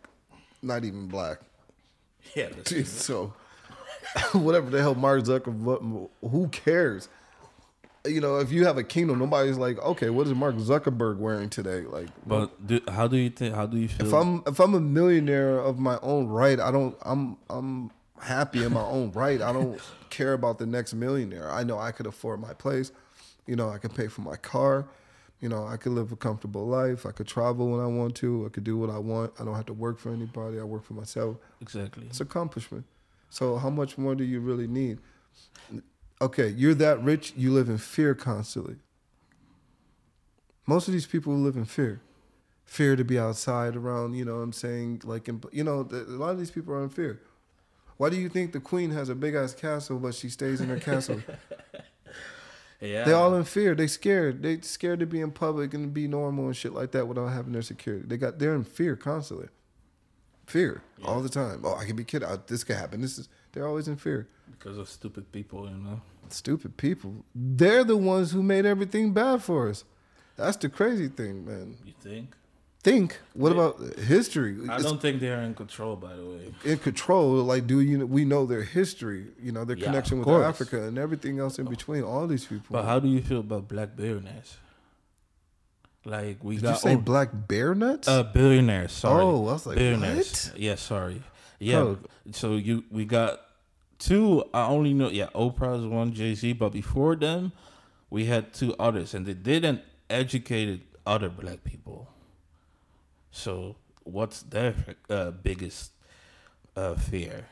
[0.62, 1.40] not even black.
[2.36, 2.50] yeah,
[2.86, 3.34] so
[4.34, 7.10] whatever the hell Mark Zuckerberg, who cares?
[8.06, 11.50] You know, if you have a kingdom, nobody's like, okay, what is Mark Zuckerberg wearing
[11.50, 11.82] today?
[11.82, 13.56] Like, But do, how do you think?
[13.56, 14.08] How do you feel?
[14.08, 18.64] if I'm if I'm a millionaire of my own right, I don't I'm I'm happy
[18.64, 19.42] in my own right.
[19.42, 21.50] I don't care about the next millionaire.
[21.50, 22.92] I know I could afford my place.
[23.48, 24.86] You know, I can pay for my car.
[25.40, 27.06] You know, I could live a comfortable life.
[27.06, 28.46] I could travel when I want to.
[28.46, 29.32] I could do what I want.
[29.40, 30.60] I don't have to work for anybody.
[30.60, 31.38] I work for myself.
[31.62, 32.06] exactly.
[32.08, 32.86] It's accomplishment.
[33.30, 35.00] So how much more do you really need?
[36.24, 38.78] Okay, you're that rich, you live in fear constantly.
[40.66, 42.00] Most of these people live in fear.
[42.64, 44.14] fear to be outside around.
[44.16, 46.74] You know, what I'm saying like, in, you know, the, a lot of these people
[46.74, 47.20] are in fear.
[47.98, 50.70] Why do you think the queen has a big ass castle, but she stays in
[50.70, 51.22] her castle?
[52.82, 53.06] Yeah.
[53.06, 53.76] They all in fear.
[53.76, 54.44] They scared.
[54.44, 57.54] They scared to be in public and be normal and shit like that without having
[57.54, 58.06] their security.
[58.06, 59.48] They got they're in fear constantly.
[60.48, 61.62] Fear all the time.
[61.64, 62.24] Oh, I could be kid.
[62.24, 62.32] out.
[62.32, 63.00] Uh, this could happen.
[63.00, 63.30] This is.
[63.54, 64.28] They're always in fear.
[64.52, 66.02] because of stupid people, you know.
[66.30, 67.26] Stupid people.
[67.36, 69.84] They're the ones who made everything bad for us.
[70.36, 71.78] That's the crazy thing, man.
[71.86, 72.36] You think?
[72.84, 73.18] Think.
[73.34, 74.58] What about history?
[74.70, 76.54] I It's don't think they are in control, by the way.
[76.66, 77.36] in control.
[77.36, 78.00] Like, do you?
[78.00, 79.28] Know we know their history.
[79.42, 80.46] You know their Yeah, connection with course.
[80.46, 82.04] Africa and everything else in between.
[82.04, 82.66] All these people.
[82.72, 84.58] But how do you feel about black billionaires?
[86.06, 88.08] Like we Did got you say all- black bear nuts?
[88.10, 88.92] uh billionaires.
[88.92, 89.24] Sorry.
[89.24, 90.50] Oh, I was like, billionaires.
[90.52, 90.60] what?
[90.60, 91.22] Yeah, sorry.
[91.60, 91.78] Yeah.
[91.78, 91.98] Oh.
[92.32, 93.40] So you we got
[94.00, 94.44] two.
[94.54, 95.10] I only know.
[95.10, 96.54] Yeah, Oprah's one, Jay Z.
[96.54, 97.52] But before them,
[98.10, 102.10] we had two others, and they didn't educated other black people.
[103.32, 104.76] So what's their
[105.10, 105.92] uh, biggest
[106.76, 107.48] uh, fear?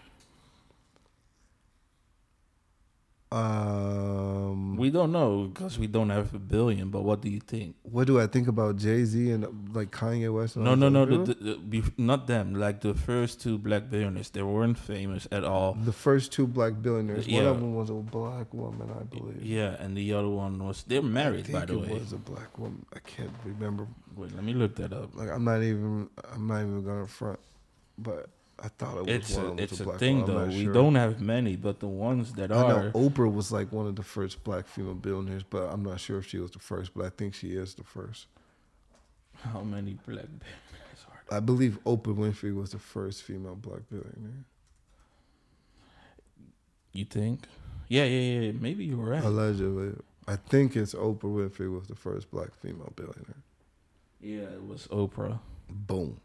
[3.32, 6.90] Um, We don't know because we don't have a billion.
[6.90, 7.76] But what do you think?
[7.84, 9.46] what do I think about Jay Z and
[9.76, 10.58] like Kanye West?
[10.58, 11.06] No, no, no.
[11.06, 12.56] The, the, the, not them.
[12.56, 15.74] Like the first two black billionaires, they weren't famous at all.
[15.74, 17.28] The first two black billionaires.
[17.28, 17.38] Yeah.
[17.44, 19.44] One of them was a black woman, I believe.
[19.44, 21.94] Yeah, and the other one was they're married, by the it way.
[22.00, 22.86] was a black woman.
[22.94, 23.88] I can't remember.
[24.16, 25.16] Wait, let me look that up.
[25.16, 26.10] Like I'm not even.
[26.34, 27.40] I'm not even gonna front.
[27.98, 28.30] But
[28.64, 30.26] I thought it was It's one a it's a a thing.
[30.26, 30.46] Though.
[30.46, 30.74] We sure.
[30.74, 33.96] don't have many, but the ones that I are know Oprah was like one of
[33.96, 36.94] the first black female billionaires, but I'm not sure if she was the first.
[36.94, 38.28] But I think she is the first.
[39.44, 41.38] how many black billionaires are there?
[41.38, 44.46] I believe Oprah Winfrey was the first female black billionaire.
[46.94, 47.46] You think?
[47.88, 48.52] Yeah, yeah, yeah.
[48.60, 49.24] Maybe you're right.
[49.24, 49.94] Allegedly,
[50.28, 53.42] I think it's Oprah Winfrey was the first black female billionaire.
[54.22, 55.40] Yeah, it was Oprah.
[55.68, 56.20] Boom.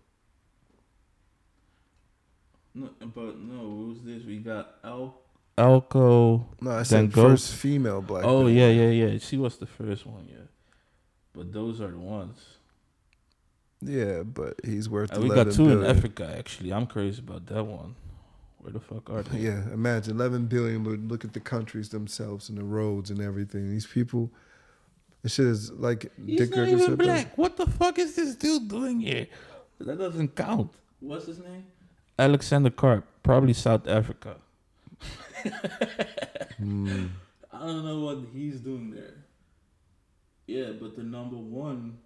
[2.77, 4.23] No, but no, who's this?
[4.27, 5.19] We got Al
[5.57, 6.45] Aliko.
[6.61, 8.25] No, I said go- first female black.
[8.27, 9.19] Oh yeah, yeah, yeah.
[9.19, 10.45] She was the first one, yeah.
[11.33, 12.39] But those are the ones.
[13.81, 15.13] Yeah, but he's worth.
[15.13, 15.85] And we got two in.
[15.87, 16.73] Africa actually.
[16.73, 17.95] I'm crazy about that one.
[18.59, 19.39] Where the fuck are they?
[19.39, 23.71] Yeah, imagine 11 billion, but look at the countries themselves and the roads and everything.
[23.71, 24.31] These people,
[25.23, 26.91] this shit is like He's Dick not Ricker even said.
[26.91, 26.99] that.
[26.99, 27.39] black.
[27.39, 29.29] What the fuck is this dude doing here?
[29.79, 30.73] That doesn't count.
[31.01, 31.65] What's his name?
[32.19, 34.37] Alexander Karp, probably South Africa.
[36.59, 37.07] Hmm.
[37.53, 39.15] I don't know what he's doing there.
[40.47, 41.99] Yeah, but the number one,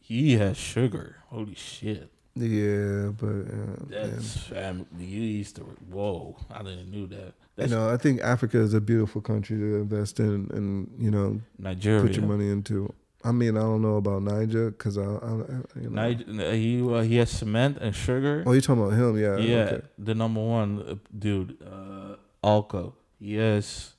[0.00, 1.16] he has sugar.
[1.28, 2.10] Holy shit.
[2.34, 4.86] Yeah, but uh, That's fam.
[4.98, 5.62] You used to.
[5.62, 7.16] Whoa, I didn't knew that.
[7.16, 7.32] man.
[7.56, 11.12] That's you know, I think Africa is a beautiful country to invest in and you
[11.12, 12.02] know Nigeria.
[12.02, 12.92] put your money into.
[13.26, 15.32] I mean, I don't know about Niger because I, I,
[15.80, 16.02] you know.
[16.02, 18.44] Niger, he uh, he has cement and sugar.
[18.46, 19.16] Oh, you talking about him?
[19.18, 19.36] Yeah.
[19.38, 19.86] yeah, Okay.
[19.98, 22.92] the number one uh, dude, uh, Aliko.
[23.18, 23.94] Yes,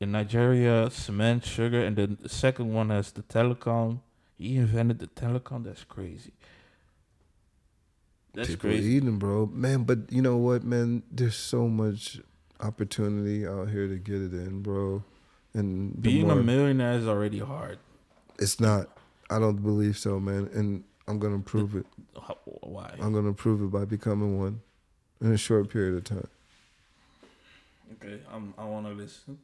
[0.00, 4.00] in Nigeria, cement, sugar, and then the second one has the telecom.
[4.36, 5.64] He invented the telecom.
[5.64, 6.32] That's crazy.
[8.34, 8.90] That's People crazy.
[8.96, 9.46] eating, bro.
[9.46, 11.02] Man, but you know what, man?
[11.10, 12.20] There's so much
[12.60, 15.04] opportunity out here to get it in, bro.
[15.54, 17.78] And Being more- a millionaire is already hard.
[18.38, 18.88] It's not.
[19.30, 20.48] I don't believe so, man.
[20.54, 21.86] And I'm gonna prove it.
[22.20, 22.94] How- Why?
[23.00, 24.60] I'm gonna prove it by becoming one
[25.20, 26.28] in a short period of time.
[27.94, 29.38] Okay, I'm, I want to listen.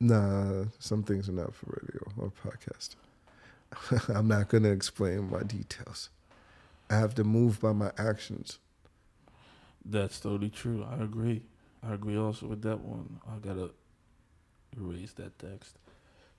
[0.00, 2.96] Nah, some things are not for radio or podcast.
[4.16, 6.08] I'm not gonna explain my details.
[6.88, 8.58] I have to move by my actions.
[9.84, 10.84] That's totally true.
[10.90, 11.42] I agree.
[11.82, 13.20] I agree also with that one.
[13.30, 13.70] I gotta
[14.76, 15.76] erase that text.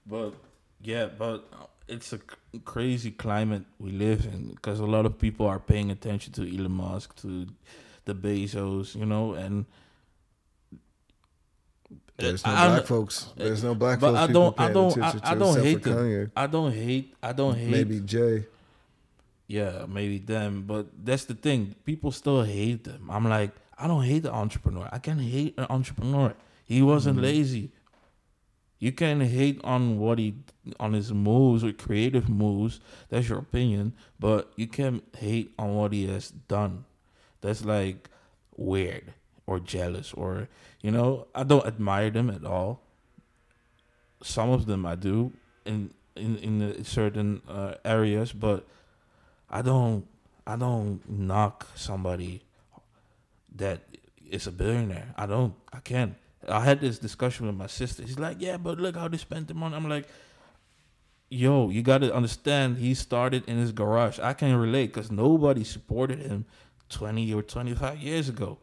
[0.05, 0.33] But
[0.81, 2.19] yeah, but uh, it's a
[2.65, 6.71] crazy climate we live in because a lot of people are paying attention to Elon
[6.71, 7.47] Musk, to
[8.05, 9.65] the Bezos, you know, and
[12.17, 13.27] There's no I- black folks.
[13.35, 14.29] There's no black but folks.
[14.29, 15.97] I don't- I don't- I- I don't hate them.
[15.97, 16.31] Kanye.
[16.35, 17.15] I don't hate.
[17.23, 17.69] I don't hate.
[17.71, 18.45] Maybe Jay.
[19.47, 21.75] Yeah, maybe them, but that's the thing.
[21.83, 23.09] People still hate them.
[23.09, 24.87] I'm like, I don't hate the entrepreneur.
[24.91, 26.33] I can't hate an entrepreneur.
[26.63, 27.25] He wasn't Mm-hmm.
[27.25, 27.71] lazy.
[28.81, 30.33] You can hate on what he
[30.79, 32.79] on his moves or creative moves.
[33.09, 36.85] That's your opinion, but you can hate on what he has done.
[37.41, 38.09] That's like
[38.57, 39.13] weird
[39.45, 40.49] or jealous or
[40.81, 41.27] you know.
[41.35, 42.81] I don't admire them at all.
[44.23, 45.31] Some of them I do
[45.63, 48.65] in in in certain uh, areas, but
[49.47, 50.07] I don't
[50.47, 52.41] I don't knock somebody
[53.55, 53.81] that
[54.27, 55.13] is a billionaire.
[55.15, 55.53] I don't.
[55.71, 56.15] I can't.
[56.49, 58.05] I had this discussion with my sister.
[58.05, 60.07] She's like, "Yeah, but look how they spent the money." I'm like,
[61.29, 64.19] yo, you got to understand, he started in his garage.
[64.19, 66.45] I can relate because nobody supported him
[66.89, 68.57] 20 or 25 years ago.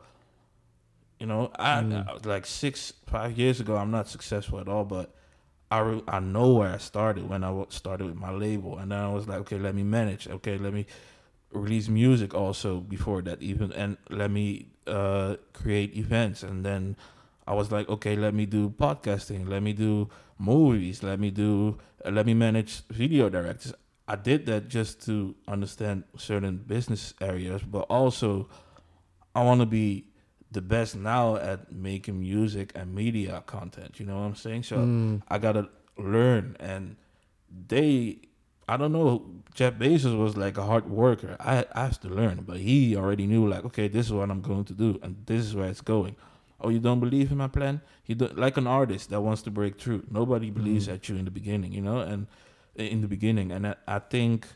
[1.18, 2.06] You know, I, Mm.
[2.08, 5.14] I- like six, five years ago, I'm not successful at all, but
[5.70, 8.78] I, re- I know where I started when I started with my label.
[8.78, 10.28] And then I was like, okay, let me manage.
[10.28, 10.86] Okay, let me
[11.52, 16.94] release music also before that even and let me uh create events and then
[17.48, 20.08] I was like okay let me do podcasting let me do
[20.38, 22.72] movies let me do uh, let me manage
[23.02, 23.72] video directors
[24.06, 28.48] I did that just to understand certain business areas but also
[29.34, 29.88] I want to be
[30.50, 34.76] the best now at making music and media content you know what I'm saying so
[34.76, 35.22] Mm.
[35.28, 35.64] I gotta
[35.98, 36.96] learn, and
[37.68, 38.18] they,
[38.68, 39.10] I don't know.
[39.54, 41.36] Jeff Bezos was like a hard worker.
[41.40, 44.40] I, I have to learn, but he already knew like, okay, this is what I'm
[44.40, 46.16] going to do, and this is where it's going.
[46.60, 47.80] Oh, you don't believe in my plan?
[48.06, 50.04] You don't like an artist that wants to break through.
[50.10, 50.94] Nobody believes Mhm.
[50.94, 52.26] at you in the beginning, you know, and
[52.74, 54.46] in the beginning, and I, I think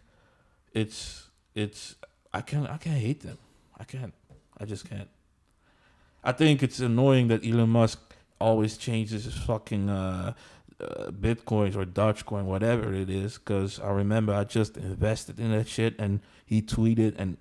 [0.72, 1.96] it's it's
[2.32, 3.38] I can't I can't hate them.
[3.78, 4.14] I can't.
[4.58, 5.08] I just can't.
[6.24, 7.98] I think it's annoying that Elon Musk
[8.40, 10.34] always changes his fucking uh,
[10.80, 13.38] uh, bitcoins or Dogecoin, whatever it is.
[13.38, 17.36] Because I remember I just invested in that shit, and he tweeted, and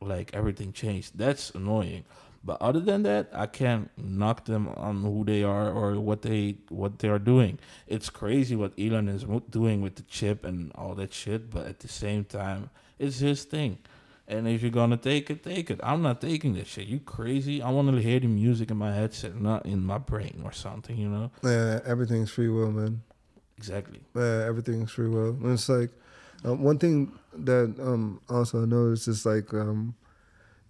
[0.00, 1.16] like everything changed.
[1.18, 2.04] That's annoying.
[2.42, 6.56] But other than that, I can't knock them on who they are or what they
[6.70, 7.58] what they are doing.
[7.86, 11.50] It's crazy what Elon is doing with the chip and all that shit.
[11.50, 13.78] But at the same time, it's his thing.
[14.26, 15.80] And if you're gonna take it, take it.
[15.82, 16.86] I'm not taking this shit.
[16.86, 17.60] You crazy?
[17.60, 20.96] I want to hear the music in my headset, not in my brain or something.
[20.96, 21.30] You know?
[21.42, 23.02] Yeah, everything's free will, man.
[23.58, 24.00] Exactly.
[24.14, 25.30] Yeah, everything's free will.
[25.30, 25.90] And it's like
[26.44, 29.94] um, one thing that um, also I noticed is like um,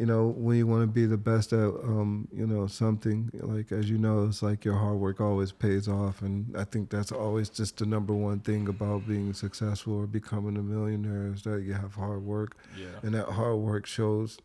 [0.00, 3.18] you know when you want to be the best at um, you know something
[3.54, 6.88] like as you know it's like your hard work always pays off, and I think
[6.94, 11.42] that's always just the number one thing about being successful or becoming a millionaire is
[11.42, 12.86] that you have hard work, Yeah.
[13.02, 14.38] and that hard work shows,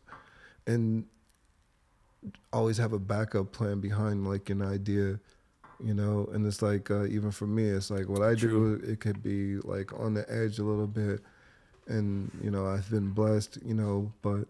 [0.66, 1.06] and
[2.52, 5.18] always have a backup plan behind like an idea
[5.84, 6.26] you know?
[6.32, 9.56] And it's like uh, even for me it's like what i do it could be
[9.58, 11.20] like on the edge a little bit
[11.86, 14.44] and you know i've been blessed you know but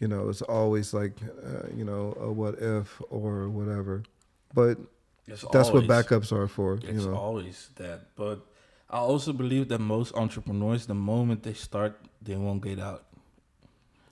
[0.00, 4.02] you know it's always like uh, you know a what if or whatever
[4.54, 4.78] but
[5.28, 7.98] It's that's always, what backups are for It's you know always that.
[8.16, 8.38] But
[8.88, 11.92] I also believe that most entrepreneurs, the moment they start,
[12.26, 13.04] they won't get out.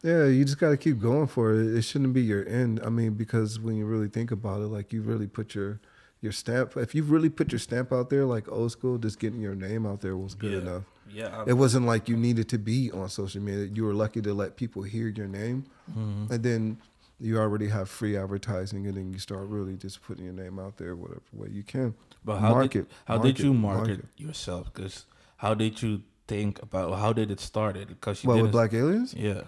[0.02, 1.76] Yeah, you just got to keep going for it.
[1.76, 2.80] It shouldn't be your end.
[2.84, 5.80] I mean, because when you really think about it, like you really put your
[6.20, 6.76] your stamp.
[6.76, 9.86] If you really put your stamp out there, like old school, just getting your name
[9.86, 10.58] out there was good Yeah.
[10.58, 10.84] enough.
[11.10, 11.44] Yeah.
[11.46, 13.64] It wasn't like you needed to be on social media.
[13.72, 15.64] You were lucky to let people hear your name,
[15.96, 16.30] Mhm.
[16.30, 16.78] and then
[17.20, 20.76] you already have free advertising, and then you start really just putting your name out
[20.76, 21.94] there, whatever way you can.
[22.24, 22.70] But how market.
[22.70, 24.72] did how market, did you market, yourself?
[24.72, 25.06] Because
[25.38, 27.88] how did you think about how did it started?
[27.88, 28.52] Because Well, with.
[28.52, 29.42] Black Aliens, yeah.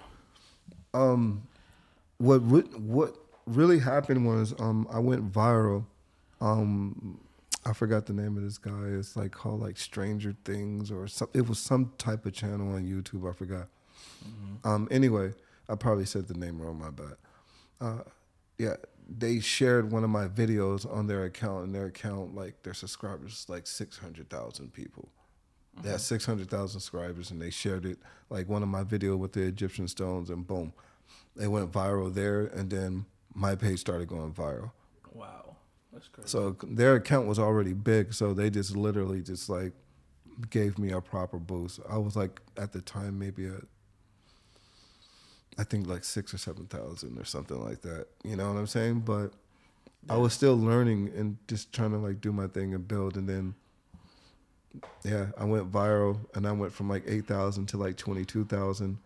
[0.94, 1.42] um,
[2.18, 5.84] what what really happened was um, I went viral.
[6.40, 7.20] Um,
[7.64, 8.84] I forgot the name of this guy.
[8.98, 11.28] It's like called like Stranger Things or some.
[11.34, 13.28] It was some type of channel on YouTube.
[13.28, 13.68] I forgot.
[14.24, 14.66] Mhm.
[14.66, 15.34] Um, anyway,
[15.70, 16.78] I probably said the name wrong.
[16.78, 17.16] My bad.
[17.80, 18.02] Uh,
[18.58, 18.76] yeah,
[19.08, 23.46] they shared one of my videos on their account, and their account like their subscribers
[23.48, 25.08] like six hundred thousand people.
[25.82, 27.98] They had six hundred thousand subscribers, and they shared it
[28.28, 30.72] like one of my video with the Egyptian stones, and boom,
[31.40, 34.72] it went viral there, and then my page started going viral.
[35.12, 35.56] Wow.
[35.92, 36.28] That's crazy.
[36.28, 39.72] So their account was already big, so they just literally just like
[40.50, 41.80] gave me a proper boost.
[41.88, 43.64] I was like at the time maybe at
[45.60, 48.06] I think like six or seven thousand or something like that.
[48.24, 49.00] You know what I'm saying?
[49.00, 49.32] But
[50.08, 53.28] I was still learning and just trying to like do my thing and build and
[53.28, 53.54] then
[55.04, 58.46] yeah, I went viral and I went from like eight thousand to like twenty two
[58.46, 58.96] thousand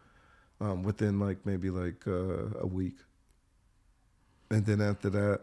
[0.60, 2.98] um, within like maybe like uh, a week.
[4.50, 5.40] And then after that,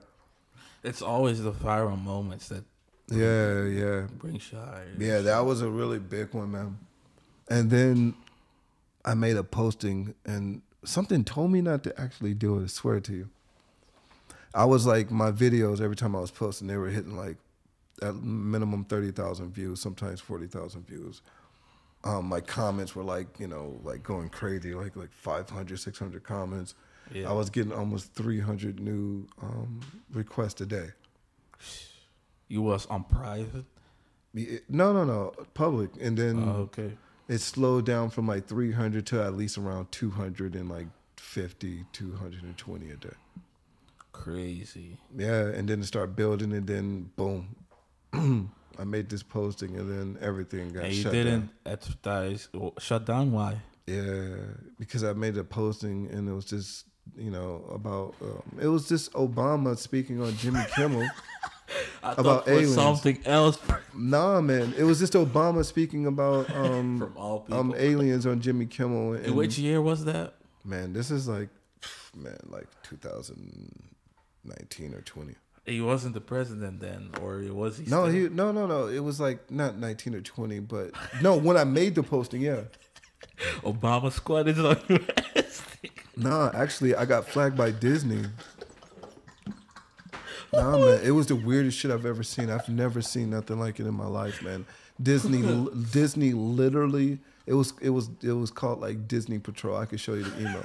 [0.82, 2.64] it's always the viral moments that
[3.10, 4.84] yeah, yeah, bring shy.
[4.98, 6.78] Yeah, that was a really big one, man.
[7.50, 8.14] And then
[9.04, 12.64] I made a posting, and something told me not to actually do it.
[12.64, 13.30] I swear to you.
[14.54, 17.38] I was like, my videos every time I was posting, they were hitting like
[18.02, 21.22] at minimum thirty thousand views, sometimes forty thousand views.
[22.04, 26.74] Um, my comments were like, you know, like going crazy, like like 500, 600 comments.
[27.14, 27.30] Yeah.
[27.30, 29.82] I was getting almost three hundred new um,
[30.12, 30.90] requests a day.
[32.48, 33.66] you was on private.
[34.70, 36.92] No, no, no, public, and then Oh, okay.
[37.32, 40.88] It slowed down from like 300 to at least around 200 and like
[41.18, 43.10] 50 220 a day
[44.12, 44.98] Crazy.
[45.18, 47.56] yeah and then it started building and then boom
[48.80, 51.74] I made this posting and then everything got And you shut didn't down.
[51.74, 52.50] advertise
[52.80, 53.32] shut down.
[53.32, 53.62] Why?
[53.86, 54.36] Yeah,
[54.80, 56.86] because I made a posting and it was just
[57.18, 61.08] you know about um, it was just Obama speaking on Jimmy Kimmel.
[62.04, 62.74] I About aliens.
[62.74, 63.58] something else
[63.96, 67.60] nah, man, it was just Obama speaking about um from all people.
[67.60, 69.14] um aliens on Jimmy Kimmel.
[69.14, 70.34] And, In which year was that?
[70.66, 71.50] man, this is like
[72.16, 75.36] man, like 2019 or 20.
[75.66, 77.86] He wasn't the president then, or was he?
[77.86, 78.24] No, still?
[78.24, 78.88] he no no no.
[78.88, 80.92] It was like not 19 or 20, but
[81.22, 82.62] no, when I made the posting, yeah.
[83.64, 84.78] Obama squad is on.
[86.18, 88.24] Nah, actually, I got flagged by Disney.
[90.54, 92.50] Nah, man, it was the weirdest shit I've ever seen.
[92.50, 94.66] I've never seen nothing like it in my life, man.
[95.02, 95.42] Disney,
[95.92, 99.78] Disney, literally, it was, it was, it was called like Disney Patrol.
[99.78, 100.64] I could show you the email.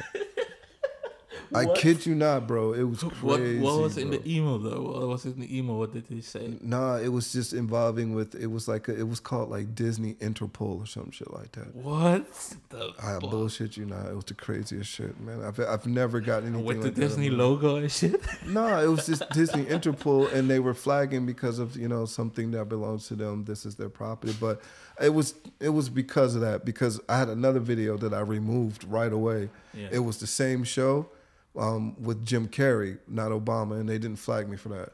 [1.54, 2.72] I kid you not, bro.
[2.72, 3.58] It was What, crazy.
[3.60, 4.82] what was in the email though?
[4.82, 5.78] What was in the email?
[5.78, 6.54] What did they say?
[6.60, 8.34] Nah, it was just involving with.
[8.34, 11.74] It was like a, it was called like Disney Interpol or some shit like that.
[11.74, 12.26] What
[12.70, 13.30] the I fuck?
[13.30, 14.06] bullshit you not.
[14.06, 15.42] It was the craziest shit, man.
[15.44, 18.20] I've I've never gotten anything with the like that Disney my- logo and shit?
[18.46, 22.50] nah, it was just Disney Interpol, and they were flagging because of you know something
[22.52, 23.44] that belongs to them.
[23.44, 24.60] This is their property, but
[25.00, 26.64] it was it was because of that.
[26.64, 29.50] Because I had another video that I removed right away.
[29.74, 29.88] Yeah.
[29.92, 31.06] It was the same show
[31.56, 34.92] um, with Jim Carrey, not Obama, and they didn't flag me for that.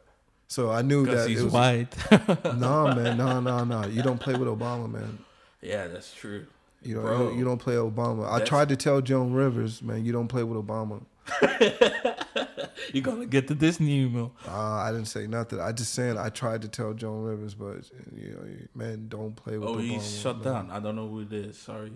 [0.49, 1.89] So I knew that he's it was white.
[2.59, 3.87] no man, no no no.
[3.87, 5.19] You don't play with Obama, man.
[5.63, 6.47] yeah, that's true.
[6.83, 7.33] You don't, Bro.
[7.35, 8.31] you don't play Obama.
[8.31, 11.03] I tried to tell Joan Rivers, man, you don't play with Obama.
[12.93, 14.33] You're gonna get the Disney email.
[14.47, 15.61] Uh, I didn't say nothing.
[15.61, 18.45] I just saying I tried to tell Joan Rivers, but you know,
[18.75, 19.83] man, don't play with Oh, Obama.
[19.89, 20.53] he's shut man.
[20.67, 20.71] down.
[20.71, 21.57] I don't know who it is.
[21.57, 21.93] Sorry.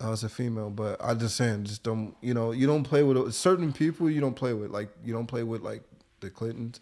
[0.00, 2.14] Uh, I was a female, but I just saying, just don't.
[2.20, 4.10] You know, you don't play with certain people.
[4.10, 5.82] You don't play with like you don't play with like
[6.20, 6.80] the Clintons.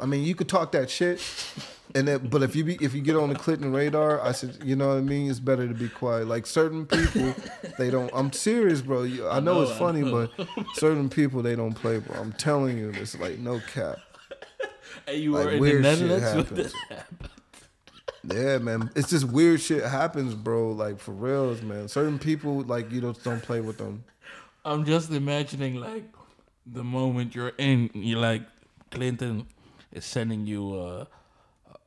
[0.00, 1.20] I mean, you could talk that shit,
[1.94, 4.56] and then, but if you be if you get on the Clinton radar, I said,
[4.62, 5.28] you know what I mean.
[5.28, 6.28] It's better to be quiet.
[6.28, 7.34] Like certain people,
[7.78, 8.08] they don't.
[8.14, 9.02] I'm serious, bro.
[9.02, 10.28] You, I know know, it's I funny, know.
[10.36, 12.16] but certain people they don't play, bro.
[12.20, 13.98] I'm telling you, it's like no cap.
[15.06, 16.74] Hey, you Like, were in the Netherlands happens.
[18.24, 18.90] Yeah, man.
[18.96, 20.72] It's just weird shit happens, bro.
[20.72, 21.88] Like for reals, man.
[21.88, 24.04] Certain people, like you don't don't play with them.
[24.64, 26.04] I'm just imagining like
[26.66, 28.42] the moment you're in, you're like
[28.90, 29.46] Clinton
[29.92, 31.04] is sending you uh,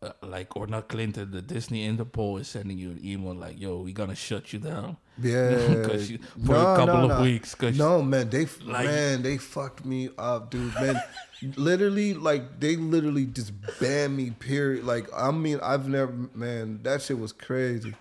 [0.02, 3.80] uh like or not Clinton, the Disney Interpol is sending you an email like, "Yo,
[3.82, 8.02] we gonna shut you down." Yeah, 'Cause you- for a couple of weeks, 'cause- no,
[8.02, 10.74] man, they Like- man, they fucked me up, dude.
[10.76, 11.00] Man,
[11.56, 14.32] literally, like they literally just banned me.
[14.32, 14.84] Period.
[14.86, 17.94] Like I mean, I've never, man, that shit was crazy.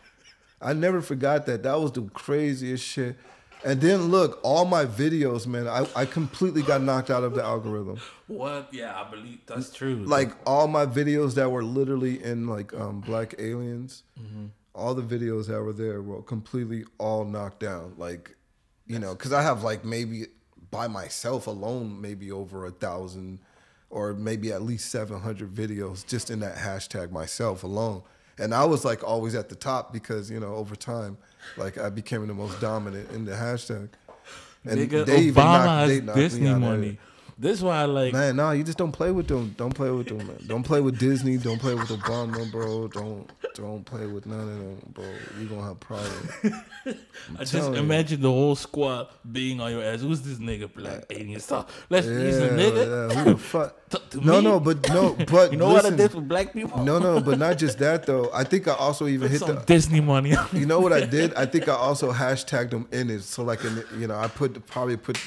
[0.60, 1.62] I never forgot that.
[1.62, 3.16] That was the craziest shit.
[3.64, 7.42] And then look, all my videos, man, I, I completely got knocked out of the
[7.42, 7.98] algorithm.
[8.26, 8.68] What?
[8.72, 9.96] Yeah, I believe that's true.
[9.96, 14.46] Like all my videos that were literally in like um, Black Aliens, Mm-hmm.
[14.74, 17.94] all the videos that were there were completely all knocked down.
[17.98, 18.34] Like,
[18.86, 20.26] you know, because I have like maybe
[20.70, 23.40] by myself alone, maybe over a thousand
[23.90, 28.02] or maybe at least 700 videos just in that hashtag myself alone.
[28.38, 31.18] And I was like always at the top because, you know, over time,
[31.56, 33.88] like I became the most dominant in the hashtag.
[34.64, 36.98] And Nigga, they even Obama knocked- they knocked me Disney money.
[37.40, 38.12] This is why I like.
[38.12, 39.54] Man, no, you just don't play with them.
[39.56, 40.36] Don't play with them, man.
[40.46, 41.38] Don't play with Disney.
[41.38, 42.86] Don't play with Obama, bro.
[42.88, 45.04] Don't don't play with none of them, bro.
[45.40, 46.30] You gonna have problems.
[47.38, 50.02] I just imagine the whole squad being on your ass.
[50.02, 50.72] Who's this nigga?
[50.74, 51.86] Black alien stuff.
[51.88, 53.10] Let's Yeah, he's a nigga.
[53.10, 53.76] yeah, who the fuck?
[54.22, 54.44] No, me.
[54.44, 56.84] no, but no, but You know what I listen, did for black people?
[56.84, 58.30] No, no, but not just that though.
[58.34, 59.54] I think I also even Put hit the.
[59.64, 60.34] Disney money.
[60.52, 61.32] You know what I did?
[61.34, 63.22] I think I also hashtagged them in it.
[63.22, 65.18] So like, in the, you know, I put probably put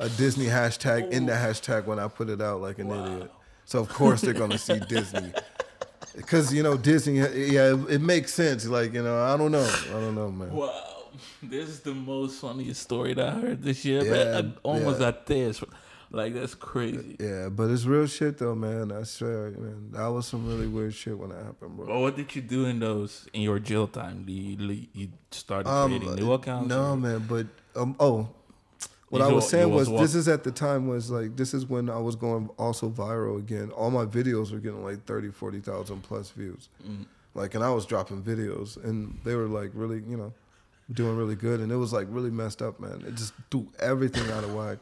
[0.00, 3.30] a Disney hashtag in the hashtag when I put it out like an idiot.
[3.66, 5.32] So of course they're gonna see Disney.
[6.16, 8.66] Because you know Disney, yeah, it, it makes sense.
[8.66, 10.52] Like you know, I don't know, I don't know, man.
[10.52, 11.04] wow,
[11.42, 14.04] this is the most funniest story that I heard this year.
[14.04, 14.40] Yeah.
[14.40, 15.08] I almost yeah.
[15.08, 15.62] at this.
[16.10, 17.16] Like that's crazy.
[17.20, 18.90] Yeah, but it's real shit though, man.
[18.90, 19.92] I swear, man.
[19.92, 21.86] That was some really weird shit when it happened, bro.
[21.86, 24.24] But what did you do in those in your jail time?
[24.24, 26.68] Do you, you- started Um, creating new accounts?
[26.68, 27.46] No, or- man, but
[27.76, 28.28] um, oh,
[29.10, 31.66] what I was saying was was this is at the time was like this is
[31.66, 33.70] when I was going also viral again.
[33.72, 36.68] All my videos were getting like 30, 40,000 plus views.
[36.86, 37.04] Mm.
[37.34, 40.32] Like, and I was dropping videos, and they were like really, you know,
[40.92, 43.04] doing really good, and it was like really messed up, man.
[43.06, 44.78] It just threw everything out of whack.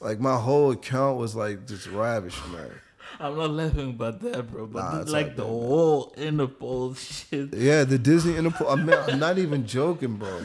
[0.00, 2.70] Like my whole account was like just ravished, man.
[3.18, 4.66] I'm not laughing about that, bro.
[4.66, 7.54] But Nah, this- like the whole Interpol shit.
[7.54, 8.70] Yeah, the Disney Interpol.
[8.70, 10.44] I'm not, I'm not even joking, bro.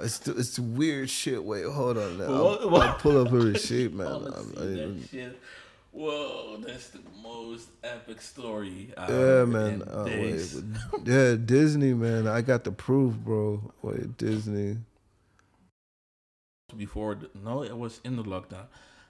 [0.00, 1.42] It's the, it's weird shit.
[1.44, 2.18] Wait, hold on.
[2.18, 2.26] Now.
[2.44, 4.06] What- I'll, what- I'll pull up a receipt, man.
[4.06, 5.38] I'm- I that shit.
[5.90, 8.92] Whoa, that's the most epic story.
[8.96, 9.82] I've Yeah, man.
[9.82, 10.54] Uh, wait,
[11.04, 12.28] yeah, Disney, man.
[12.28, 13.72] I got the proof, bro.
[13.82, 14.76] Wait, Disney.
[16.76, 18.66] before the, no it was in the lockdown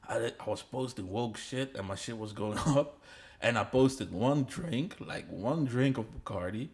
[0.09, 3.01] I, did- I was posting woke shit and my shit was going up
[3.41, 6.69] and i posted one drink like one drink of bacardi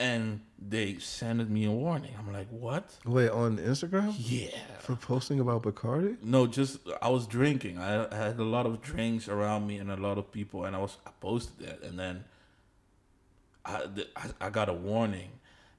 [0.00, 2.12] and they sent me a warning.
[2.18, 2.96] I'm like what?
[3.04, 4.14] Wait, on Instagram?
[4.18, 4.48] Yeah.
[4.80, 6.16] For posting about Bacardi?
[6.22, 7.78] no just i was drinking.
[7.78, 10.74] I, I had a lot of drinks around me and a lot of people and
[10.74, 12.24] i was i posted that and then
[13.64, 13.86] i
[14.16, 15.30] i, I got a warning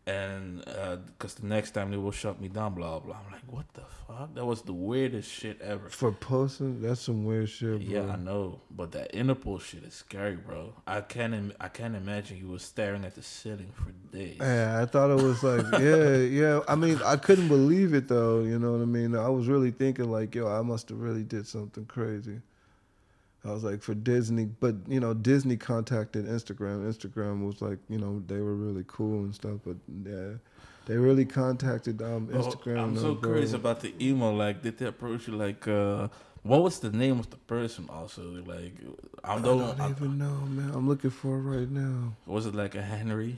[0.08, 3.42] and uh, because the next time they will shut me down blah blah i'm like
[3.48, 6.82] what the fuck that was the weirdest shit ever For posting?
[6.82, 8.06] That's some weird shit, bro.
[8.06, 10.74] Yeah, I know, but that Interpol shit is scary, bro.
[10.88, 11.34] I can't.
[11.34, 14.38] Im- I can't imagine you were staring at the ceiling for days.
[14.40, 16.60] Yeah, I thought it was like, yeah, yeah.
[16.68, 18.42] I mean, I couldn't believe it though.
[18.42, 19.16] You know what I mean?
[19.16, 22.42] I was really thinking like, yo, I must have really did something crazy.
[23.44, 26.86] I was like for Disney, but you know, Disney contacted Instagram.
[26.86, 30.34] Instagram was like, you know, they were really cool and stuff, but yeah,
[30.86, 32.78] they really contacted um Oh, Instagram.
[32.80, 34.34] I'm though, so curious about the email.
[34.34, 35.34] Like, did they approach you?
[35.36, 36.10] Like, uh,
[36.44, 37.88] what was the name of the person?
[37.90, 38.74] Also, like,
[39.24, 39.58] I I don't.
[39.60, 40.72] don't I- even know, man.
[40.76, 42.14] I'm looking for it right now.
[42.28, 43.38] was it like a Henry?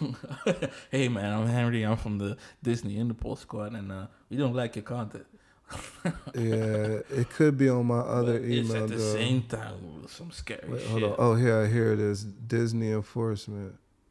[0.90, 1.82] hey man, I'm Henry.
[1.84, 5.26] I'm from the Disney Interpol squad, and uh, we don't like your content.
[6.34, 9.14] Yeah, it could be on my other But it's email at the though.
[9.14, 11.14] same time some scary Wait, shit.
[11.18, 12.24] Oh, yeah, here it is.
[12.24, 13.76] Disney enforcement.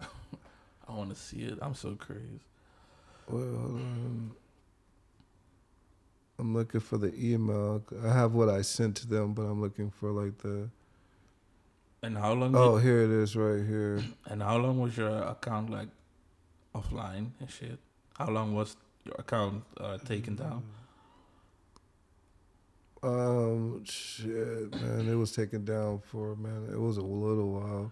[0.88, 1.59] I want to see it.
[1.61, 2.41] I'm so curious.
[3.27, 3.79] Well.
[6.39, 7.83] I'm looking for the email.
[8.03, 10.69] I have what I sent to them, but I'm looking for like the.
[12.01, 12.55] And how long?
[12.55, 14.01] Oh, here it is, right here.
[14.25, 15.89] And how long was your account like
[16.73, 17.77] offline and shit?
[18.17, 18.75] How long was
[19.05, 20.63] your account uh, taken down?
[23.03, 26.68] Um, shit, man, it was taken down for man.
[26.72, 27.91] It was a little while.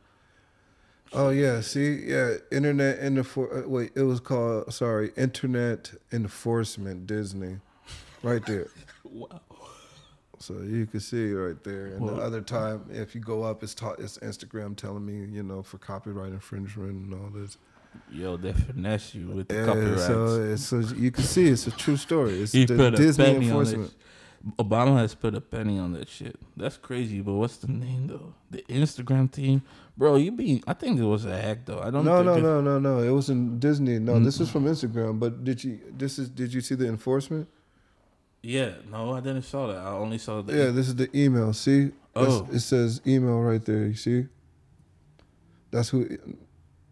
[1.14, 7.58] Oh yeah, see, yeah, internet enfor- uh, Wait, it was called sorry, internet enforcement Disney,
[8.24, 8.68] right there.
[9.12, 9.42] Wow.
[10.38, 11.88] So you can see right there.
[11.88, 15.26] And the Well- other time, if you go up, it's ta- it's Instagram telling me,
[15.36, 17.58] you know, for copyright infringement and all this.
[18.12, 20.06] Yo, they finesse you with the Yeah, copyrights.
[20.06, 22.40] so, so you can see it's a true story.
[22.40, 23.94] It's he the Disney enforcement.
[24.58, 26.38] Obama has put a penny on that shit.
[26.56, 28.34] That's crazy, but what's the name though?
[28.52, 29.62] The Instagram team,
[29.98, 30.16] bro.
[30.16, 30.64] You be?
[30.66, 31.80] I think it was a hack though.
[31.80, 32.06] I don't.
[32.06, 33.00] No, think no, no, no, no.
[33.00, 34.00] It was in Disney.
[34.00, 34.24] No, Mm.
[34.24, 35.20] this is from Instagram.
[35.20, 35.80] But did you?
[35.98, 36.30] This is.
[36.30, 37.50] Did you see the enforcement?
[38.42, 39.78] Yeah, no, I didn't saw that.
[39.78, 40.56] I only saw the.
[40.56, 41.52] Yeah, this is the email.
[41.52, 42.48] See, That's- Oh.
[42.52, 43.86] it says email right there.
[43.88, 44.28] You see?
[45.72, 46.08] That's who.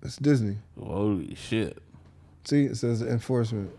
[0.03, 0.57] It's Disney.
[0.79, 1.77] Holy shit,
[2.45, 3.71] See, it says enforcement.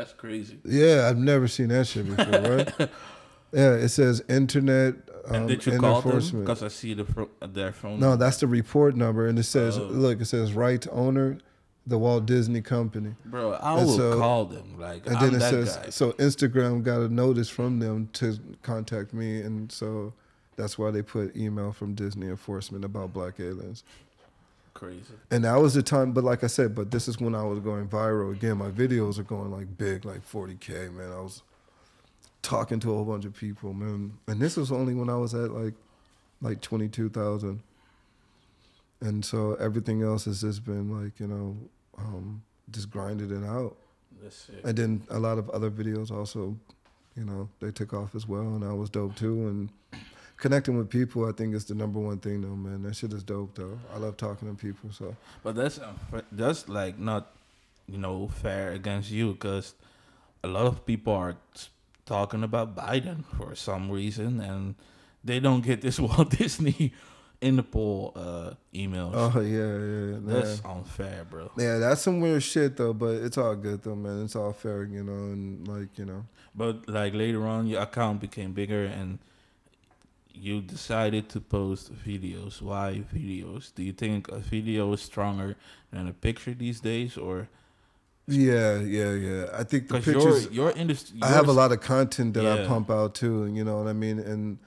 [0.00, 0.58] That's crazy.
[0.64, 2.72] Yeah, I've never seen that shit before, right?
[3.52, 4.94] yeah, it says internet
[5.26, 6.12] um, and did you call them?
[6.12, 6.46] enforcement.
[6.46, 8.00] Because I see the fro- their phone.
[8.00, 9.82] No, that's the report number, and it says, Oh.
[9.84, 11.36] look, it says right owner,
[11.86, 13.52] the Walt Disney Company, bro.
[13.52, 14.78] I and will so- call them.
[14.78, 15.90] Like and I'm then it that says, guy.
[15.90, 20.14] so Instagram got a notice from them to contact me, and so
[20.56, 23.84] that's why they put email from Disney enforcement about black aliens.
[24.80, 25.12] Crazy.
[25.30, 27.58] And that was the time, but like I said, but this is when I was
[27.58, 28.56] going viral again.
[28.56, 31.12] My videos are going like big, like 40k, man.
[31.12, 31.42] I was
[32.40, 34.14] talking to a whole bunch of people, man.
[34.26, 35.74] And this was only when I was at like
[36.40, 37.62] like 22,000.
[39.02, 41.58] And so everything else has just been like, you know,
[41.98, 43.76] um, just grinded it out.
[44.22, 44.64] That's it.
[44.64, 46.56] And then a lot of other videos also,
[47.16, 49.46] you know, they took off as well, and I was dope too.
[49.46, 49.68] And
[50.40, 52.82] connecting with people, I think is the number one thing, though, man.
[52.82, 53.78] That shit is dope, though.
[53.94, 55.14] I love talking to people, so.
[55.44, 57.32] But that's unfa- that's like not,
[57.86, 59.74] you know, fair against you because
[60.42, 61.36] a lot of people are
[62.06, 64.74] talking about Biden for some reason, and
[65.22, 66.92] they don't get this Walt Disney
[67.40, 69.12] in Interpol uh, emails.
[69.14, 70.42] Oh yeah, yeah, yeah.
[70.42, 71.50] that's unfair, bro.
[71.56, 74.24] Yeah, that's some weird shit though, but it's all good though, man.
[74.24, 76.24] It's all fair, you know, and like you know.
[76.54, 79.18] But like later on, your account became bigger, and
[80.34, 82.60] you decided to post videos.
[82.62, 83.74] Why videos?
[83.74, 85.56] Do you think a video is stronger
[85.92, 87.48] than a picture these days, or
[88.26, 89.46] Yeah, yeah, yeah.
[89.52, 90.52] I think the because your pictures.
[90.52, 91.18] your industry?
[91.22, 93.88] I have a lot of content that I pump out too, and you know what
[93.88, 94.18] I mean.
[94.20, 94.58] And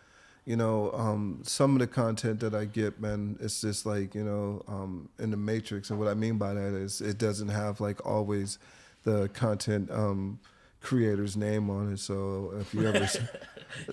[0.45, 4.23] you know, um, some of the content that I get, man, it's just like you
[4.23, 5.90] know, um, in the matrix.
[5.90, 8.60] And what I mean by that is, it doesn't have like always
[9.03, 10.40] the content um,
[10.84, 11.99] creator's name on it.
[11.99, 13.07] So if you ever,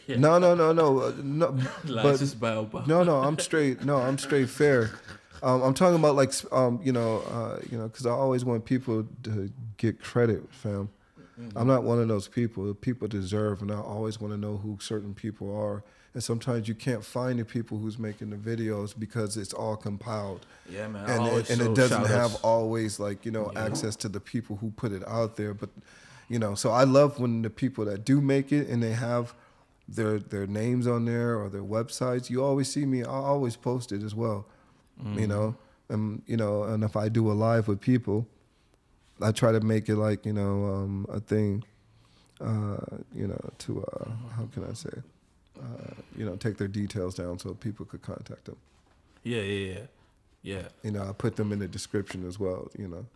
[0.07, 0.17] yeah.
[0.19, 1.53] no, no, no, no, uh, no,
[1.85, 2.87] but Licensed by Obama.
[2.87, 3.85] no, no, I'm straight.
[3.85, 4.91] No, I'm straight fair.
[5.43, 8.67] Um, I'm talking about like um, you know, uh, you know, because I always want
[8.67, 10.91] people to get credit, fam.
[11.41, 11.57] Mm-hmm.
[11.57, 12.75] I'm not one of those people.
[12.75, 15.83] People deserve, and I always want to know who certain people are
[16.15, 20.45] and sometimes you can't find the people who's making the videos because it's all compiled
[20.69, 21.09] Yeah, man.
[21.09, 23.65] And it, and it doesn't have always like you know Yeah.
[23.65, 25.71] access to the people who put it out there but
[26.31, 29.35] you know so i love when the people that do make it and they have
[29.89, 33.93] their their names on there or their websites you always see me i always post
[33.93, 34.47] it as well
[35.03, 35.19] Mm-hmm.
[35.21, 35.57] you know
[35.89, 38.27] and you know and if i do a live with people
[39.23, 41.65] i try to make it like you know um, a thing
[42.41, 42.77] uh,
[43.15, 44.97] you know to uh, how can i say
[45.59, 48.57] uh, you know take their details down so people could contact them
[49.25, 49.81] Yeah, yeah, yeah,
[50.43, 50.63] yeah.
[50.83, 53.07] you know i put them in the description as well you know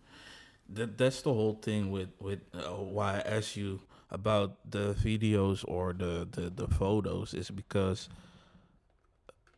[0.75, 3.81] That that's the whole thing with with uh, why I asked you
[4.11, 8.09] about the videos or the the, the photos is because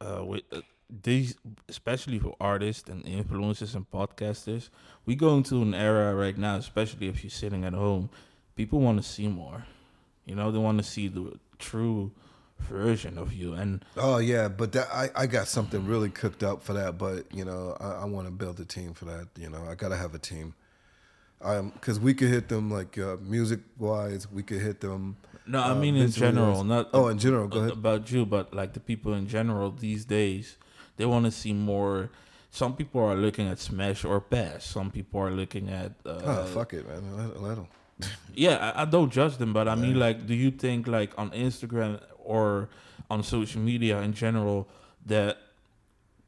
[0.00, 0.60] uh, with uh,
[1.02, 1.36] these,
[1.68, 4.70] especially for artists and influencers and podcasters,
[5.04, 8.10] we go into an era right now, especially if you're sitting at home.
[8.54, 9.66] People want to see more.
[10.24, 12.12] You know, they want to see the true
[12.58, 16.62] version of you, and Oh yeah, but that I, I got something really cooked up
[16.62, 16.98] for that.
[16.98, 19.28] But you know, I, I want to build a team for that.
[19.36, 20.54] You know, I gotta have a team.
[21.42, 25.16] Um, cause we could hit them like uh, music wise, we could hit them.
[25.46, 26.64] no, I uh, mean in general, wise.
[26.64, 27.72] not Oh, in general, go ahead.
[27.72, 30.56] about you, but like the people in general these days,
[30.96, 32.10] they want to see more.
[32.50, 34.64] Some people are looking at smash or pass.
[34.64, 35.92] Some people are looking at.
[36.06, 37.02] Uh, oh fuck it, man.
[37.42, 37.68] Let, them.
[38.34, 41.30] Yeah, I, I don't judge them, but I mean, like, do you think like on
[41.30, 42.68] Instagram or
[43.10, 44.68] on social media in general
[45.06, 45.38] that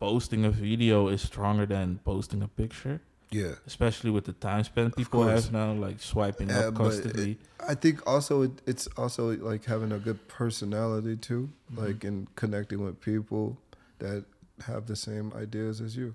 [0.00, 3.00] posting a video is stronger than posting a picture?
[3.30, 3.52] Yeah.
[3.66, 7.32] Especially with the time spent people have now, like swiping Yeah, up constantly.
[7.32, 7.38] it-
[7.68, 11.84] I think also it, it's also like having a good personality too, Mm-hmm.
[11.84, 13.58] like in connecting with people
[13.98, 14.24] that
[14.66, 16.14] have the same ideas as you.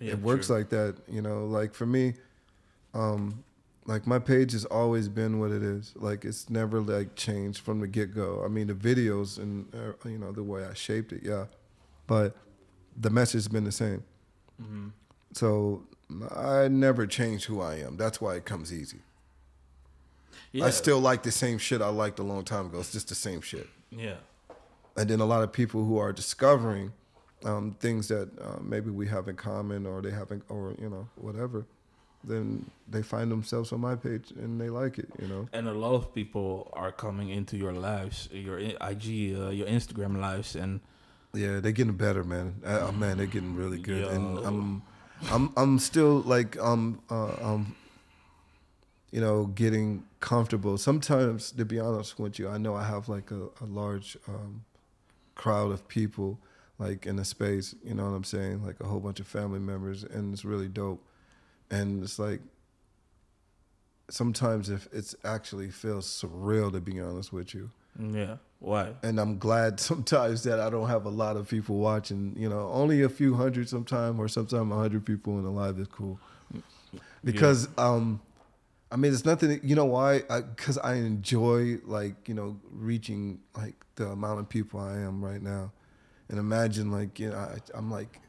[0.00, 0.56] Yeah, it works true.
[0.56, 1.44] like that, you know.
[1.46, 2.14] Like for me,
[2.94, 3.44] um,
[3.86, 5.92] like my page has always been what it is.
[5.94, 8.42] Like it's never like changed from the get go.
[8.44, 11.44] I mean, the videos and uh, you know the way I shaped it, yeah,
[12.08, 12.34] but
[13.00, 14.02] the message has been the same.
[14.60, 14.90] Mhm.
[15.32, 15.84] So
[16.34, 17.96] I never change who I am.
[17.96, 18.98] That's why it comes easy.
[20.52, 22.78] Yeah, I still like the same shit I liked a long time ago.
[22.80, 23.68] It's just the same shit.
[23.90, 24.16] yeah.
[24.94, 26.92] And then a lot of people who are discovering
[27.44, 31.08] um, things that uh, maybe we have in common or they haven't, or you know,
[31.16, 31.64] whatever,
[32.22, 35.08] then they find themselves on my page and they like it.
[35.18, 35.48] You know.
[35.54, 40.20] And a lot of people are coming into your lives, your IG, uh, your Instagram
[40.20, 40.80] lives, and
[41.32, 42.56] Yeah, they're getting better, man.
[42.62, 44.82] Uh, oh, man, they're getting really good, and I'm,
[45.30, 47.76] I'm, I'm still like, um, uh, um,
[49.10, 50.78] you know, getting comfortable.
[50.78, 54.64] Sometimes, to be honest with you, I know I have like a, a large um,
[55.34, 56.38] crowd of people,
[56.78, 57.74] like in a space.
[57.84, 58.64] You know what I'm saying?
[58.64, 61.04] Like a whole bunch of family members, and it's really dope.
[61.70, 62.40] And it's like
[64.10, 68.92] sometimes if it's actually feels surreal to be honest with you yeah, why?
[69.02, 72.34] and I'm glad sometimes that I don't have a lot of people watching.
[72.38, 75.78] You know, only a few hundred sometime, or sometimes a hundred people in the live
[75.78, 76.18] is cool.
[77.24, 78.20] Because um,
[78.90, 79.60] I mean, it's nothing.
[79.62, 80.20] You know why?
[80.20, 85.42] Because I, enjoy like you know reaching like the amount of people I am right
[85.42, 85.72] now,
[86.28, 88.20] and imagine like you know I, I'm like.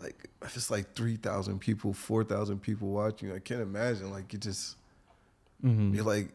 [0.00, 4.12] Like if it's like three thousand people, four thousand people watching, I can't imagine.
[4.12, 4.76] Like you just,
[5.64, 5.92] Mm-hmm.
[5.92, 6.28] you're like,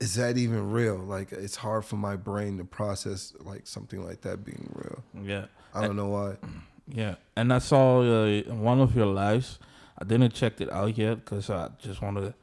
[0.00, 0.96] is that even real?
[0.96, 5.02] Like it's hard for my brain to process like something like that being real.
[5.26, 6.36] Yeah, I don't know why.
[6.88, 7.16] yeah.
[7.36, 9.58] And I saw uh, one of your lives.
[9.98, 12.34] I didn't check it out yet because I just wanted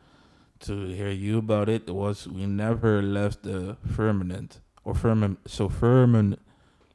[0.62, 1.84] to hear you about it.
[1.88, 5.40] It was we never left the firmament or firmament.
[5.48, 6.40] So firmament.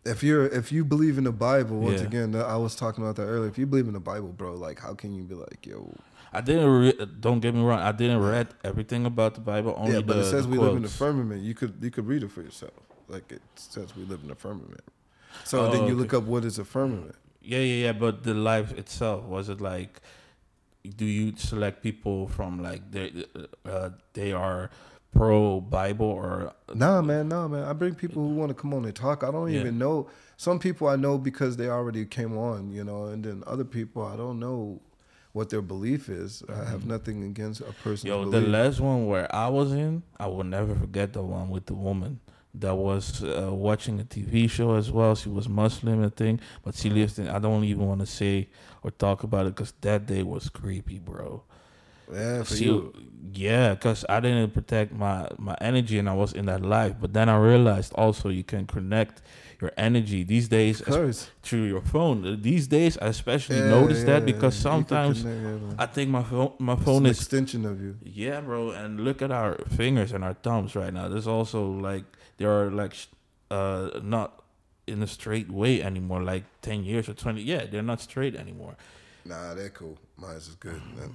[0.04, 2.06] If you're if you believe in the Bible, once Yeah.
[2.06, 3.48] again, I was talking about that earlier.
[3.48, 5.94] If you believe in the Bible, bro, like how can you be like, yo?
[6.32, 6.70] I didn't.
[6.70, 7.80] Re- don't get me wrong.
[7.80, 9.74] I didn't read everything about the Bible.
[9.76, 11.42] Only yeah, but the, it says we live in the firmament.
[11.42, 12.72] You could you could read it for yourself.
[13.08, 14.84] Like it says we live in the firmament.
[15.44, 15.94] So Oh, then you okay.
[15.94, 17.16] look up what is a firmament.
[17.42, 17.92] Yeah, yeah, yeah.
[17.92, 20.00] But the life itself was it like?
[20.96, 23.24] Do you select people from like they
[23.66, 24.70] uh, they are
[25.12, 27.64] pro Bible or Nah, man, nah, man.
[27.64, 29.22] I bring people who want to come on and talk.
[29.24, 29.60] I don't Yeah.
[29.60, 30.08] even know.
[30.36, 34.06] Some people I know because they already came on, you know, and then other people
[34.06, 34.80] I don't know
[35.32, 36.42] what their belief is.
[36.48, 38.08] I have nothing against a person's Mm-hmm.
[38.08, 38.44] Yo, belief.
[38.44, 41.74] the last one where I was in, I will never forget the one with the
[41.74, 42.20] woman
[42.54, 45.14] that was uh, watching a TV show as well.
[45.14, 47.28] She was Muslim, I think, but she lived in.
[47.28, 48.48] I don't even want to say
[48.82, 51.44] or talk about it because that day was creepy, bro.
[52.12, 52.92] yeah, for She- you.
[53.32, 56.96] yeah, because I didn't protect my my energy and I was in that life.
[57.00, 59.22] But then I realized also you can connect
[59.60, 61.30] your energy these days Of es- course.
[61.42, 62.40] through your phone.
[62.42, 64.56] These days, I especially Yeah, notice that yeah, because.
[64.56, 65.80] You could sometimes connect.
[65.80, 67.96] I think my phone my It's phone an is extension of you.
[68.04, 71.08] yeah, bro, and look at our fingers and our thumbs right now.
[71.08, 72.04] There's also like
[72.38, 72.94] there are like
[73.50, 74.42] uh not
[74.86, 76.22] in a straight way anymore.
[76.22, 77.42] Like ten years or twenty.
[77.42, 78.76] Yeah, they're not straight anymore.
[79.24, 79.98] Nah, they're cool.
[80.16, 80.80] Mine's is good.
[80.96, 81.14] Man.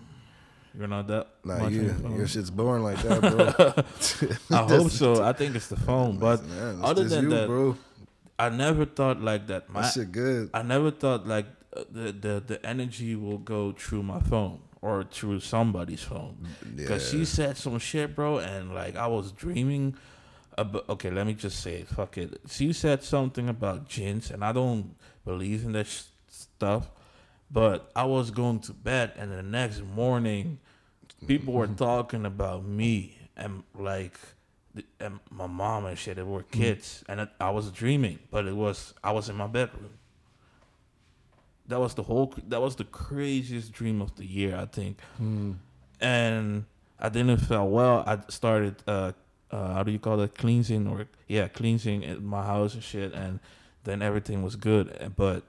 [0.77, 1.27] You're not that.
[1.45, 4.57] Nah, you, your shit's boring like that, bro.
[4.57, 5.23] I hope so.
[5.23, 7.77] I think it's the phone, but Man, it's other than you, that, bro,
[8.37, 9.69] I never thought like that.
[9.69, 10.49] My that shit good.
[10.53, 11.45] I never thought like
[11.75, 16.45] uh, the the the energy will go through my phone or through somebody's phone.
[16.75, 17.19] Because Yeah.
[17.19, 19.95] she said some shit, bro, and like I was dreaming
[20.57, 20.87] about.
[20.89, 21.87] Okay, let me just say it.
[21.87, 22.41] Fuck it.
[22.49, 26.91] She said something about jinns, and I don't believe in that sh- stuff.
[27.49, 30.59] But I was going to bed, and the next morning,
[31.27, 34.17] people were talking about me and like
[34.75, 36.17] the- and my mom and shit.
[36.17, 39.47] They were kids, and I, I was dreaming, but it was I was in my
[39.47, 39.89] bedroom.
[41.67, 42.33] That was the whole.
[42.47, 45.53] That was the craziest dream of the year, I think Hmm.
[45.99, 46.65] and
[46.99, 48.03] I didn't feel well.
[48.05, 49.13] I started uh,
[49.51, 50.35] uh how do you call that?
[50.37, 53.39] cleansing or yeah cleansing in my house and shit, and
[53.83, 55.11] then everything was good.
[55.15, 55.43] But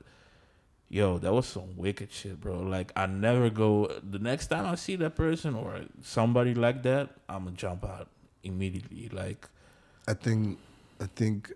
[0.88, 2.60] yo, that was some wicked shit, bro.
[2.60, 3.86] Like I never go.
[4.02, 8.08] The next time I see that person or somebody like that, I'm gonna jump out
[8.46, 9.08] immediately.
[9.12, 9.48] Like
[10.08, 10.58] I think,
[11.00, 11.52] I think,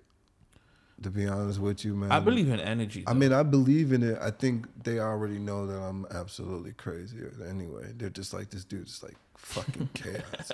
[1.03, 2.13] to be honest with you, man.
[2.13, 3.05] I believe in energy.
[3.07, 4.19] I mean, I believe in it.
[4.21, 7.19] I think they already know that I'm absolutely crazy.
[7.49, 10.53] Anyway, they're just like this dude is like fucking chaos.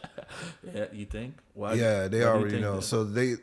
[0.75, 1.35] yeah, you think?
[1.55, 1.75] Why?
[1.75, 2.77] yeah, they why already know.
[2.77, 2.83] that?
[2.83, 3.35] So they,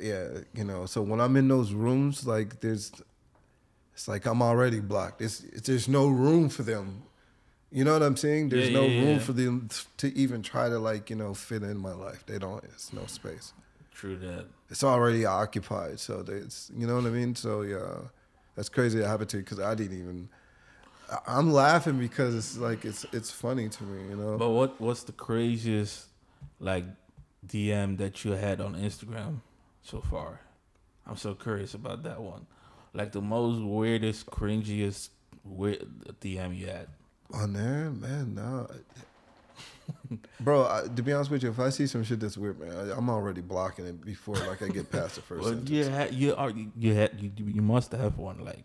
[0.00, 0.86] yeah, you know.
[0.86, 2.90] So when I'm in those rooms, like there's,
[3.94, 5.22] it's like I'm already blocked.
[5.22, 7.02] It's, it's there's no room for them.
[7.70, 8.48] You know what I'm saying?
[8.48, 9.18] There's Yeah, no yeah, room yeah.
[9.18, 9.68] for them
[9.98, 12.24] to even try to like you know fit in my life.
[12.26, 12.64] They don't.
[12.64, 13.52] It's no space.
[13.92, 14.46] True that.
[14.70, 16.00] It's already occupied.
[16.00, 17.34] So it's you know what I mean.
[17.34, 18.08] So yeah,
[18.54, 18.98] that's crazy.
[19.00, 20.28] That happened to you because I didn't even.
[21.26, 24.10] I'm laughing because it's like it's it's funny to me.
[24.10, 24.38] You know.
[24.38, 26.06] But what what's the craziest
[26.60, 26.84] like
[27.46, 29.40] DM that you had on Instagram
[29.82, 30.40] so far?
[31.06, 32.46] I'm so curious about that one.
[32.94, 35.10] Like the most weirdest, cringiest
[35.44, 35.86] weird
[36.20, 36.88] DM you had.
[37.32, 38.68] Oh, On there, man, no.
[40.40, 42.72] Bro, I, to be honest with you, if I see some shit that's weird, man,
[42.90, 45.70] I, I'm already blocking it before like I get past the first Well, sentence.
[45.70, 48.64] you you are you had you, you must have one like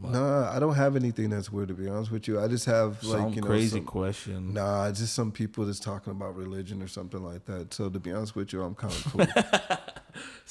[0.00, 1.68] No, I don't have anything that's weird.
[1.68, 4.54] To be honest with you, I just have like some you know crazy some, question.
[4.54, 7.74] Nah, just some people that's talking about religion or something like that.
[7.74, 9.26] So to be honest with you, I'm kind of cool.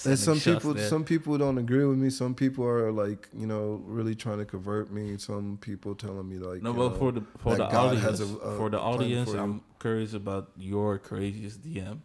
[0.05, 2.09] And some people, some people don't agree with me.
[2.09, 5.17] Some people are like, you know, really trying to convert me.
[5.17, 8.69] Some people telling me like, no, know, for the for the audience, a- a for
[8.69, 9.43] the audience, for you.
[9.43, 11.99] I'm curious about your craziest DM.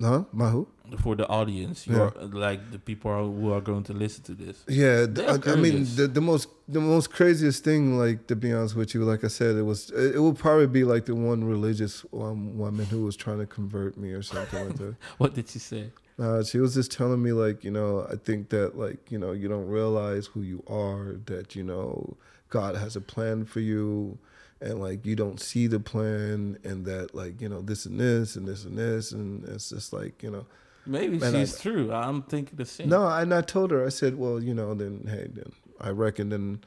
[0.00, 0.68] Huh, my who?
[1.00, 4.62] For the audience, your like the people are, who are going to listen to this.
[4.68, 8.76] Yeah, I, I mean the, the most the most craziest thing, like to be honest
[8.76, 11.42] with you, like I said, it was it, it would probably be like the one
[11.42, 14.96] religious um, woman who was trying to convert me or something like that.
[15.18, 15.90] What did she say?
[16.18, 19.32] Uh, she was just telling me like you know I think that like you know
[19.32, 22.16] you don't realize who you are that you know
[22.48, 24.18] God has a plan for you
[24.60, 28.36] and like you don't see the plan and that like you know this and this
[28.36, 30.46] and this and this and it's just like you know
[30.88, 31.92] Maybe Man, I- she's true.
[31.92, 32.88] I'm thinking the same.
[32.88, 35.50] no, and I told her, I said, well, you know, then hey, then
[35.80, 36.60] I reckon then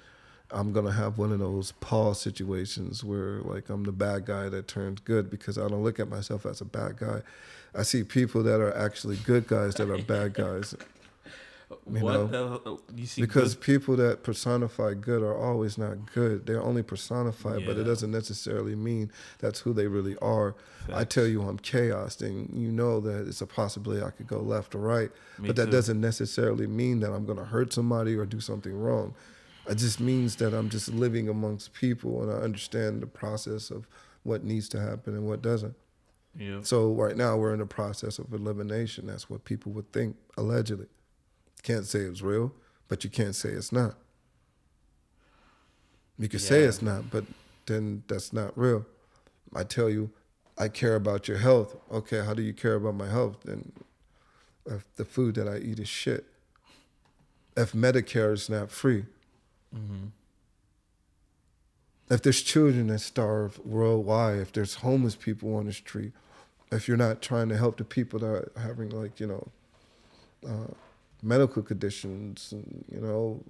[0.52, 4.68] I'm gonna have one of those Paul situations where like I'm the bad guy that
[4.68, 7.22] turns good because I don't look at myself as a bad guy.
[7.74, 10.76] I see people that are actually good guys that are bad guys
[11.92, 13.22] you what the, you see?
[13.22, 16.46] because good- people that personify good are always not good.
[16.46, 20.56] They're only personified, but it doesn't necessarily mean that's who they really are.
[20.92, 24.40] I tell you I'm chaos, then you know that it's a possibility I could go
[24.40, 25.12] left or right.
[25.38, 25.72] Me but that too.
[25.72, 29.14] doesn't necessarily mean that I'm going to hurt somebody or do something wrong.
[29.68, 33.88] It just means that I'm just living amongst people and I understand the process of
[34.24, 35.76] what needs to happen and what doesn't.
[36.36, 36.62] Yeah.
[36.64, 39.08] So right now we're in the process of elimination.
[39.08, 40.88] That's what people would think, allegedly.
[41.64, 42.54] Can't say it's real,
[42.88, 43.96] but you can't say it's not.
[46.18, 47.26] You can say it's not, but
[47.66, 48.86] then that's not real.
[49.56, 50.12] I tell you,
[50.58, 51.78] I care about your health.
[51.92, 53.38] Okay, how do you care about my health?
[53.46, 53.72] Then
[54.66, 56.26] if the food that I eat is shit.
[57.56, 59.06] If Medicare is not free.
[59.76, 60.08] Mm-hmm.
[62.10, 66.12] If there's children that starve worldwide, if there's homeless people on the street,
[66.72, 69.48] if you're not trying to help the people that are having like, you know,
[70.48, 70.74] uh,
[71.22, 73.44] medical conditions, and, you know,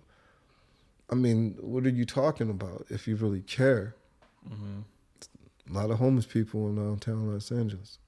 [1.10, 3.96] I mean, what are you talking about if you really care?
[4.48, 4.80] Mm-hmm.
[5.72, 8.00] A lot of homeless people in downtown Los Angeles.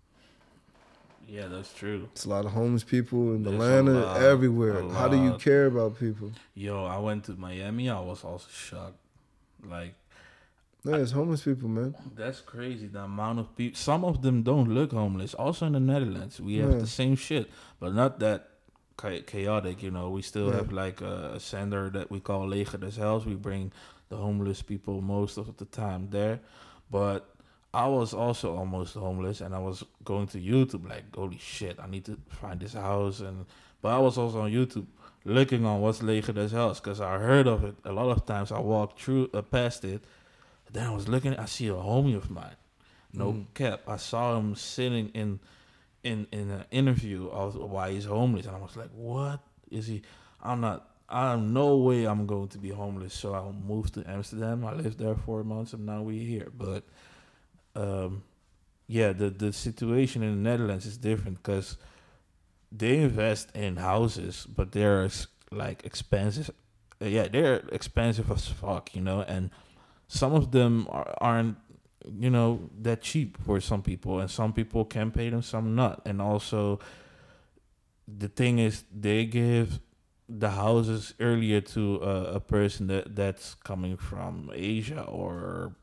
[1.28, 2.10] Yeah, that's true.
[2.12, 4.84] It's a lot of homeless people in There's Atlanta, lot, everywhere.
[4.90, 6.32] How do you care about people?
[6.56, 7.90] Yo, I went to Miami.
[7.90, 8.98] I was also shocked.
[9.64, 9.94] Like
[10.84, 11.96] Yeah, it's homeless people, man.
[12.16, 12.88] that's crazy.
[12.88, 13.78] The amount of people.
[13.78, 15.34] Some of them don't look homeless.
[15.36, 16.78] Also in the Netherlands, we have Yeah.
[16.80, 18.50] the same shit, but not that
[18.98, 19.82] chaotic.
[19.84, 20.58] You know, we still Yeah.
[20.58, 23.26] have like a, a center that we call Leger des Heils.
[23.26, 23.72] We bring
[24.10, 26.40] the homeless people most of the time there,
[26.92, 27.28] but
[27.74, 31.88] I was also almost homeless, and I was going to YouTube like, holy shit, I
[31.88, 33.46] need to find this house, and
[33.82, 34.86] but I was also on YouTube
[35.24, 38.52] looking on what's Leger des Heils because I heard of it a lot of times.
[38.52, 40.04] I walked through uh, past it,
[40.74, 41.34] then I was looking.
[41.38, 42.58] I see a homie of mine,
[43.14, 43.46] no Mhm.
[43.54, 43.82] cap.
[43.88, 45.40] I saw him sitting in
[46.04, 50.02] in in an interview of why he's homeless, and I was like, what is he?
[50.42, 50.88] I'm not.
[51.10, 53.14] I'm no way I'm going to be homeless.
[53.14, 54.66] So I moved to Amsterdam.
[54.66, 56.52] I lived there four months, and now we're here.
[56.58, 56.84] But
[57.76, 58.24] um,
[58.88, 61.78] yeah, the the situation in the Netherlands is different because
[62.72, 65.10] they invest in houses, but they're
[65.52, 66.50] like expensive.
[67.02, 69.50] Uh, yeah, they're expensive as fuck, you know, and
[70.08, 71.58] some of them are, aren't,
[72.20, 76.02] you know, that cheap for some people, and some people can pay them, some not,
[76.06, 76.80] and also
[78.08, 79.80] the thing is they give
[80.28, 85.76] the houses earlier to a, a person that that's coming from Asia or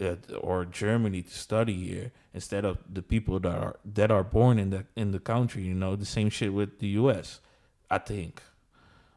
[0.00, 4.58] uh, or Germany to study here instead of the people that are that are born
[4.58, 5.62] in the in the country.
[5.62, 7.40] You know, the same shit with the U.S.
[7.90, 8.42] I think,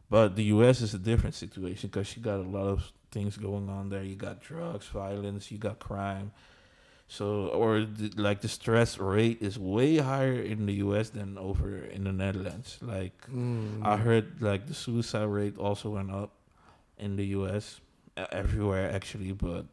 [0.10, 0.82] but the U.S.
[0.82, 4.04] is a different situation because she got a lot of things going on there.
[4.04, 6.32] You got drugs, violence, you got crime.
[7.10, 11.10] So, or the, like the stress rate is way higher in the U.S.
[11.12, 12.78] than over in the Netherlands.
[12.82, 13.86] Like Mm.
[13.86, 16.32] I heard, like the suicide rate also went up
[16.98, 17.80] in the U.S.
[18.32, 19.68] everywhere actually, but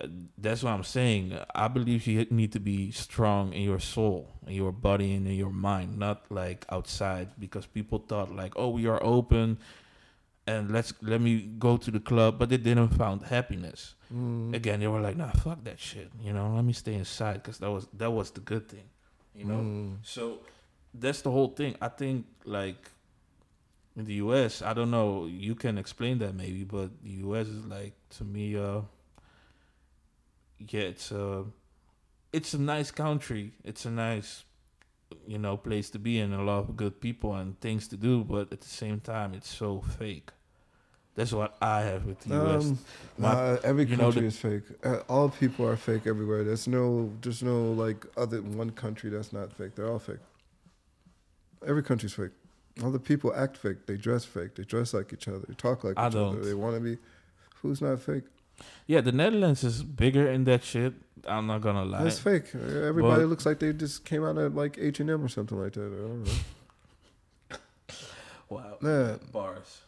[0.00, 0.06] uh,
[0.38, 1.36] that's what I'm saying.
[1.54, 5.34] I believe you need to be strong in your soul, in your body, and in
[5.34, 7.28] your mind, not like outside.
[7.40, 9.58] Because people thought like, oh, we are open,
[10.50, 13.94] and let's let me go to the club, but they didn't found happiness.
[14.12, 14.54] Mm.
[14.54, 16.10] Again, they were like, nah, fuck that shit.
[16.20, 18.88] You know, let me stay inside because that was that was the good thing.
[19.34, 19.54] You know.
[19.54, 19.96] Mm.
[20.02, 20.40] So
[20.92, 21.76] that's the whole thing.
[21.80, 22.90] I think like
[23.96, 27.64] in the US, I don't know, you can explain that maybe, but the US is
[27.66, 28.80] like to me uh
[30.58, 31.44] yeah, it's a
[32.32, 33.52] it's a nice country.
[33.64, 34.44] It's a nice
[35.26, 38.24] you know, place to be in, a lot of good people and things to do,
[38.24, 40.30] but at the same time it's so fake.
[41.16, 42.64] That's what I have with the US.
[42.64, 42.78] Um,
[43.18, 44.62] My- nah, every you know, country the- is fake.
[44.84, 46.44] Uh, all people are fake everywhere.
[46.44, 49.74] There's no, there's no like other one country that's not fake.
[49.74, 50.18] They're all fake.
[51.66, 52.30] Every country's fake.
[52.82, 53.86] All the people act fake.
[53.86, 54.54] They dress fake.
[54.54, 55.40] They dress like each other.
[55.46, 56.36] They talk like I each other.
[56.36, 56.42] don't.
[56.44, 56.96] They want to be.
[57.60, 58.24] Who's not fake?
[58.86, 60.94] Yeah, the Netherlands is bigger in that shit.
[61.26, 62.04] I'm not gonna lie.
[62.04, 62.54] That's fake.
[62.54, 65.58] Everybody But- looks like they just came out of like H and M or something
[65.58, 65.82] like that.
[65.82, 66.32] I don't know.
[68.48, 68.78] Wow.
[68.82, 69.16] Yeah.
[69.30, 69.82] Bars.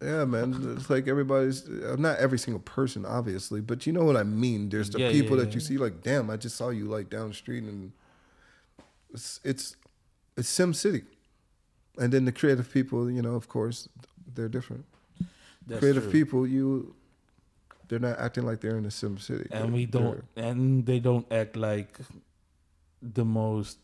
[0.00, 0.74] Yeah, man.
[0.76, 4.68] It's like everybody's uh, not every single person, obviously, but you know what I mean.
[4.68, 6.84] There's the Yeah, yeah, people yeah, that you see, like, damn, I just saw you
[6.84, 7.92] like down the street, and
[9.12, 9.76] it's it's
[10.36, 11.02] it's Sim City,
[11.98, 13.88] and then the creative people, you know, of course,
[14.34, 14.84] they're different.
[15.66, 16.12] That's creative true.
[16.12, 16.94] people, you,
[17.88, 21.00] they're not acting like they're in the Sim City, and They're- we don't and they
[21.00, 21.98] don't act like
[23.02, 23.78] the most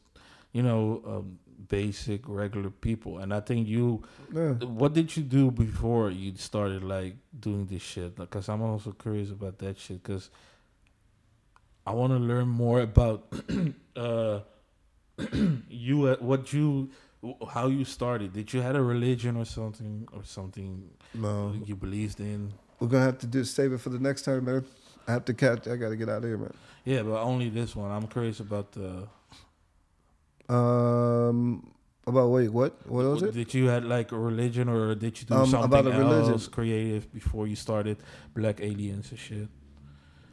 [0.53, 1.39] you know um,
[1.69, 4.53] basic regular people and i think you yeah.
[4.65, 9.31] what did you do before you started like doing this shit because i'm also curious
[9.31, 10.31] about that shit because
[11.87, 13.33] i want to learn more about
[13.97, 14.41] uh
[15.69, 16.91] you uh, what you
[17.51, 22.21] how you started did you had a religion or something or something No, you believed
[22.21, 24.65] in we're gonna have to do save it for the next time, man.
[25.07, 25.69] I have to catch.
[25.69, 26.53] I gotta get out of here, man.
[26.85, 29.07] yeah but only this one i'm curious about the
[30.49, 31.71] Um,
[32.07, 32.73] about wait, what?
[32.89, 33.33] What was it?
[33.35, 36.33] Did you had like a religion or did you do Um, something about a religion.
[36.33, 37.97] else creative before you started
[38.35, 39.49] Black Aliens and shit?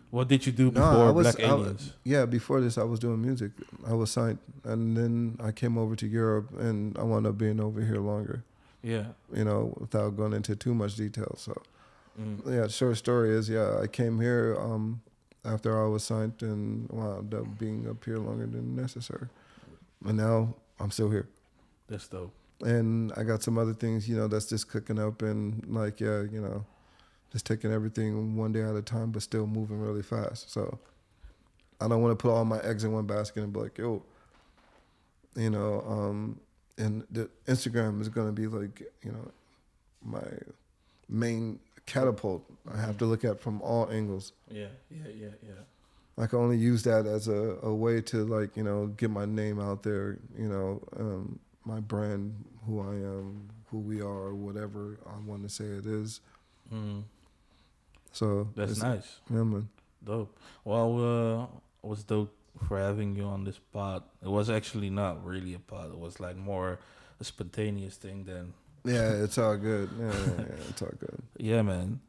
[0.10, 1.94] What did you do No, before I was- Black I Aliens?
[2.04, 3.52] Yeah, before this, I was doing music.
[3.88, 7.60] I was signed, and then I came over to Europe, and I wound up being
[7.62, 8.44] over here longer.
[8.84, 9.06] yeah.
[9.34, 11.36] You know, without going into too much detail.
[11.38, 11.54] So,
[12.20, 12.40] Mm.
[12.52, 15.02] yeah, short story is, yeah, I came here um,
[15.46, 19.28] after I was signed, and wound up being up here longer than necessary.
[20.06, 21.28] And now I'm still here,
[21.88, 22.34] That's dope.
[22.64, 26.22] and I got some other things, you know, that's just cooking up, and like, yeah,
[26.24, 26.66] you know,
[27.32, 30.52] just taking everything one day at a time, but still moving really fast.
[30.52, 30.80] So.
[31.84, 34.04] I don't want to put all my eggs in one basket and be like, yo,
[35.36, 36.40] you know, um,
[36.78, 39.32] and the Instagram is going to be like, you know,
[40.06, 40.22] my
[41.10, 42.46] main catapult.
[42.72, 44.34] I have to look at from all angles.
[44.48, 45.54] Yeah, yeah, yeah, yeah.
[46.22, 49.26] I can only use that as a, a way to like, you know, get my
[49.26, 52.34] name out there, you know, um, my brand,
[52.66, 56.20] who I am, who we are, whatever I want to say it is.
[56.74, 57.04] Mm.
[58.12, 59.20] So That's nice.
[59.30, 59.70] Yeah, man.
[60.04, 60.38] Dope.
[60.64, 62.36] Well, uh, it was dope
[62.68, 64.04] for having you on this pod.
[64.22, 65.92] It was actually not really a pod.
[65.92, 66.80] It was like more
[67.20, 68.54] a spontaneous thing than
[68.84, 69.90] Yeah, it's all good.
[70.00, 71.22] Yeah, yeah, yeah, it's all good.
[71.38, 72.00] yeah, man.